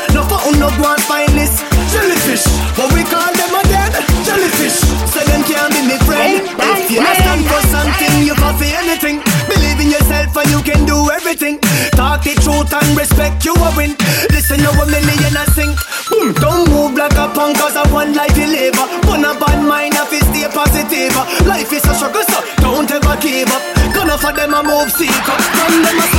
Truth 12.67 12.83
and 12.83 12.97
respect 12.97 13.45
you 13.45 13.53
a 13.53 13.75
win. 13.75 13.95
Listen 14.31 14.59
to 14.59 14.69
a 14.69 14.85
million 14.85 15.37
I 15.37 15.45
sing. 15.55 15.75
Boom, 16.09 16.33
don't 16.33 16.69
move 16.69 16.97
like 16.97 17.15
a 17.15 17.31
punk 17.31 17.57
cause 17.57 17.75
I 17.75 17.89
want 17.93 18.15
life 18.15 18.35
you 18.37 18.47
live. 18.47 18.75
One 19.07 19.23
a 19.23 19.33
bad 19.39 19.63
mind 19.63 19.93
if 19.95 20.11
stay 20.11 20.47
positive. 20.51 21.15
Life 21.47 21.71
is 21.71 21.85
a 21.85 21.95
struggle 21.95 22.23
so 22.23 22.43
don't 22.57 22.89
ever 22.91 23.15
give 23.21 23.47
up. 23.51 23.63
Gonna 23.93 24.17
for 24.17 24.33
them 24.33 24.53
a 24.53 24.63
move 24.63 24.91
seeker. 24.91 25.37
From 25.55 25.81
them 25.83 25.99
a 25.99 26.16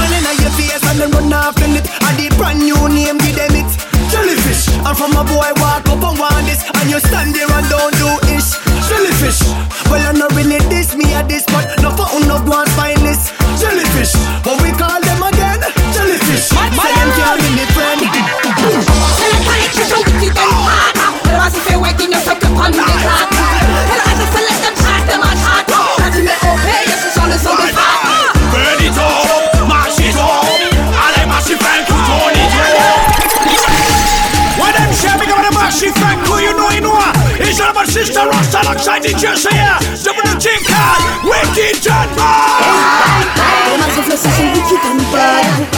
Ross 38.78 38.86
alongside 38.86 39.02
the 39.02 39.10
Jersey 39.18 39.50
here. 39.50 39.78
WG 40.06 40.46
card, 40.70 41.02
Wicked 41.24 41.82
John 41.82 42.08
Them 42.14 43.80
as 43.82 43.98
if 43.98 44.06
you 44.06 44.16
say 44.16 44.52
wicked 44.52 44.84
and 44.86 45.00
bad 45.10 45.72
They 45.72 45.77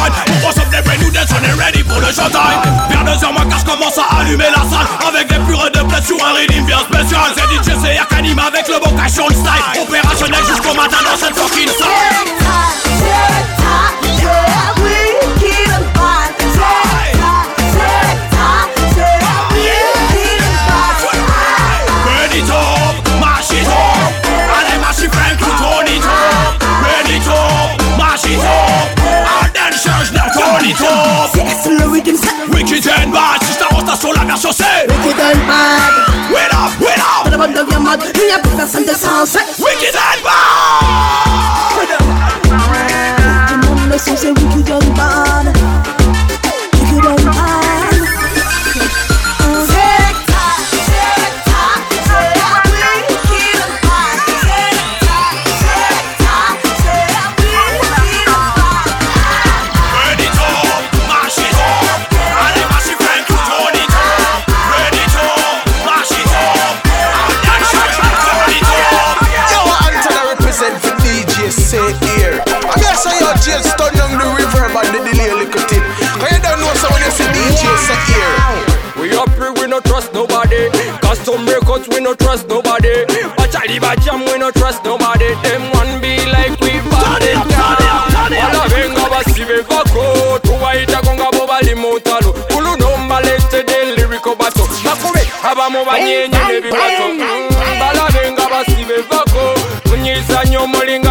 prime 0.00 0.14
On 0.42 0.46
reçoit 0.46 0.64
des 0.64 1.04
nous 1.04 1.10
dance, 1.10 1.26
on 1.30 1.44
est 1.44 1.64
ready 1.64 1.82
pour 1.82 1.98
le 2.00 2.06
showtime. 2.06 2.60
Vers 2.88 3.04
2h 3.04 3.32
moins 3.32 3.58
je 3.58 3.64
commence 3.64 3.98
à 3.98 4.20
allumer 4.20 4.44
la 4.44 4.62
salle. 4.68 4.86
Avec 5.06 5.28
des 5.28 5.38
purées 5.46 5.70
de 5.70 5.80
plaid 5.80 6.04
sur 6.04 6.16
un 6.24 6.32
rythme 6.32 6.64
bien 6.64 6.78
spécial. 6.78 7.32
C'est 7.34 7.48
DJ 7.54 7.74
CR 7.76 8.06
qu'anime 8.08 8.38
avec 8.38 8.68
le 8.68 8.80
bon 8.82 8.96
cachon 8.96 9.28
style. 9.28 9.82
Opérationnel 9.82 10.44
jusqu'au 10.44 10.74
matin 10.74 10.98
dans 11.04 11.16
cette 11.16 11.36
fucking 11.36 11.68
salle. 11.68 13.49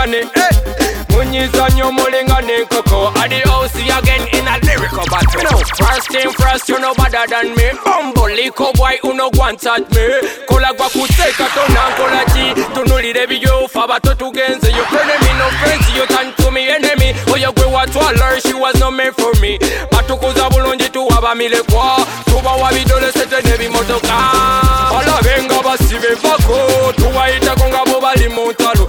money. 0.09 0.23
Eh. 0.23 0.29
Hey. 0.35 0.95
Munyiz 1.09 1.53
on 1.59 1.77
your 1.77 1.91
mulinga 1.91 2.39
coco. 2.69 3.07
At 3.19 3.29
the 3.29 3.39
house 3.49 3.75
again 3.75 4.27
in 4.33 4.47
a 4.47 4.57
lyrical 4.65 5.05
battle. 5.05 5.43
No. 5.43 5.57
First 5.77 6.09
thing 6.09 6.29
first, 6.31 6.69
you 6.69 6.79
know 6.79 6.93
better 6.95 7.25
than 7.27 7.55
me. 7.55 7.69
Humble 7.83 8.29
lico 8.33 8.73
boy, 8.73 8.97
you 9.03 9.13
know 9.13 9.29
want 9.33 9.65
at 9.65 9.83
me. 9.91 10.05
Kola 10.47 10.73
gwa 10.73 10.89
kuteka 10.89 11.45
tona 11.53 11.83
kola 11.97 12.23
chi. 12.31 12.53
Tunulire 12.73 13.27
biyo 13.27 13.67
faba 13.69 13.99
to 13.99 14.15
tugenze. 14.15 14.69
You 14.71 14.83
pray 14.89 15.05
me 15.05 15.31
no 15.37 15.49
friends, 15.61 15.85
you 15.95 16.05
turn 16.07 16.33
to 16.37 16.51
me 16.51 16.69
enemy. 16.69 17.13
Oh, 17.27 17.35
you 17.35 17.51
gwe 17.51 17.71
wa 17.71 17.85
twala, 17.85 18.39
she 18.41 18.53
was 18.53 18.75
no 18.79 18.89
meant 18.91 19.15
for 19.15 19.33
me. 19.41 19.57
Matukuza 19.91 20.49
bulonji 20.49 20.89
tu 20.91 21.05
waba 21.07 21.35
mile 21.35 21.61
kwa. 21.69 22.05
Tuba 22.25 22.51
wabi 22.61 22.83
dole 22.85 23.11
sete 23.11 23.41
nebi 23.49 23.67
motoka. 23.67 24.15
Ala 24.95 25.19
benga 25.23 25.61
basi 25.63 25.95
bevako. 25.99 26.93
Tuwa 26.95 27.29
itako 27.31 27.67
nga 27.69 27.85
bobali 27.85 28.29
montalo. 28.29 28.87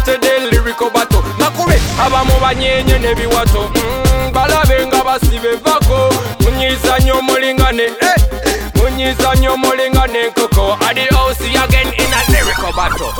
yesterday 0.00 0.50
lyrical 0.50 0.90
battle 0.90 1.22
nakube 1.38 1.80
abamu 2.06 2.32
banyenye 2.40 2.98
n'ebiwato. 2.98 3.70
Mm, 3.74 4.32
balabe 4.32 4.86
nga 4.86 5.04
basibe 5.04 5.56
vako. 5.64 6.14
Munyiza 6.40 6.98
nnyo 6.98 7.18
omulingane 7.18 7.82
eh, 7.82 7.92
eh. 8.00 8.62
munyiza 8.74 9.34
nnyo 9.34 9.52
omulingane 9.54 10.18
enkoko 10.18 10.78
adi 10.88 11.00
osi 11.00 11.56
again 11.64 11.88
in 11.92 12.12
a 12.14 12.20
lyrical 12.32 12.72
battle 12.72 13.12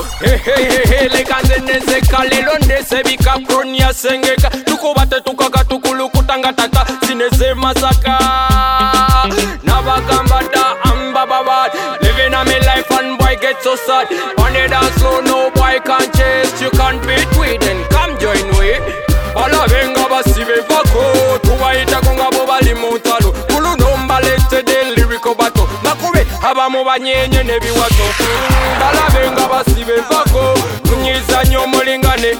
leka 1.12 1.37
nze 1.45 1.61
nenzeka 1.61 2.25
lero 2.25 2.59
ndesebika 2.64 3.38
kroni 3.47 3.79
yasengeka 3.79 4.51
tukuba 4.51 5.07
tetukaka 5.07 5.64
tukulukuta 5.64 6.38
nga 6.38 6.53
tata. 6.53 6.87
Zineze 7.07 7.55
masaka. 7.55 8.19
Nabagamba 9.62 10.43
da 10.53 10.83
ambababad 10.83 11.73
living 12.03 12.35
a 12.35 12.45
me 12.45 12.59
life 12.61 12.90
and 12.90 13.19
boy 13.19 13.37
get 13.40 13.62
so 13.62 13.77
sad. 13.77 14.07
On 14.38 14.53
the 14.53 14.69
dance 14.69 14.99
floor 14.99 15.23
no 15.23 15.51
mu 26.72 26.85
banyenye 26.85 27.42
n'ebiwaso 27.44 28.06
balabe 28.80 29.22
nga 29.33 29.44
basiba 29.52 29.92
envako 30.00 30.42
tunyiza 30.88 31.42
nnyo 31.44 31.62
omulingane 31.64 32.30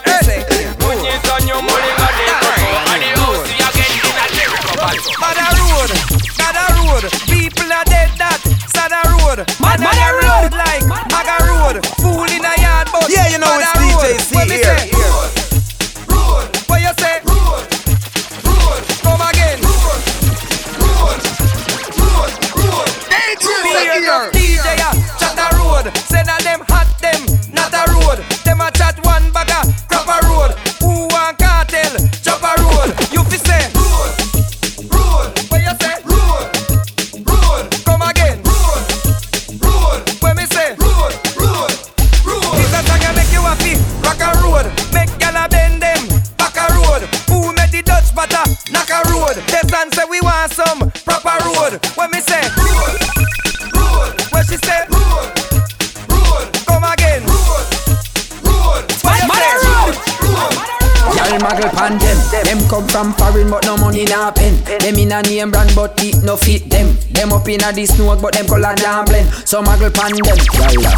inna 67.51 67.73
the 67.73 67.87
smoke, 67.87 68.23
but 68.23 68.35
them 68.35 68.47
color 68.47 68.75
damn 68.77 69.05
blend. 69.05 69.27
Some 69.47 69.67
a 69.67 69.75
girl 69.77 69.91
pan 69.91 70.15
them, 70.15 70.23
gyal 70.23 70.39
a 70.39 70.95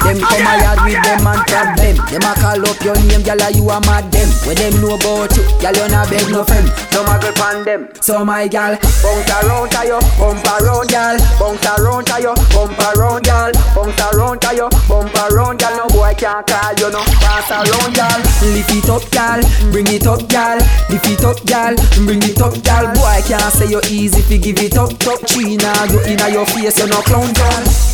Them 0.00 0.18
come 0.22 0.46
a 0.46 0.54
yard 0.62 0.80
with 0.86 1.02
them 1.02 1.26
and 1.26 1.42
trap 1.46 1.76
Them 1.76 1.96
Them 2.08 2.24
a 2.24 2.32
call 2.38 2.62
up 2.62 2.80
your 2.80 2.96
name, 3.10 3.22
gyal 3.26 3.42
a 3.42 3.48
you 3.50 3.68
a 3.68 3.78
mad 3.82 4.06
them. 4.14 4.28
When 4.46 4.56
them 4.56 4.74
know 4.80 4.94
about 4.94 5.34
you, 5.36 5.44
gyal 5.58 5.76
you 5.76 5.88
na 5.90 6.06
beg 6.06 6.30
no 6.30 6.44
friend. 6.46 6.68
Some 6.94 7.10
a 7.10 7.18
girl 7.18 7.34
pan 7.34 7.64
them, 7.64 7.88
so 8.00 8.24
my 8.24 8.46
gyal 8.48 8.78
bounce 9.02 9.30
around 9.42 9.70
to 9.74 9.80
you, 9.86 10.00
bump 10.18 10.46
around 10.46 10.88
gyal, 10.88 11.18
bounce 11.38 11.66
around 11.66 12.06
to 12.06 12.16
you, 12.22 12.34
bump 12.54 12.78
around 12.78 13.24
gyal, 13.26 13.52
bounce 13.74 14.00
around 14.14 14.40
to 14.40 14.50
you, 14.54 14.68
bump 14.88 15.14
around 15.18 15.58
gyal. 15.58 15.76
No 15.76 15.89
boy 16.10 16.18
can't 16.18 16.46
call 16.46 16.74
you, 16.74 16.90
no 16.90 17.02
pass 17.22 17.50
around, 17.50 17.94
gyal. 17.94 18.20
Lift 18.54 18.70
it 18.70 18.88
up, 18.88 19.02
gyal, 19.10 19.40
bring 19.72 19.86
it 19.88 20.06
up, 20.06 20.20
gyal, 20.28 20.58
lift 20.90 21.06
it 21.06 21.24
up, 21.24 21.36
gyal, 21.46 21.74
bring 22.06 22.22
it 22.22 22.40
up, 22.40 22.54
gyal. 22.54 22.94
Boy 22.94 23.20
can't 23.26 23.52
say 23.52 23.66
you 23.66 23.80
easy 23.88 24.22
fi 24.22 24.38
give 24.38 24.58
it 24.58 24.76
up, 24.76 24.90
top 24.98 25.20
China, 25.26 25.70
you 25.90 26.00
inna 26.06 26.28
your 26.30 26.46
face, 26.46 26.78
you 26.78 26.88
no 26.88 27.00
clown. 27.02 27.32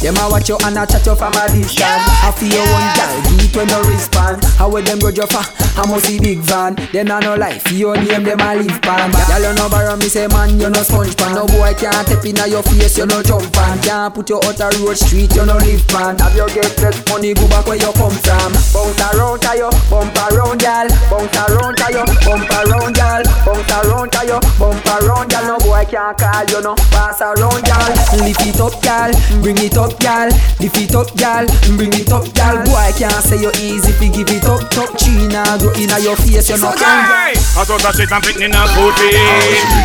Them 0.00 0.16
a 0.16 0.30
watch 0.30 0.48
you 0.48 0.58
and 0.64 0.78
a 0.78 0.86
chat 0.86 1.04
you 1.06 1.14
from 1.14 1.32
a 1.32 1.44
distance. 1.48 2.04
I 2.24 2.32
feel 2.36 2.64
one 2.72 2.90
gyal, 2.96 3.38
beat 3.38 3.56
when 3.56 3.68
no 3.68 3.80
respond. 3.82 4.44
How 4.56 4.70
with 4.70 4.86
them 4.86 4.98
go 4.98 5.08
you 5.08 5.26
for? 5.26 5.44
I 5.76 5.84
must 5.86 6.06
see 6.06 6.18
big 6.18 6.38
van. 6.38 6.74
Them 6.92 7.10
a 7.10 7.20
no 7.20 7.36
life, 7.36 7.70
your 7.72 7.96
name 7.96 8.24
them 8.24 8.40
a 8.40 8.54
live 8.56 8.80
pan. 8.82 9.12
Gyal 9.12 9.44
you 9.44 9.54
no 9.54 9.68
borrow 9.68 9.96
me 9.96 10.08
say 10.08 10.26
man, 10.28 10.58
you 10.60 10.70
no 10.70 10.82
sponge 10.82 11.16
pan. 11.16 11.34
No 11.34 11.46
boy 11.46 11.74
can't 11.76 12.06
step 12.06 12.24
inna 12.24 12.46
your 12.46 12.62
face, 12.62 12.98
you 12.98 13.06
no 13.06 13.22
jump 13.22 13.52
pan. 13.52 13.78
Can't 13.82 14.14
put 14.14 14.30
you 14.30 14.40
out 14.40 14.60
a 14.60 14.68
road 14.80 14.96
street, 14.96 15.34
you 15.34 15.44
no 15.44 15.56
live 15.56 15.86
pan. 15.88 16.18
Have 16.18 16.34
you 16.34 16.48
get 16.54 16.72
less 16.80 16.96
money, 17.08 17.34
go 17.34 17.46
back 17.48 17.66
where 17.66 17.76
you 17.76 17.92
come 17.92 18.05
from. 18.12 18.52
Bounce 18.72 19.00
around 19.00 19.40
to 19.42 19.52
you, 19.56 19.70
bump 19.90 20.16
around, 20.30 20.60
gyal. 20.60 20.86
Bounce 21.10 21.36
around 21.36 21.76
to 21.76 21.86
you, 21.92 22.04
bump 22.26 22.50
around, 22.50 22.94
gyal. 22.94 23.22
Bounce 23.44 23.72
around 23.72 24.10
to 24.12 24.20
you, 24.26 24.38
bump 24.58 24.86
around, 24.86 25.30
gyal. 25.30 25.44
No 25.46 25.56
boy 25.62 25.84
can't 25.90 26.16
call 26.18 26.44
you, 26.50 26.60
no 26.62 26.74
pass 26.92 27.20
around, 27.20 27.62
gyal. 27.64 27.90
Lift 28.22 28.46
it 28.46 28.60
up, 28.60 28.74
gyal. 28.82 29.10
Bring 29.42 29.58
it 29.58 29.76
up, 29.76 29.92
gyal. 29.98 30.30
Lift 30.60 30.76
it 30.78 30.94
up, 30.94 31.08
gyal. 31.16 31.46
Bring 31.76 31.92
it 31.94 32.12
up, 32.12 32.24
gyal. 32.36 32.64
Boy 32.66 32.90
can't 32.98 33.22
say 33.24 33.40
you 33.40 33.50
easy 33.58 33.92
fi 33.92 34.08
give 34.08 34.30
it 34.30 34.44
up, 34.44 34.62
top 34.70 34.90
China. 34.98 35.42
Go 35.58 35.72
inna 35.80 35.98
your 36.00 36.16
face, 36.16 36.48
you 36.50 36.58
no 36.58 36.70
So 36.70 36.78
can. 36.78 37.02
guy, 37.06 37.30
I 37.56 37.64
thought 37.64 37.80
that 37.82 37.94
shit 37.96 38.10
and 38.12 38.22
picking 38.22 38.52
a 38.54 38.62
booty. 38.76 39.10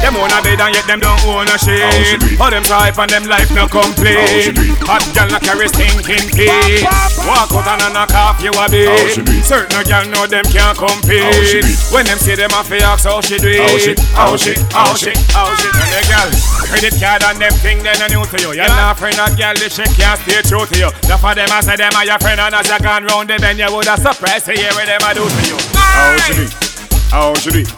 Them 0.03 0.17
own 0.19 0.31
a 0.31 0.39
bed 0.43 0.59
and 0.61 0.75
yet 0.75 0.85
them 0.87 0.99
don't 0.99 1.19
own 1.25 1.47
a 1.47 1.57
shit. 1.57 2.19
All 2.39 2.49
them 2.51 2.63
type 2.63 2.97
and 2.97 3.09
them 3.09 3.25
life 3.25 3.51
no 3.55 3.67
complete. 3.67 4.51
Hot 4.89 5.03
girl 5.15 5.29
no 5.31 5.39
carry 5.39 5.67
stinking 5.69 6.27
pee. 6.35 6.83
Walk 7.27 7.51
out 7.53 7.67
and 7.71 7.81
a 7.81 7.89
knock 7.93 8.10
off 8.13 8.41
you 8.43 8.51
a 8.51 8.65
bit. 8.69 9.43
Certain 9.43 9.83
girl 9.87 10.05
know 10.11 10.25
them 10.27 10.45
can't 10.51 10.77
compete. 10.77 11.23
When 11.91 12.05
them 12.05 12.17
see 12.19 12.35
them 12.35 12.51
a 12.53 12.63
fi 12.63 12.79
ask 12.83 13.05
how 13.05 13.21
she 13.21 13.37
do 13.37 13.49
it. 13.49 13.99
How 14.13 14.35
she, 14.37 14.53
how 14.73 14.93
she, 14.95 15.11
how 15.31 15.49
she. 15.55 15.69
And 15.71 15.91
the 15.91 16.01
girl 16.07 16.29
credit 16.71 16.95
card 16.99 17.23
and 17.23 17.37
them 17.39 17.51
thing 17.59 17.83
they 17.83 17.93
no 17.99 18.07
new 18.07 18.23
to 18.25 18.37
you. 18.39 18.53
You're 18.55 18.67
not 18.67 18.97
friend 18.97 19.19
of 19.19 19.35
girl, 19.37 19.53
this 19.55 19.75
shit 19.75 19.91
can't 19.99 20.19
stay 20.23 20.41
true 20.43 20.65
to 20.65 20.75
you. 20.79 20.89
Enough 21.03 21.25
of 21.25 21.35
them 21.35 21.51
a 21.51 21.59
say 21.61 21.75
them 21.75 21.91
are 21.95 22.05
your 22.05 22.19
friend 22.19 22.39
and 22.39 22.55
as 22.55 22.67
you 22.67 22.79
gone 22.79 23.03
round 23.05 23.29
the 23.29 23.37
bend 23.39 23.59
you 23.59 23.67
woulda 23.71 23.97
surprised 23.97 24.45
to 24.45 24.53
hear 24.53 24.71
what 24.71 24.87
them 24.87 25.01
a 25.03 25.11
do 25.13 25.23
to 25.27 25.41
you. 25.47 25.57
How 25.75 26.17
she 26.23 26.33
do 26.35 26.43
it? 26.43 26.53
How 27.11 27.33
she 27.35 27.49
do 27.51 27.59
it? 27.59 27.69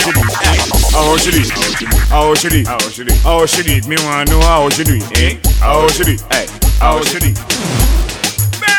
she 1.16 1.30
do 1.30 1.40
it? 1.40 1.54
How 2.11 2.35
she 2.35 2.48
do 2.50 2.61
it? 2.61 2.66
How 2.66 2.80
she 2.88 3.04
do 3.04 3.12
it? 3.12 3.18
How 3.22 3.46
she 3.46 3.62
do 3.62 3.72
it? 3.72 3.87
Me 3.88 3.96
wanna 4.04 4.30
know 4.30 4.40
how 4.40 4.68
she 4.68 4.85
it? 4.96 5.18
Eh? 5.18 5.38
She 5.90 6.04
how 6.78 7.00
she 7.02 7.18
do 7.18 7.28
it? 7.28 7.38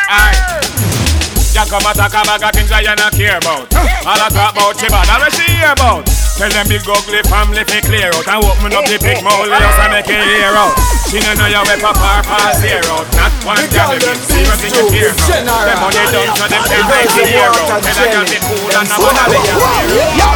Aye. 0.10 0.62
You 1.54 1.66
come 1.66 1.82
talk 1.82 2.14
about 2.14 2.54
things 2.54 2.70
you 2.70 2.96
not 2.96 3.14
care 3.14 3.38
about. 3.38 3.74
All 3.74 4.22
I 4.22 4.30
talk 4.30 4.54
about 4.54 4.82
you 4.82 4.90
bad, 4.90 5.10
all 5.10 5.24
I 5.24 5.30
about. 5.74 6.31
Tell 6.42 6.50
them 6.50 6.66
big 6.74 6.82
ugly 6.90 7.22
family 7.30 7.62
fi 7.70 7.86
clear 7.86 8.10
out 8.10 8.26
and 8.26 8.42
open 8.42 8.74
up 8.74 8.82
the 8.90 8.98
big 8.98 9.22
mouth 9.22 9.46
just 9.46 9.78
and 9.78 9.94
make 9.94 10.10
it 10.10 10.26
hear 10.26 10.50
out. 10.58 10.74
She 11.06 11.22
no 11.22 11.38
know 11.38 11.46
you 11.46 11.62
whip 11.70 11.86
up 11.86 11.94
her 11.94 12.26
pass 12.26 12.58
zero. 12.58 13.06
Not 13.14 13.30
one 13.46 13.62
girl 13.70 13.94
if 13.94 14.02
it's 14.02 14.26
serious 14.26 14.58
in 14.66 14.74
your 14.74 14.90
fear 14.90 15.14
now. 15.46 15.70
Them 15.70 15.78
money 15.86 16.02
done 16.10 16.34
so 16.34 16.50
them 16.50 16.66
can't 16.66 16.90
make 16.90 17.14
it 17.14 17.30
hear 17.30 17.46
out. 17.46 17.86
Tell 17.86 17.94
a 17.94 18.06
girl 18.10 18.26
be 18.26 18.42
cool 18.42 18.74
and 18.74 18.90
not 18.90 18.98
wanna 19.06 19.26
be 19.30 19.38
a 19.38 19.54
Yo, 20.18 20.30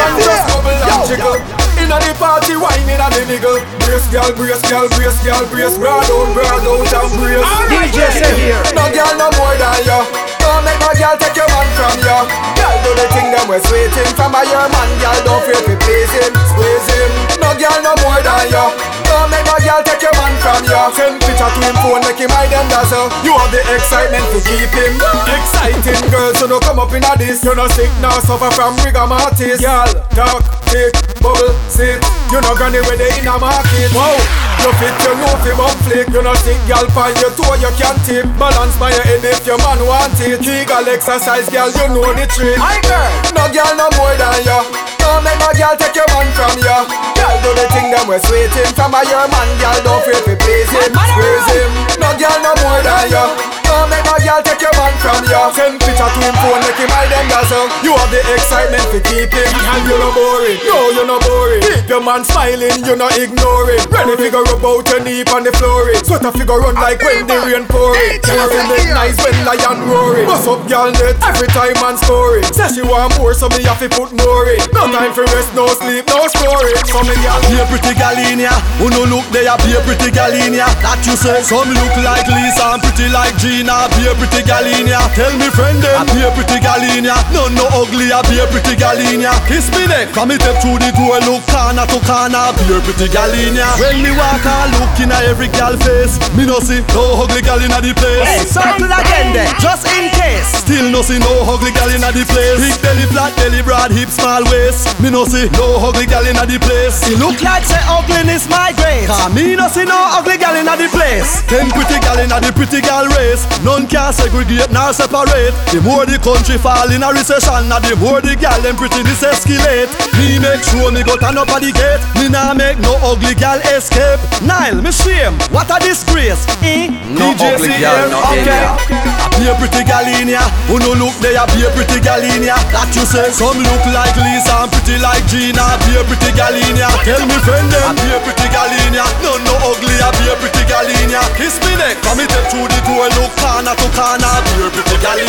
woman 0.00 0.16
just 0.24 0.48
bubble 0.48 0.80
and 0.80 1.02
jiggle. 1.04 1.36
Inna 1.76 1.96
the 2.08 2.12
party, 2.16 2.56
whining 2.56 2.96
and 2.96 3.12
the 3.12 3.20
niggle. 3.28 3.60
Brace, 3.84 4.08
girl, 4.08 4.32
brace, 4.32 4.64
girl, 4.64 4.88
brace, 4.96 5.20
girl, 5.20 5.44
brace. 5.52 5.76
Broad 5.76 6.08
out, 6.08 6.28
broad 6.32 6.64
out 6.72 6.88
and 6.88 7.12
brace. 7.20 7.44
DJ 7.68 8.08
say 8.16 8.32
here. 8.32 8.64
No 8.72 8.88
girl 8.96 9.12
no 9.12 9.28
more 9.36 9.52
than 9.60 9.76
you. 9.84 10.39
Make 10.64 10.80
no 10.80 10.90
girl 10.92 11.16
take 11.16 11.36
your 11.36 11.48
man 11.48 11.68
from 11.78 11.96
you. 12.00 12.18
Girl 12.58 12.76
do 12.84 12.90
the 12.98 13.06
thing 13.14 13.28
them 13.32 13.46
we're 13.48 13.62
sweating 13.64 14.10
from 14.16 14.34
a 14.34 14.42
your 14.44 14.66
man. 14.68 14.88
Girl 15.00 15.18
don't 15.24 15.42
fear 15.46 15.60
to 15.60 15.74
please 15.84 16.10
him, 16.12 16.32
squeeze 16.52 16.86
him. 16.92 17.10
No 17.40 17.54
girl 17.56 17.78
no 17.82 17.92
more 18.04 18.20
than 18.20 18.44
you. 18.52 18.89
Don't 19.10 19.26
make 19.28 19.42
no 19.44 19.58
girl 19.58 19.82
take 19.82 20.02
your 20.06 20.14
man 20.14 20.34
from 20.38 20.62
you. 20.62 20.78
Send 20.94 21.18
picture 21.18 21.50
to 21.50 21.60
him 21.66 21.76
phone, 21.82 22.02
make 22.06 22.22
him 22.22 22.30
hide 22.30 22.50
them 22.54 22.66
dazzle. 22.70 23.10
You 23.26 23.34
have 23.34 23.50
the 23.50 23.60
excitement 23.74 24.22
to 24.30 24.38
keep 24.46 24.70
him 24.70 24.94
exciting, 25.26 26.00
girl. 26.14 26.30
So 26.38 26.46
no 26.46 26.62
come 26.62 26.78
up 26.78 26.94
in 26.94 27.02
a 27.02 27.12
this. 27.18 27.42
You 27.42 27.54
no 27.58 27.66
sick, 27.74 27.90
no 27.98 28.10
suffer 28.22 28.50
from 28.54 28.78
rigor 28.86 29.06
mortis. 29.10 29.58
Girl, 29.58 29.90
talk, 30.14 30.46
tick, 30.70 30.94
bubble, 31.18 31.50
sit. 31.66 31.98
You 32.30 32.38
no 32.40 32.54
granny 32.54 32.78
where 32.86 32.94
they 32.96 33.10
in 33.18 33.26
a 33.26 33.34
market. 33.34 33.90
Wow, 33.90 34.14
you 34.62 34.70
fit, 34.78 34.94
you 35.02 35.14
know 35.18 35.34
fi 35.42 35.50
bum 35.58 35.74
flick. 35.82 36.06
You 36.14 36.22
no 36.22 36.32
sick, 36.38 36.58
girl, 36.70 36.86
pan 36.94 37.10
your 37.18 37.34
toe, 37.34 37.58
you 37.58 37.72
can 37.74 37.98
tip. 38.06 38.26
Balance 38.38 38.78
by 38.78 38.94
your 38.94 39.02
head 39.02 39.26
if 39.26 39.42
your 39.42 39.58
man 39.66 39.82
want 39.82 40.14
it. 40.22 40.38
Kegel 40.38 40.86
exercise, 40.86 41.50
girl, 41.50 41.66
you 41.74 41.86
know 41.90 42.06
the 42.14 42.30
trick. 42.30 42.54
My 42.62 42.78
girl, 42.86 43.10
no 43.34 43.44
girl 43.50 43.72
no 43.74 43.90
more 43.98 44.14
than 44.14 44.38
you. 44.46 44.60
Don't 45.02 45.26
make 45.26 45.38
no 45.42 45.50
girl 45.58 45.74
take 45.74 45.98
your 45.98 46.06
man 46.14 46.28
from 46.38 46.54
you. 46.62 46.78
Girl, 47.18 47.34
do 47.42 47.50
the 47.58 47.66
thing 47.74 47.90
them 47.90 48.06
we're 48.06 48.22
sweating 48.22 48.70
from 48.78 48.94
a 48.94 48.99
your 49.08 49.26
man. 49.28 49.48
Girl, 49.60 49.78
don't 49.84 50.04
fear 50.04 50.20
to 50.20 50.36
please 50.36 50.68
him, 50.70 50.92
squeeze 50.92 51.48
him. 51.54 51.70
No 52.00 52.10
girl 52.18 52.36
no 52.42 52.52
more 52.62 52.82
than 52.82 53.10
you. 53.10 53.59
Don't 53.80 53.88
make 53.88 54.04
no 54.04 54.12
girl 54.20 54.44
take 54.44 54.60
your 54.60 54.76
man 54.76 54.92
from 55.00 55.24
you. 55.24 55.40
Send 55.56 55.80
picture 55.80 56.04
to 56.04 56.20
him 56.20 56.36
phone, 56.44 56.60
make 56.60 56.76
him 56.76 56.92
hide 56.92 57.08
them 57.08 57.24
dazzle. 57.32 57.64
You 57.80 57.96
have 57.96 58.12
the 58.12 58.20
excitement 58.36 58.84
to 58.92 59.00
keep 59.00 59.32
him, 59.32 59.48
and 59.48 59.82
you 59.88 59.96
no 59.96 60.12
boring. 60.12 60.60
No, 60.68 60.92
you 60.92 61.04
no 61.08 61.16
boring. 61.24 61.64
Keep 61.64 61.88
your 61.88 62.04
man 62.04 62.20
smiling, 62.20 62.76
you 62.84 62.92
no 62.92 63.08
ignoring. 63.08 63.80
Ready 63.88 64.20
figure 64.20 64.44
rub 64.52 64.60
out 64.68 64.84
your 64.84 65.00
knee 65.00 65.24
on 65.32 65.48
the 65.48 65.52
flooring. 65.56 65.96
Sweater 66.04 66.28
figure 66.28 66.60
run 66.60 66.76
like 66.76 67.00
when 67.00 67.24
the 67.24 67.40
rain 67.40 67.64
pouring. 67.72 68.20
Tell 68.20 68.36
her 68.36 68.68
look 68.68 68.84
nice 68.92 69.16
when 69.16 69.32
lion 69.48 69.80
roaring. 69.88 70.28
Bust 70.28 70.44
up 70.44 70.60
girl 70.68 70.92
net 70.92 71.16
every 71.24 71.48
time 71.56 71.72
man 71.80 71.96
scoring. 71.96 72.44
Say 72.52 72.68
she 72.68 72.82
want 72.84 73.16
more, 73.16 73.32
so 73.32 73.48
me 73.56 73.64
have 73.64 73.80
to 73.80 73.88
put 73.88 74.12
more 74.12 74.44
in. 74.52 74.60
No 74.76 74.92
time 74.92 75.16
for 75.16 75.24
rest, 75.32 75.56
no 75.56 75.64
sleep, 75.80 76.04
no 76.12 76.28
snoring. 76.28 76.76
So 76.84 77.00
me 77.06 77.16
girl 77.24 77.40
Be 77.48 77.56
a 77.56 77.64
pretty 77.70 77.94
gal 77.94 78.18
in 78.18 78.42
ya 78.42 78.50
Who 78.82 78.90
no 78.90 79.06
look 79.06 79.24
there, 79.30 79.54
be 79.62 79.78
a 79.78 79.80
pretty 79.86 80.10
gal 80.10 80.34
in 80.34 80.58
ya 80.58 80.66
That 80.82 80.98
you 81.06 81.14
say 81.14 81.38
Some 81.46 81.70
look 81.70 81.94
like 82.02 82.26
Lisa 82.26 82.74
and 82.74 82.82
pretty 82.82 83.06
like 83.14 83.38
Gina 83.38 83.69
Be 83.70 84.02
a 84.10 84.14
pretty 84.18 84.42
gal 84.42 84.66
in 84.66 84.90
ya. 84.90 84.98
Tell 85.14 85.30
me 85.38 85.46
friend 85.54 85.78
them 85.78 86.02
Be 86.10 86.26
a 86.26 86.30
pretty 86.34 86.58
gal 86.58 86.82
in 86.82 87.06
ya. 87.06 87.14
No, 87.30 87.46
no 87.54 87.70
ugly, 87.70 88.10
I 88.10 88.18
be 88.26 88.42
a 88.42 88.46
pretty 88.50 88.74
gal 88.74 88.98
in 88.98 89.22
ya. 89.22 89.30
Kiss 89.46 89.70
me 89.70 89.86
neck 89.86 90.10
Come 90.10 90.34
me 90.34 90.36
step 90.42 90.58
through 90.58 90.82
the 90.82 90.90
door 90.98 91.22
Look 91.22 91.46
corner 91.46 91.86
to 91.86 91.98
corner. 92.02 92.50
Be 92.58 92.74
a 92.74 92.82
pretty 92.82 93.06
gal 93.14 93.30
in 93.30 93.54
ya. 93.54 93.70
When 93.78 94.02
me 94.02 94.10
walk 94.10 94.42
I 94.42 94.66
look 94.74 94.90
in 94.98 95.14
every 95.14 95.46
gal 95.54 95.78
face. 95.86 96.18
Me 96.34 96.46
no 96.46 96.58
see 96.58 96.82
no 96.98 97.22
ugly 97.22 97.42
gal 97.46 97.62
in 97.62 97.70
the 97.70 97.94
place. 97.94 98.26
Hey, 98.26 98.42
circle 98.42 98.90
again 98.90 99.30
then, 99.30 99.50
just 99.62 99.86
in 99.94 100.10
case. 100.18 100.50
Still 100.66 100.90
no 100.90 101.06
see 101.06 101.22
no 101.22 101.30
ugly 101.46 101.70
gal 101.70 101.90
in 101.90 102.02
the 102.02 102.24
place. 102.26 102.58
Big 102.58 102.74
belly, 102.82 103.06
flat 103.14 103.30
belly, 103.38 103.62
broad 103.62 103.94
hip, 103.94 104.10
small 104.10 104.42
waist. 104.50 104.90
Me 104.98 105.10
no 105.10 105.22
see 105.24 105.46
no 105.54 105.78
ugly 105.78 106.06
gal 106.10 106.26
in 106.26 106.34
the 106.34 106.58
place. 106.58 107.06
It 107.06 107.22
look 107.22 107.38
like 107.42 107.62
say 107.62 107.80
ugliness 107.86 108.50
my 108.50 108.74
grace. 108.74 109.06
Cause 109.06 109.30
me 109.30 109.54
no 109.54 109.70
see 109.70 109.86
no 109.86 109.98
ugly 110.18 110.38
gal 110.38 110.58
in 110.58 110.66
the 110.66 110.88
place. 110.90 111.42
Ten 111.46 111.70
pretty 111.70 111.98
gal 112.02 112.18
in 112.18 112.30
the 112.30 112.50
pretty 112.50 112.80
gal 112.82 113.06
race 113.14 113.46
None 113.60 113.86
can 113.86 114.12
segregate 114.12 114.72
nor 114.72 114.92
separate. 114.96 115.52
The 115.68 115.84
more 115.84 116.08
the 116.08 116.16
country 116.16 116.56
fall 116.56 116.88
in 116.88 117.04
a 117.04 117.12
recession 117.12 117.68
And 117.68 117.84
the 117.84 117.92
more 118.00 118.24
the 118.24 118.32
gal 118.32 118.56
them 118.64 118.76
prettiness 118.80 119.20
escalate. 119.20 119.92
Me 120.16 120.40
make 120.40 120.64
sure 120.64 120.88
me 120.88 121.04
go 121.04 121.20
turn 121.20 121.36
up 121.36 121.52
at 121.52 121.60
the 121.60 121.68
gate. 121.68 122.00
Me 122.16 122.32
nah 122.32 122.56
make 122.56 122.80
no 122.80 122.96
ugly 123.04 123.36
gal 123.36 123.60
escape. 123.68 124.16
Nile, 124.40 124.80
me 124.80 124.88
shame, 124.88 125.36
what 125.52 125.68
a 125.68 125.76
disgrace. 125.76 126.48
Eh? 126.64 126.88
No 127.12 127.36
ugly 127.36 127.76
gal, 127.76 128.08
no 128.08 128.24
in 128.32 128.48
ya. 128.48 128.80
I 128.80 129.28
be 129.36 129.44
a 129.44 129.52
pretty 129.60 129.84
gal 129.84 130.08
in 130.08 130.32
ya. 130.32 130.40
Who 130.72 130.80
no 130.80 130.96
look 130.96 131.16
there, 131.20 131.44
be 131.52 131.60
a 131.60 131.68
pretty 131.76 132.00
gal 132.00 132.24
in 132.24 132.40
ya. 132.40 132.56
That 132.72 132.88
you 132.96 133.04
say 133.04 133.28
Some 133.28 133.60
look 133.60 133.84
like 133.92 134.16
Lisa 134.16 134.64
and 134.64 134.72
pretty 134.72 134.96
like 135.04 135.24
Gina. 135.28 135.76
Be 135.84 136.00
a 136.00 136.02
pretty 136.08 136.32
gal 136.32 136.56
in 136.56 136.80
ya. 136.80 136.88
Tell 137.04 137.20
me 137.28 137.36
friend 137.44 137.68
them. 137.68 137.84
I 137.84 137.92
be 137.92 138.08
a 138.08 138.18
pretty 138.24 138.48
gal 138.48 138.72
in 138.88 138.96
ya. 138.96 139.04
No, 139.20 139.36
no 139.44 139.52
ugly, 139.68 140.00
I 140.00 140.08
be 140.16 140.32
a 140.32 140.34
pretty 140.40 140.64
gal 140.64 140.88
in 140.88 141.12
ya. 141.12 141.20
Kiss 141.36 141.60
me 141.60 141.76
neck. 141.76 142.00
Come 142.00 142.20
me 142.20 142.24
step 142.24 142.48
through 142.48 142.68
the 142.68 142.80
door 142.88 143.08
Look 143.16 143.32
corner 143.50 143.74
to 143.74 143.88
corner 143.90 144.30
a 144.30 144.70
pretty 144.70 144.96
gal 145.02 145.18
in 145.18 145.26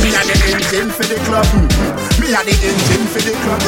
Me 0.00 0.08
a 0.16 0.20
the 0.24 0.34
engine 0.48 0.88
for 0.88 1.04
the 1.04 1.20
club. 1.28 1.44
Me 2.16 2.32
a 2.32 2.40
the 2.40 2.54
engine 2.64 3.04
for 3.12 3.20
the 3.20 3.34
club. 3.44 3.60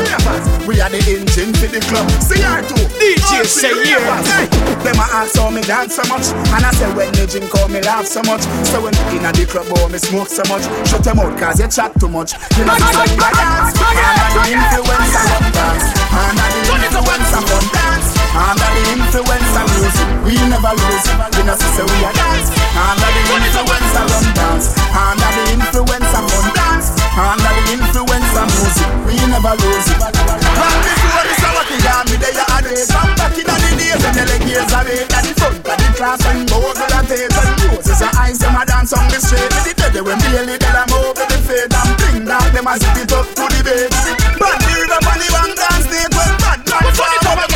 We 0.67 0.81
are 0.81 0.89
the 0.89 1.01
engine 1.05 1.53
for 1.53 1.69
the 1.69 1.81
club. 1.85 2.09
CR2. 2.25 2.73
DJ 2.97 3.45
say. 3.45 3.77
Hey, 3.77 4.49
Them 4.81 4.97
a 4.97 5.07
ask 5.13 5.37
how 5.37 5.51
me 5.51 5.61
dance 5.61 5.97
so 5.97 6.03
much, 6.09 6.33
and 6.33 6.65
I 6.65 6.71
say 6.73 6.89
when 6.97 7.13
me 7.13 7.27
drink 7.27 7.53
how 7.53 7.69
me 7.69 7.81
laugh 7.83 8.07
so 8.07 8.23
much. 8.25 8.43
So 8.65 8.81
when 8.81 8.95
inna 9.13 9.33
the 9.33 9.45
club, 9.45 9.67
oh 9.77 9.89
me 9.89 9.99
smoke 9.99 10.29
so 10.29 10.43
much. 10.49 10.65
Shut 10.89 11.05
your 11.05 11.15
mouth 11.15 11.37
'cause 11.39 11.61
you 11.61 11.69
chat 11.69 11.93
too 12.01 12.09
much. 12.09 12.33
You 12.57 12.65
know 12.65 12.75
is 12.75 12.97
like 12.97 13.17
dance. 13.21 13.77
I'm 13.77 14.33
the 14.33 14.43
influencer 14.57 15.53
dance. 15.53 15.87
I'm 16.09 16.37
the 16.37 16.89
influencer 16.89 17.73
dance. 17.73 18.22
I'm 18.33 18.57
the 18.57 18.97
influencer 18.97 19.65
music, 19.77 20.09
we 20.25 20.33
never 20.49 20.73
lose. 20.73 21.05
We 21.37 21.45
no 21.45 21.53
say 21.53 21.85
we 21.85 22.01
a 22.01 22.11
dance. 22.17 22.49
Under 22.73 23.11
the 23.13 23.23
influence 23.29 23.93
of 23.93 24.09
rum 24.09 24.27
dance. 24.33 24.73
Under 24.89 25.31
the 25.37 25.45
influence 25.53 26.13
of 26.17 26.25
fun 26.33 26.49
dance. 26.57 26.97
Under 27.13 27.53
the 27.53 27.77
influence 27.77 28.33
of 28.41 28.49
music, 28.49 28.89
we 29.05 29.21
never 29.29 29.53
lose. 29.61 29.85
From 29.85 30.77
this 30.81 31.01
road 31.13 31.29
is 31.29 31.45
what 31.45 31.69
the 31.69 31.77
army 31.93 32.17
they 32.17 32.33
are 32.33 32.49
always. 32.57 32.89
From 32.89 33.13
back 33.21 33.37
in 33.37 33.45
the 33.45 33.69
days 33.77 34.01
when 34.01 34.17
the 34.17 34.25
legs 34.25 34.73
are 34.73 34.85
made 34.89 35.13
at 35.13 35.23
the 35.29 35.33
front 35.37 35.61
of 35.61 35.77
the 35.77 35.89
class 35.93 36.25
and 36.25 36.49
both 36.49 36.73
of 36.73 36.89
the 36.89 37.01
tape 37.13 37.37
and 37.37 37.53
roses 37.69 38.01
and 38.01 38.17
eyes 38.17 38.41
them 38.41 38.57
a 38.57 38.65
dance 38.65 38.97
on 38.97 39.13
the 39.13 39.21
street. 39.21 39.45
With 39.61 39.77
the 39.77 39.93
dead 39.93 40.01
when 40.01 40.17
really 40.33 40.57
tell 40.57 40.73
them 40.73 40.89
over 40.97 41.21
the 41.21 41.37
fade 41.45 41.69
and 41.69 41.93
bring 42.01 42.25
down 42.25 42.49
them 42.57 42.65
a 42.65 42.81
zip 42.81 42.97
it 42.97 43.13
up 43.13 43.29
to 43.29 43.45
the 43.45 43.61
base. 43.61 43.93
But 44.41 44.57
the 44.57 45.02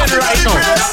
fall 0.07 0.22
right 0.22 0.42
now. 0.46 0.86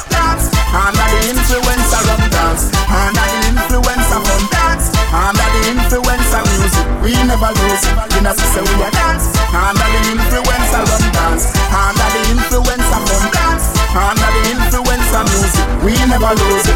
Under 0.74 1.06
the 1.06 1.20
influence 1.30 1.90
of 1.94 2.02
rum 2.10 2.24
dance, 2.34 2.66
under 2.90 3.26
the 3.30 3.38
influence 3.46 4.10
of 4.10 4.22
fun 4.26 4.44
dance, 4.50 4.90
under 5.14 5.48
the 5.54 5.62
influence 5.70 6.30
of 6.34 6.42
music. 6.58 6.86
We 6.98 7.14
never 7.30 7.50
lose. 7.54 7.84
We 8.10 8.18
not 8.26 8.34
say 8.34 8.58
we 8.58 8.74
a 8.82 8.90
dance 8.90 9.30
under 9.54 9.86
the 9.86 10.00
influence 10.10 10.72
of 10.74 10.82
rum 10.90 11.06
dance, 11.14 11.44
under 11.70 12.08
the 12.10 12.22
influence 12.34 12.90
of 12.90 13.02
fun 13.06 13.24
dance, 13.30 13.66
under 13.94 14.30
the 14.34 14.42
influence 14.50 15.10
of 15.14 15.24
music. 15.30 15.66
We 15.86 15.94
never 16.10 16.34
lose. 16.34 16.66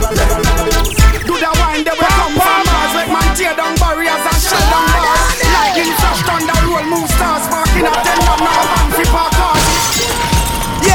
Do 1.26 1.34
the 1.34 1.50
wine 1.58 1.82
that 1.84 1.96
we 1.98 2.06
come 2.06 2.38
from 2.38 2.68
Make 2.96 3.12
man 3.12 3.36
tear 3.36 3.54
down 3.54 3.74
barriers 3.76 4.16
and 4.16 4.40
shut 4.40 4.64
down 4.72 4.86
bars 4.96 5.36
Lightning 5.44 5.92
flash 6.00 6.20
thunder 6.24 6.56
roll 6.64 6.84
move 6.88 7.10
stars 7.10 7.44
Sparking 7.44 7.84
them 7.84 7.92
down 7.92 8.38
now 8.40 8.87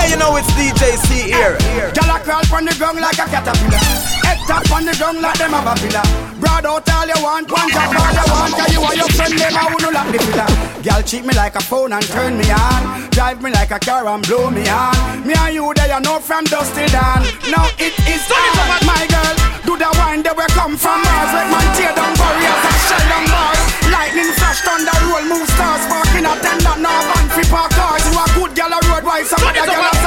Yeah, 0.04 0.10
you 0.12 0.18
know 0.20 0.36
it's 0.36 0.52
DJ 0.60 1.00
C 1.08 1.32
here. 1.32 1.56
Gyal 1.96 2.12
a 2.12 2.20
crawl 2.20 2.44
from 2.52 2.68
the 2.68 2.76
ground 2.76 3.00
like 3.00 3.16
a 3.16 3.24
caterpillar. 3.24 3.80
Head 4.28 4.36
top 4.44 4.68
on 4.76 4.84
the 4.84 4.92
ground 5.00 5.24
like 5.24 5.40
them 5.40 5.56
a 5.56 5.64
pillar 5.80 6.04
Broad 6.44 6.68
out 6.68 6.90
all 6.92 7.08
you 7.08 7.20
want, 7.24 7.48
one 7.48 7.72
job 7.72 7.88
all 7.88 8.12
you 8.12 8.28
want. 8.28 8.52
Cause 8.52 8.74
you 8.76 8.84
and 8.84 9.00
your 9.00 9.12
friend 9.16 9.32
them 9.40 9.56
a 9.56 9.64
who 9.72 9.80
lock 9.96 10.08
the 10.12 10.20
pillar. 10.20 10.50
Gyal 10.84 11.08
treat 11.08 11.24
me 11.24 11.32
like 11.40 11.56
a 11.56 11.64
phone 11.64 11.96
and 11.96 12.04
turn 12.12 12.36
me 12.36 12.52
on. 12.52 13.08
Drive 13.16 13.40
me 13.40 13.56
like 13.56 13.72
a 13.72 13.80
car 13.80 14.04
and 14.12 14.28
blow 14.28 14.52
me 14.52 14.68
on. 14.68 15.24
Me 15.24 15.40
and 15.40 15.56
you 15.56 15.72
there 15.72 15.88
you 15.88 16.02
know 16.04 16.20
from 16.20 16.44
dusk 16.52 16.76
till 16.76 16.84
dawn. 16.92 17.24
Now 17.48 17.64
it 17.80 17.96
is 18.04 18.28
on, 18.28 18.84
my 18.84 19.08
girl 19.08 19.36
Do 19.64 19.80
the 19.80 19.88
wine 20.04 20.20
that 20.28 20.36
we 20.36 20.44
come 20.52 20.76
from 20.76 21.00
Mars. 21.00 21.32
Make 21.32 21.48
man 21.48 21.68
tear 21.80 21.96
down 21.96 22.12
barriers 22.20 22.64
and 22.68 22.80
shell 22.92 23.06
down 23.08 23.26
bars. 23.32 23.62
Lightning 23.88 24.32
flash, 24.36 24.60
thunder 24.68 25.00
roll, 25.08 25.24
move 25.32 25.48
stars 25.48 25.80
Sparking 25.88 26.28
a 26.28 26.34
ten 26.44 26.60
that 26.60 26.80
now 26.84 27.00
van 27.08 27.26
fi 27.32 27.44
park 27.48 27.72
cars. 27.72 28.04
You 28.04 28.20
a 28.20 28.33
good 28.54 28.70
gal 28.70 28.72
a 28.72 28.94
road 28.94 29.04
wife, 29.04 29.28
some 29.28 29.40
other 29.48 29.66
gal 29.66 29.82
a 29.82 30.03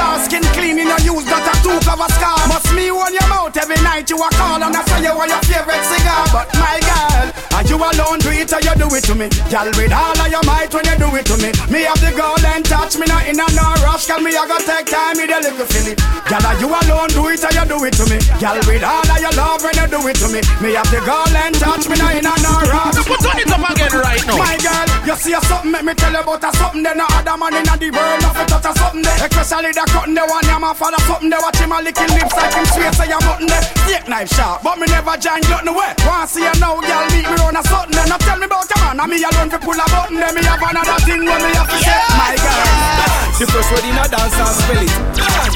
use 1.07 1.23
that 1.31 1.47
a 1.47 1.53
two 1.63 1.79
cover 1.87 2.09
scar 2.19 2.35
Must 2.51 2.69
me 2.75 2.91
on 2.91 3.13
your 3.15 3.27
mouth 3.31 3.55
every 3.55 3.79
night 3.79 4.09
you 4.11 4.19
a 4.19 4.29
call 4.35 4.59
And 4.59 4.75
I 4.75 4.81
say 4.91 4.99
you 5.07 5.15
want 5.15 5.31
your 5.31 5.43
favorite 5.47 5.85
cigar. 5.87 6.27
But 6.35 6.47
my 6.59 6.77
girl, 6.83 7.25
are 7.55 7.65
you 7.65 7.77
alone? 7.79 8.19
Do 8.19 8.29
it 8.35 8.51
or 8.51 8.61
you 8.61 8.75
do 8.75 8.87
it 8.91 9.03
to 9.07 9.15
me. 9.15 9.27
Gal 9.47 9.71
with 9.79 9.93
all 9.95 10.17
of 10.19 10.27
your 10.27 10.43
might 10.43 10.71
when 10.75 10.83
you 10.83 10.97
do 10.99 11.07
it 11.15 11.25
to 11.31 11.35
me. 11.39 11.49
Me 11.71 11.87
have 11.87 11.99
the 12.03 12.11
girl 12.11 12.37
and 12.51 12.63
touch 12.67 12.99
me 12.99 13.07
not 13.07 13.23
in 13.27 13.39
a 13.39 13.47
no 13.55 13.67
rush 13.87 14.07
Cause 14.07 14.21
me 14.21 14.35
a 14.35 14.43
go 14.43 14.57
take 14.59 14.87
time 14.87 15.15
with 15.15 15.31
a 15.31 15.39
little 15.39 15.67
filly 15.67 15.95
Gal 16.27 16.43
are 16.43 16.59
you 16.59 16.67
alone? 16.67 17.11
Do 17.15 17.23
it 17.31 17.43
or 17.43 17.51
you 17.55 17.65
do 17.65 17.77
it 17.87 17.95
to 17.95 18.05
me. 18.11 18.17
Gal 18.39 18.59
with 18.67 18.83
all 18.83 19.07
of 19.07 19.19
your 19.23 19.33
love 19.39 19.63
when 19.63 19.75
you 19.79 19.87
do 19.87 19.99
it 20.11 20.17
to 20.19 20.27
me. 20.27 20.41
Me 20.59 20.75
have 20.75 20.89
the 20.91 20.99
girl 21.07 21.31
and 21.31 21.55
touch 21.55 21.87
me 21.87 21.95
not 21.95 22.13
in 22.19 22.27
a 22.27 22.33
no 22.43 22.53
rush. 22.67 22.99
Put 23.07 23.23
on 23.23 23.39
it 23.39 23.47
up 23.47 23.63
again 23.63 23.93
right 23.95 24.23
now. 24.27 24.37
my 24.37 24.55
girl, 24.59 24.87
you 25.07 25.15
see 25.15 25.33
a 25.33 25.39
something, 25.47 25.71
make 25.71 25.85
me 25.87 25.93
tell 25.95 26.11
you 26.11 26.19
about 26.19 26.43
a 26.43 26.51
something. 26.57 26.83
There 26.83 26.95
no 26.95 27.07
other 27.15 27.37
man 27.39 27.55
in 27.55 27.63
the 27.63 27.89
world, 27.95 28.19
nothing 28.21 28.47
touch 28.51 28.67
a 28.67 28.71
something. 28.75 29.07
Especially 29.07 29.71
the 29.71 29.85
cutting, 29.87 30.15
the 30.15 30.23
one 30.27 30.45
your 30.45 30.59
man 30.59 30.75
father 30.75 30.96
something 31.05 31.29
there. 31.29 31.41
Watch 31.41 31.59
him 31.59 31.71
a 31.71 31.81
licking 31.81 32.11
lips 32.15 32.35
like 32.35 32.53
him 32.53 32.65
sweet, 32.71 32.93
say 32.95 33.07
you're 33.09 33.21
mutton 33.27 33.47
there. 33.47 33.61
Steak 33.85 34.07
knife 34.07 34.31
sharp, 34.33 34.63
but 34.63 34.79
me 34.79 34.85
never 34.87 35.17
join 35.17 35.41
nothing 35.51 35.69
away. 35.69 35.93
Want 36.07 36.29
see 36.29 36.43
you 36.43 36.55
now, 36.57 36.79
girl, 36.79 37.05
meet 37.13 37.25
me 37.27 37.35
round 37.37 37.57
a 37.57 37.61
something 37.67 37.93
there. 37.93 38.07
Now 38.07 38.17
tell 38.17 38.37
me 38.37 38.45
about 38.45 38.65
your 38.69 38.79
man, 38.81 38.99
and 38.99 39.09
me 39.11 39.17
alone 39.21 39.49
to 39.51 39.59
pull 39.59 39.77
a 39.77 39.85
button 39.91 40.17
there. 40.17 40.33
Me 40.33 40.41
have 40.47 40.63
another 40.63 40.97
thing 41.05 41.21
when 41.21 41.41
me 41.43 41.51
have 41.53 41.69
to 41.69 41.77
say, 41.77 42.01
my 42.15 42.33
girl. 42.39 43.17
The 43.37 43.45
first 43.45 43.69
word 43.69 43.85
in 43.85 43.93
a 43.93 44.05
dance 44.09 44.33
and 44.33 44.55
spell 44.57 44.81
it. 44.81 44.93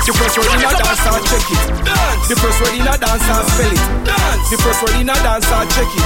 The 0.05 0.13
first 0.13 0.37
word 0.37 0.53
in 0.53 0.61
a 0.61 0.69
dance 0.69 1.01
and 1.01 1.23
check 1.25 1.49
it. 1.49 1.65
The 2.29 2.35
first 2.37 2.61
word 2.61 2.77
in 2.77 2.85
a 2.85 2.93
dance 2.93 3.25
and 3.25 3.45
spell 3.49 3.73
it. 3.73 3.81
The 4.53 4.57
first 4.61 4.81
word 4.85 5.01
in 5.01 5.09
a 5.09 5.15
dance 5.17 5.49
and 5.49 5.69
check 5.73 5.89
it. 5.89 6.05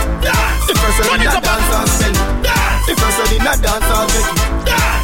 The 0.67 0.73
first 0.79 0.99
word 1.03 1.19
in 1.19 1.27
a 1.27 1.35
dance 1.35 1.71
and 1.75 1.89
spell 1.91 2.15
it. 2.15 2.55
The 2.87 2.95
first 2.95 3.17
word 3.19 3.33
in 3.35 3.43
a 3.43 3.53
dance 3.59 3.91
and 3.91 4.07
check 4.07 4.23
it. 4.23 4.39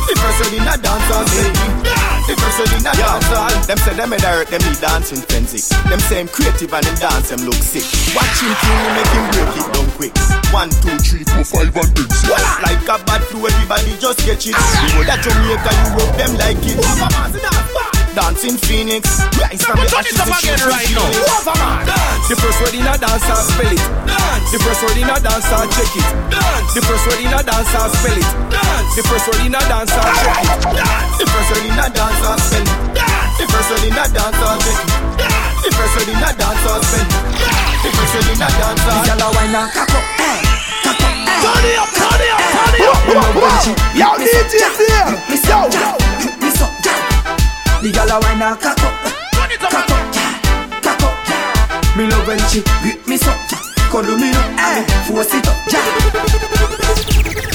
The 0.08 0.16
first 0.16 0.40
word 0.40 0.54
in 0.56 0.64
a 0.64 0.78
dance 0.80 1.12
and 1.12 1.28
spell 1.28 1.52
it. 1.52 2.11
The 2.32 2.40
word 2.40 2.72
in 2.80 2.88
a 2.88 2.94
dance 2.96 3.28
and 3.28 3.68
Them 3.68 3.78
say 3.84 3.94
them 3.94 4.12
head 4.16 4.24
hurt, 4.24 4.48
them 4.48 4.64
need 4.64 4.80
dancing 4.80 5.20
frenzy. 5.20 5.60
Them 5.92 6.00
say 6.00 6.24
him 6.24 6.30
creative 6.32 6.72
and 6.72 6.86
him 6.86 6.96
dance, 6.96 7.28
them 7.28 7.44
look 7.44 7.60
sick. 7.60 7.84
Watch 8.16 8.40
him 8.40 8.56
kill 8.56 8.72
me, 8.72 8.88
make 8.96 9.12
him 9.12 9.26
break 9.36 9.52
it 9.60 9.68
down 9.68 9.88
quick. 10.00 10.16
One, 10.56 10.72
two, 10.80 10.96
three, 11.04 11.28
four, 11.28 11.44
five, 11.44 11.76
and 11.76 11.92
ten. 11.92 12.08
Well, 12.32 12.40
like 12.64 12.88
a 12.88 13.04
bad 13.04 13.22
flu, 13.28 13.44
everybody 13.48 14.00
just 14.00 14.24
get 14.24 14.40
it. 14.48 14.56
We 14.56 14.88
know 14.96 15.04
that 15.04 15.20
Jamaica, 15.20 15.76
Europe, 15.92 16.16
them 16.16 16.32
like 16.40 16.64
it. 16.64 17.91
Dancing 18.12 18.60
Phoenix, 18.60 19.24
rise 19.40 19.64
from 19.64 19.80
the 19.80 19.88
Put 19.88 19.96
on 19.96 20.04
ashes 20.04 20.20
it 20.20 20.28
up 20.28 20.36
again 20.36 20.60
right 20.68 20.92
now. 20.92 21.08
Overman. 21.32 21.88
The 22.28 22.36
first 22.36 22.60
word 22.60 22.76
in 22.76 22.84
a 22.84 22.96
dance 23.00 23.24
and 23.24 23.40
spell 23.40 23.72
it. 23.72 23.84
The 24.52 24.60
first 24.60 24.84
word 24.84 25.00
in 25.00 25.08
a 25.08 25.16
dance 25.16 25.48
and 25.48 25.72
check 25.72 25.96
it. 25.96 26.08
The 26.76 26.82
first 26.84 27.08
word 27.08 27.24
in 27.24 27.32
a 27.32 27.40
dance 27.40 27.72
and 27.72 27.88
spell 27.88 28.20
it. 28.20 28.28
The 29.00 29.04
first 29.08 29.28
word 29.32 29.40
in 29.48 29.56
a 29.56 29.62
dance 29.64 29.96
and 29.96 30.12
check 30.12 30.44
it. 30.44 30.60
The 31.20 31.26
first 31.32 31.48
word 31.56 31.64
in 31.64 31.80
a 31.80 31.88
dance 31.88 32.20
and 32.20 32.40
spell 32.44 32.68
it. 32.68 32.84
The 33.32 33.56
first 33.56 33.70
word 33.72 33.88
in 33.88 33.96
a 33.96 34.08
dance 34.12 34.44
and 34.44 34.60
check 34.60 34.76
it. 34.76 34.92
The 35.64 35.70
first 35.72 35.94
word 35.96 36.12
in 36.12 36.20
a 36.20 36.30
dance 36.36 36.66
and 36.68 36.84
spell 36.84 37.08
it. 37.08 37.16
The 37.16 37.90
first 37.96 38.12
word 38.12 38.28
in 38.28 38.44
a 38.44 38.50
dance 38.60 38.86
and 38.92 39.02
Gyal 39.08 39.24
a 39.24 39.28
wine 39.32 39.56
and 39.56 39.72
cock 39.72 39.88
up, 39.88 40.04
eh, 40.20 40.40
cock 40.84 41.00
up, 41.00 41.16
eh. 41.16 41.40
Turn 41.40 41.64
it 41.64 41.80
up, 41.80 41.90
turn 41.96 42.20
it 42.20 42.32
up, 42.36 42.44
turn 42.44 42.76
it 42.76 42.92
up. 42.92 43.00
Me 43.08 43.14
love 43.16 43.40
when 43.40 43.56
she 43.64 43.72
Yo, 43.96 44.08
grip 44.20 44.28
me 45.32 45.38
so, 45.40 45.56
DJ 45.64 45.80
gyal, 45.80 46.01
The 47.82 47.90
gyal 47.90 48.14
a 48.14 48.22
wine 48.22 48.38
and 48.46 48.62
cock 48.62 48.78
up, 48.78 48.94
Turn 49.34 49.50
up, 49.58 49.74
cock 49.74 49.90
up, 49.90 50.06
cock 50.86 51.02
up. 51.02 51.98
Me 51.98 52.06
love 52.06 52.28
when 52.30 52.38
she 52.46 52.62
grip 52.62 53.02
me 53.10 53.18
so. 53.18 53.34
Cuddle 53.90 54.22
me 54.22 54.30
up, 54.30 54.54
eh, 54.54 54.86
force 55.10 55.34
it 55.34 55.50
up, 55.50 55.58
gyal. 55.66 55.90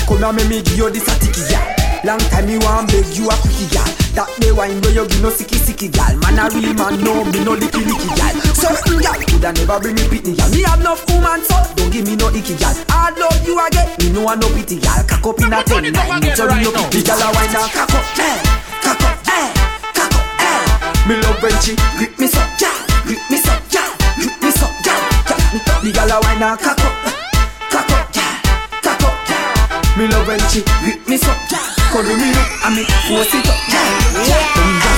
Come 0.02 0.18
here, 0.18 0.32
me 0.34 0.42
me 0.50 0.62
give 0.66 0.78
you 0.82 0.90
this 0.90 1.06
a 1.06 1.14
ticky, 1.22 1.46
gyal. 1.46 1.62
Long 2.02 2.18
time 2.18 2.50
me 2.50 2.58
want 2.58 2.90
beg 2.90 3.06
you 3.14 3.30
a 3.30 3.38
quickie, 3.38 3.70
gyal. 3.70 3.86
That 4.18 4.26
the 4.42 4.50
wine 4.50 4.82
where 4.82 4.98
you 4.98 5.06
give 5.06 5.22
no 5.22 5.30
sicky 5.30 5.62
sicky, 5.62 5.94
gyal. 5.94 6.18
Man 6.18 6.42
a 6.42 6.50
real 6.50 6.74
man, 6.74 6.98
no 7.06 7.22
me 7.22 7.46
no 7.46 7.54
licky 7.54 7.86
licky. 7.86 8.10
So, 8.58 8.66
mm, 8.66 8.98
gyal, 8.98 9.22
coulda 9.30 9.54
never 9.54 9.78
bring 9.78 9.94
me 9.94 10.10
pitney, 10.10 10.34
gyal. 10.34 10.50
Me 10.50 10.66
have 10.66 10.82
enough 10.82 11.06
woman, 11.06 11.38
so 11.46 11.54
don't 11.78 11.94
give 11.94 12.02
me 12.02 12.18
no 12.18 12.34
icky, 12.34 12.58
gyal. 12.58 12.74
I 12.90 13.14
love 13.14 13.46
you 13.46 13.54
again, 13.62 13.94
me 14.02 14.10
no 14.10 14.26
want 14.26 14.42
no 14.42 14.50
pity, 14.50 14.82
gyal. 14.82 15.06
Cock 15.06 15.22
up 15.22 15.38
in 15.38 15.54
a 15.54 15.62
ten, 15.62 15.86
nine, 15.86 16.18
me 16.18 16.34
tell 16.34 16.50
you 16.58 16.74
no 16.74 16.82
pity, 16.90 17.06
gyal. 17.06 17.22
A 17.22 17.30
wine 17.30 17.54
and 17.54 17.70
cock 17.70 17.94
up, 17.94 18.18
eh, 18.18 18.42
cock 18.82 19.02
up, 19.06 19.25
Me 21.06 21.14
love 21.22 21.40
when 21.40 21.52
she 21.60 21.76
grip 21.96 22.18
me 22.18 22.26
so, 22.26 22.40
gyal, 22.58 22.74
grip 23.06 23.20
me 23.30 23.36
so, 23.38 23.52
gyal, 23.70 23.86
grip 24.16 24.42
me 24.42 24.50
so, 24.50 24.66
gyal. 24.82 24.98
gyal. 25.22 25.82
The 25.82 25.92
gyal 25.92 26.10
a 26.10 26.20
wine 26.20 26.42
and 26.42 26.58
cock 26.58 26.80
up, 26.80 26.92
cock 27.70 27.90
up, 27.92 28.12
gyal, 28.12 28.82
cock 28.82 29.02
up, 29.04 29.14
gyal. 29.28 29.98
Me 29.98 30.08
love 30.08 30.26
when 30.26 30.40
she 30.50 30.64
grip 30.82 31.08
me 31.08 31.16
so, 31.16 31.30
gyal. 31.46 31.76
Cuddle 31.92 32.16
me 32.16 32.30
up 32.34 32.66
and 32.66 32.74
me 32.74 32.84
force 33.06 33.32
it 33.34 33.46
up, 33.46 33.54
gyal. 33.70 34.26
gyal. 34.26 34.95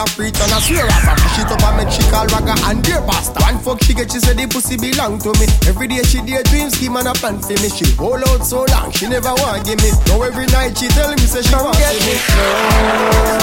A 0.00 0.04
preach 0.16 0.40
and 0.40 0.52
I 0.52 0.58
swear 0.60 0.88
I 0.88 1.14
Push 1.20 1.38
it 1.44 1.52
up 1.52 1.62
and 1.68 1.76
make 1.76 1.92
she 1.92 2.02
call 2.08 2.26
ragga 2.32 2.56
and 2.70 2.82
dear 2.82 3.00
pastor 3.04 3.40
One 3.44 3.58
fuck 3.60 3.82
she 3.84 3.92
get 3.92 4.10
she 4.10 4.18
say 4.20 4.34
the 4.34 4.48
pussy 4.48 4.76
belong 4.76 5.18
to 5.20 5.30
me. 5.38 5.46
Every 5.68 5.86
day 5.88 6.02
she 6.02 6.20
daydream 6.24 6.70
scheme 6.70 6.96
and 6.96 7.08
a 7.08 7.12
plan 7.12 7.38
for 7.40 7.52
me. 7.60 7.68
She 7.68 7.92
hold 7.96 8.24
out 8.28 8.44
so 8.44 8.64
long 8.72 8.90
she 8.92 9.06
never 9.06 9.32
want 9.44 9.64
give 9.64 9.78
me. 9.82 9.90
Now 10.08 10.22
every 10.22 10.46
night 10.46 10.78
she 10.78 10.88
tell 10.88 11.12
me 11.12 11.26
say 11.28 11.42
she 11.42 11.54
want 11.54 11.76
get 11.76 11.94
me 12.00 13.39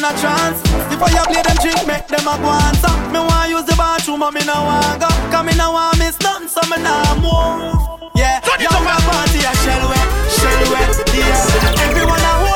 in 0.00 0.06
a 0.08 0.12
trance. 0.16 0.60
If 0.88 1.02
I 1.02 1.12
play 1.28 1.42
them 1.44 1.56
drink, 1.60 1.86
make 1.86 2.08
them 2.08 2.24
a 2.24 2.34
go 2.40 3.00
me 3.12 3.20
want 3.20 3.50
use 3.50 3.64
the 3.68 3.76
bathroom, 3.76 4.20
but 4.20 4.32
me 4.32 4.40
no 4.46 4.64
want 4.64 5.00
go. 5.00 5.08
Cause 5.28 5.44
me 5.44 5.52
no 5.56 5.72
want 5.72 5.98
miss 5.98 6.18
nothing, 6.20 6.48
so 6.48 6.60
me 6.72 6.80
nah 6.82 7.20
move. 7.20 7.76
Yeah, 8.16 8.40
young 8.56 8.84
party 9.04 9.40
a 9.44 9.52
shell 9.60 9.84
way, 9.90 10.04
shell 10.32 10.64
way, 10.72 10.86
yeah. 11.20 11.84
Everyone 11.84 12.20
a 12.20 12.49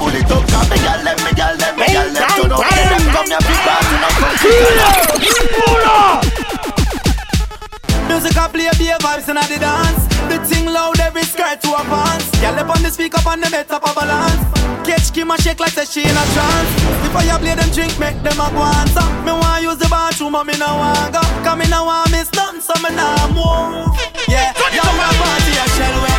pull 0.00 0.16
it 0.16 0.30
up. 0.32 0.44
Cause 0.48 0.68
me 0.72 0.76
gal 0.80 1.00
them, 1.04 1.18
me 1.20 1.32
gal 1.36 1.54
them, 1.60 1.76
me 1.76 1.86
gal 1.92 2.08
them 2.08 2.24
turn 2.40 2.52
up. 2.56 2.64
Get 2.64 2.88
them 2.88 3.04
come 3.12 3.28
here, 3.28 3.44
big 3.44 3.60
party, 3.68 3.96
no 4.00 4.08
come 4.16 4.36
Pull 4.40 5.84
up! 5.84 6.24
Music 8.08 8.36
a 8.40 8.48
play, 8.48 8.72
be 8.80 8.88
vibes 9.04 9.28
inna 9.28 9.44
the 9.44 9.58
dance. 9.60 10.02
The 10.32 10.38
thing 10.48 10.66
loud, 10.66 10.98
every 11.00 11.22
skirt 11.22 11.60
to 11.62 11.70
a 11.76 11.82
pants. 11.84 12.26
Girl 12.40 12.58
up 12.58 12.70
on 12.72 12.82
the 12.82 12.90
speak 12.90 13.14
up 13.14 13.26
on 13.26 13.40
the 13.40 13.48
beat 13.52 13.70
up 13.70 13.84
a 13.84 13.92
balance. 13.94 14.42
Catch 14.86 15.12
Kim 15.12 15.30
a 15.30 15.36
shake 15.38 15.60
like 15.60 15.76
say 15.76 15.84
she 15.84 16.02
in 16.02 16.16
a 16.16 16.24
trance. 16.34 16.70
If 17.06 17.14
I 17.14 17.38
play 17.38 17.54
them 17.54 17.70
drink, 17.70 17.94
make 18.00 18.18
them 18.24 18.40
a 18.40 18.48
go 18.50 18.64
on. 18.64 18.86
So 18.96 19.04
me 19.26 19.32
want 19.32 19.62
use 19.62 19.78
the 19.78 19.88
bathroom, 19.88 20.32
but 20.32 20.44
me 20.46 20.56
no 20.58 20.66
want 20.80 21.12
go. 21.12 21.20
Cause 21.44 21.58
me 21.58 21.66
no 21.68 21.84
want 21.84 22.10
miss 22.10 22.32
nothing, 22.32 22.60
so 22.60 22.74
me 22.82 22.90
nah 22.96 23.28
move. 23.30 23.94
Yeah, 24.26 24.54
young 24.74 24.98
a 24.98 25.08
party 25.20 25.52
I 25.54 25.66
shell 25.76 25.96
way, 26.02 26.09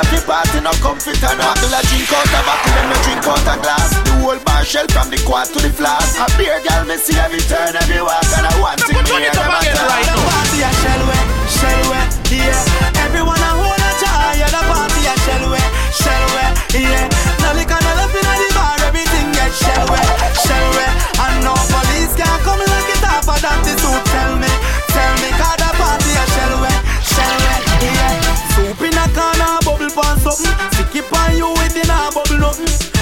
Get 0.00 0.08
them 0.08 0.16
come 0.16 0.16
here, 0.16 0.20
fi 0.20 0.26
party, 0.26 0.60
no 0.64 0.72
come 0.80 0.96
fi 0.96 1.12
turn 1.20 1.40
up. 1.40 1.60
Bottle 1.60 1.76
a 1.76 1.80
drink 1.84 2.08
out 2.08 2.24
a 2.24 2.40
bottle, 2.40 2.72
them 2.72 2.88
no 2.88 2.96
drink 3.04 3.26
out 3.28 3.44
a 3.44 3.54
glass. 3.60 3.90
The 4.00 4.12
whole 4.24 4.40
bar 4.40 4.64
shell 4.64 4.88
from 4.88 5.10
the 5.10 5.20
quad 5.28 5.48
to 5.52 5.60
the 5.60 5.68
flask. 5.68 6.16
A 6.16 6.24
beer 6.38 6.60
gal 6.64 6.84
me 6.88 6.96
see 6.96 7.18
every 7.20 7.40
turn, 7.44 7.76
every 7.76 8.00
walk, 8.00 8.24
and 8.32 8.46
I 8.48 8.54
want 8.60 8.80
thing 8.80 8.96
me 8.96 9.28
hear 9.28 9.32
them 9.34 9.52
a 9.52 9.60
talk. 9.60 10.00
The 10.00 10.16
party 10.16 10.58
a 10.64 10.70
shell 10.80 11.02
way, 11.04 11.22
shell 11.52 11.82
way, 11.92 12.04
yeah. 12.32 13.04
Everyone 13.04 13.40
a 13.44 13.50
hold 13.60 13.76
a 13.76 13.90
jar, 14.00 14.40
yeah. 14.40 14.48
The 14.48 14.60
party 14.72 15.04
a 15.04 15.14
shell 15.20 15.44
way, 15.52 15.66
shell 15.92 16.24
way, 16.32 16.48
yeah. 16.80 17.04
Now 17.44 17.52
the 17.52 17.64
kind 17.68 17.84
of 17.84 17.94
love 18.00 18.16
inna 18.16 18.34
the 18.40 18.48
bar, 18.56 18.80
everything 18.88 19.28
get 19.36 19.52
shell 19.52 19.84
way, 19.84 20.06
shell 20.32 20.68
way. 20.80 20.88
And 21.28 21.44
no 21.44 21.59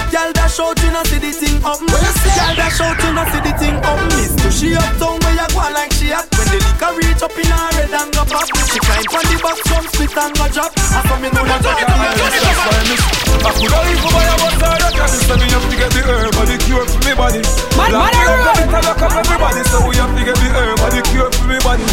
Girl 0.09 0.31
dash 0.33 0.59
out, 0.59 0.77
you 0.81 0.91
know 0.91 1.03
see 1.05 1.21
the 1.21 1.31
thing 1.31 1.61
up. 1.61 1.79
Girl 1.79 2.53
dash 2.57 2.81
out, 2.81 2.97
you 2.97 3.11
know 3.13 3.25
see 3.29 3.41
the 3.45 3.53
thing 3.57 3.77
up. 3.85 3.99
Miss 4.17 4.33
she 4.57 4.73
up 4.73 4.89
town 4.97 5.19
where 5.21 5.37
you 5.37 5.47
go 5.53 5.61
like 5.69 5.93
she 5.93 6.09
at. 6.11 6.25
When 6.33 6.47
the 6.49 6.57
liquor 6.57 6.91
reach 6.97 7.21
up 7.21 7.35
in 7.37 7.45
her 7.45 7.69
head 7.77 7.93
and 7.93 8.09
go 8.13 8.25
pop. 8.25 8.47
She 8.69 8.79
climb 8.81 9.05
on 9.13 9.25
the 9.29 9.37
box, 9.41 9.61
jump 9.69 9.85
split 9.89 10.17
and 10.17 10.33
go 10.33 10.45
drop. 10.49 10.71
I 10.75 10.99
saw 11.05 11.15
me 11.21 11.29
know 11.29 11.45
that 11.45 11.61
I 11.61 11.73
can 11.77 13.19
I 13.39 13.55
could 13.55 13.71
have 13.71 13.87
even 13.87 14.11
buy 14.11 14.25
a 14.25 14.35
or 14.35 14.51
a 14.51 14.89
cabin 14.91 15.19
So 15.23 15.35
me 15.39 15.47
have 15.47 15.63
to 15.63 15.75
get 15.79 15.91
the 15.95 16.01
herb 16.03 16.35
or 16.35 16.45
the 16.45 16.57
cure 16.59 16.83
for 16.83 16.99
me 17.07 17.13
body 17.15 17.39
Man, 17.75 17.91
man, 17.95 18.11
up 18.11 18.43
the 18.43 18.67
little 18.67 18.83
lock 18.83 18.99
up 18.99 19.15
everybody 19.15 19.63
So 19.63 19.79
we 19.87 19.95
have 19.95 20.11
to 20.11 20.21
get 20.27 20.35
the 20.35 20.47
herb 20.51 20.79
or 20.79 20.91
the 20.91 21.01
cure 21.07 21.31
for 21.31 21.45
me 21.47 21.57
body 21.63 21.85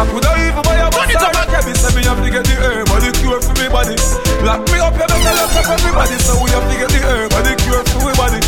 I 0.00 0.02
could 0.08 0.24
have 0.24 0.40
even 0.40 0.64
buy 0.64 0.80
a 0.80 0.88
or 0.88 1.04
a 1.04 1.44
cabin 1.44 1.76
So 1.76 1.88
me 1.92 2.02
have 2.08 2.20
to 2.24 2.28
get 2.32 2.44
the 2.44 2.56
herb 2.56 2.88
or 2.88 3.00
the 3.04 3.10
cure 3.20 3.23
Lock 4.54 4.70
me 4.70 4.78
up 4.78 4.94
the 4.94 5.02
little 5.02 5.34
lock 5.34 5.50
up 5.50 5.66
everybody 5.66 6.14
So 6.22 6.38
we 6.38 6.46
have 6.54 6.62
to 6.70 6.76
get 6.78 6.86
the 6.86 7.02
herb 7.02 7.34
or 7.34 7.42
the 7.42 7.58
cure 7.58 7.82
for 7.90 8.06
me 8.06 8.14
body 8.14 8.38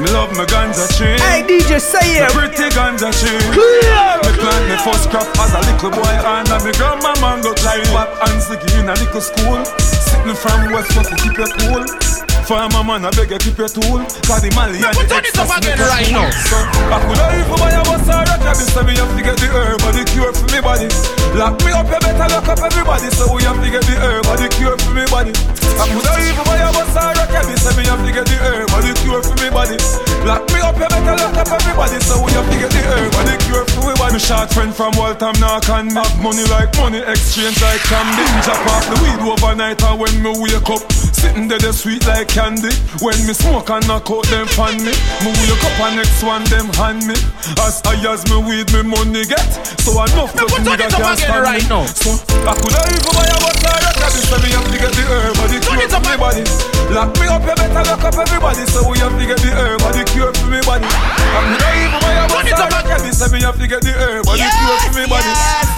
me 0.00 0.08
love 0.12 0.32
my 0.32 0.46
ganja 0.46 0.88
chain. 0.96 1.18
Hey, 1.20 1.44
DJ, 1.44 1.78
say 1.78 2.24
it. 2.24 2.32
Pretty 2.32 2.72
ganja 2.72 3.12
chain. 3.12 3.36
Clear. 3.52 4.16
Me 4.24 4.32
plant 4.40 4.64
me 4.64 4.76
first 4.80 5.10
crop 5.10 5.28
as 5.36 5.52
a 5.52 5.60
little 5.60 5.90
boy 5.90 6.08
and 6.08 6.48
me 6.64 6.72
grandma 6.72 7.12
mango 7.20 7.52
tree. 7.52 7.84
Pop 7.92 8.08
and 8.24 8.40
ziggy 8.40 8.80
in 8.80 8.88
a 8.88 8.94
little 8.94 9.20
school. 9.20 9.62
Sitting 9.76 10.34
from 10.34 10.72
West 10.72 10.96
Coast 10.96 11.10
to 11.10 11.16
keep 11.16 11.36
it 11.36 11.52
cool. 11.60 12.19
Farmer 12.50 12.82
man, 12.82 13.06
I 13.06 13.14
beg 13.14 13.30
you 13.30 13.38
keep 13.38 13.62
your 13.62 13.70
tool. 13.70 14.02
Cause 14.26 14.42
the 14.42 14.50
Mali 14.58 14.82
and 14.82 14.90
the 14.90 15.06
extras 15.06 15.54
make 15.62 15.70
us 15.70 15.86
right 15.86 16.10
now. 16.10 16.26
So, 16.34 16.58
I 16.58 16.98
could 16.98 17.22
have 17.22 17.38
even 17.38 17.54
buy 17.62 17.70
a 17.70 17.82
bus 17.86 18.10
or 18.10 18.26
a 18.26 18.34
cabin 18.42 18.66
So 18.66 18.82
me 18.82 18.98
have 18.98 19.06
to 19.14 19.22
get 19.22 19.38
the 19.38 19.46
herb 19.54 19.78
or 19.86 19.94
the 19.94 20.02
cure 20.10 20.34
for 20.34 20.50
me 20.50 20.58
body. 20.58 20.90
Lock 21.38 21.62
me 21.62 21.70
up, 21.70 21.86
you 21.86 22.02
better 22.02 22.26
lock 22.26 22.50
up 22.50 22.58
everybody. 22.58 23.06
So 23.14 23.30
we 23.30 23.46
have 23.46 23.54
to 23.54 23.70
get 23.70 23.86
the 23.86 23.94
herb 24.02 24.26
or 24.26 24.34
the 24.34 24.50
cure 24.50 24.74
for 24.82 24.90
me 24.90 25.06
body. 25.06 25.30
I 25.30 25.84
could 25.94 26.02
have 26.02 26.26
even 26.26 26.42
buy 26.42 26.58
a 26.58 26.74
bus 26.74 26.90
or 26.90 27.22
a 27.22 27.24
cabin 27.30 27.54
So 27.54 27.70
me 27.78 27.86
have 27.86 28.02
to 28.02 28.10
get 28.10 28.26
the 28.26 28.36
herb 28.42 28.66
or 28.74 28.82
the 28.82 28.98
cure 28.98 29.22
for 29.22 29.38
me 29.38 29.48
body 29.54 30.09
Lock 30.24 30.44
me 30.52 30.60
up, 30.60 30.76
you 30.76 30.88
better 30.88 31.16
lock 31.16 31.36
up 31.36 31.48
everybody 31.48 31.98
So 32.00 32.20
we 32.24 32.32
have 32.32 32.48
to 32.48 32.56
get 32.58 32.70
the 32.70 32.82
herb 32.84 33.14
or 33.14 33.24
the 33.24 33.36
cure 33.44 33.64
for 33.64 33.88
me 33.88 33.94
body 33.96 34.14
Me 34.14 34.20
short 34.20 34.52
friend 34.52 34.74
from 34.74 34.92
Waltham 34.96 35.34
knock 35.40 35.68
and 35.68 35.92
Have 35.92 36.16
money 36.20 36.44
like 36.52 36.72
money, 36.76 37.00
exchange 37.00 37.60
like 37.62 37.80
candy 37.88 38.24
Drop 38.44 38.60
off 38.74 38.84
the 38.88 38.96
weed 39.00 39.20
overnight 39.24 39.82
and 39.82 39.98
when 39.98 40.14
me 40.22 40.30
wake 40.36 40.68
up 40.68 40.84
Sitting 41.20 41.48
there, 41.52 41.60
they 41.60 41.72
sweet 41.76 42.00
like 42.08 42.32
candy. 42.32 42.72
When 43.04 43.12
me 43.28 43.36
smoke 43.36 43.68
and 43.68 43.84
knock 43.84 44.08
out 44.08 44.24
them 44.32 44.48
fan 44.56 44.80
me. 44.80 44.96
Me 45.20 45.28
wake 45.28 45.64
up 45.68 45.76
and 45.84 46.00
next 46.00 46.24
one 46.24 46.40
them 46.48 46.72
hand 46.80 47.04
me. 47.04 47.12
As 47.60 47.84
high 47.84 48.00
as 48.08 48.24
me 48.32 48.40
weed, 48.40 48.72
me 48.72 48.80
money 48.88 49.28
get. 49.28 49.44
So 49.84 49.92
enough 50.00 50.32
to 50.32 50.48
put 50.48 50.64
nigga 50.64 50.88
it 50.88 50.96
up 50.96 51.12
again 51.12 51.44
right 51.44 51.60
me. 51.60 51.68
now. 51.68 51.84
So 51.84 52.16
I 52.48 52.56
coulda 52.56 52.80
even 52.88 53.12
buy 53.12 53.28
a 53.28 53.36
a 53.36 53.52
cabin, 54.00 54.24
so 54.24 54.36
me 54.40 54.48
have 54.48 54.64
to 54.64 54.76
get 54.80 54.92
the 54.96 55.04
herb 55.12 55.36
or 55.36 55.48
the 55.52 55.58
cure 55.60 55.88
for 55.92 56.00
me 56.08 56.16
body. 56.16 56.42
Lock 56.88 57.12
me 57.20 57.26
up, 57.28 57.44
you 57.44 57.52
better 57.52 57.84
lock 57.84 58.00
up 58.00 58.16
everybody. 58.16 58.64
So 58.72 58.80
we 58.88 58.96
have 59.04 59.12
to 59.12 59.24
get 59.28 59.40
the 59.44 59.52
herb 59.60 59.84
or 59.84 59.92
the 59.92 60.04
cure 60.12 60.32
for 60.34 60.46
me 60.50 60.60
body. 60.66 60.86
I 60.86 61.40
coulda 61.46 61.68
even 61.78 62.00
buy 62.02 62.14
a 62.18 62.26
bus 62.26 62.50
or 62.50 62.66
a 62.66 62.82
cabin, 62.82 63.12
so 63.12 63.26
me 63.30 63.40
have 63.42 63.58
to 63.58 63.66
get 63.66 63.82
the 63.82 63.92
herb 63.94 64.26
or 64.26 64.36
the 64.36 64.48
cure 64.50 64.78
for 64.84 64.92
me 64.98 65.04
body. 65.06 65.32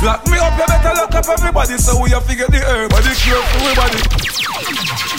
Lock 0.05 0.26
me 0.28 0.39
up, 0.39 0.53
you 0.57 0.66
better 0.66 0.95
lock 0.97 1.14
up 1.14 1.28
everybody. 1.28 1.76
So 1.78 2.01
we 2.01 2.11
have 2.11 2.26
to 2.26 2.35
get 2.35 2.51
the 2.51 2.61
herb 2.61 2.93
or 2.93 3.01
the 3.01 3.12
cure 3.14 3.43
for 3.43 3.61
me 3.64 3.72
body. 3.76 5.12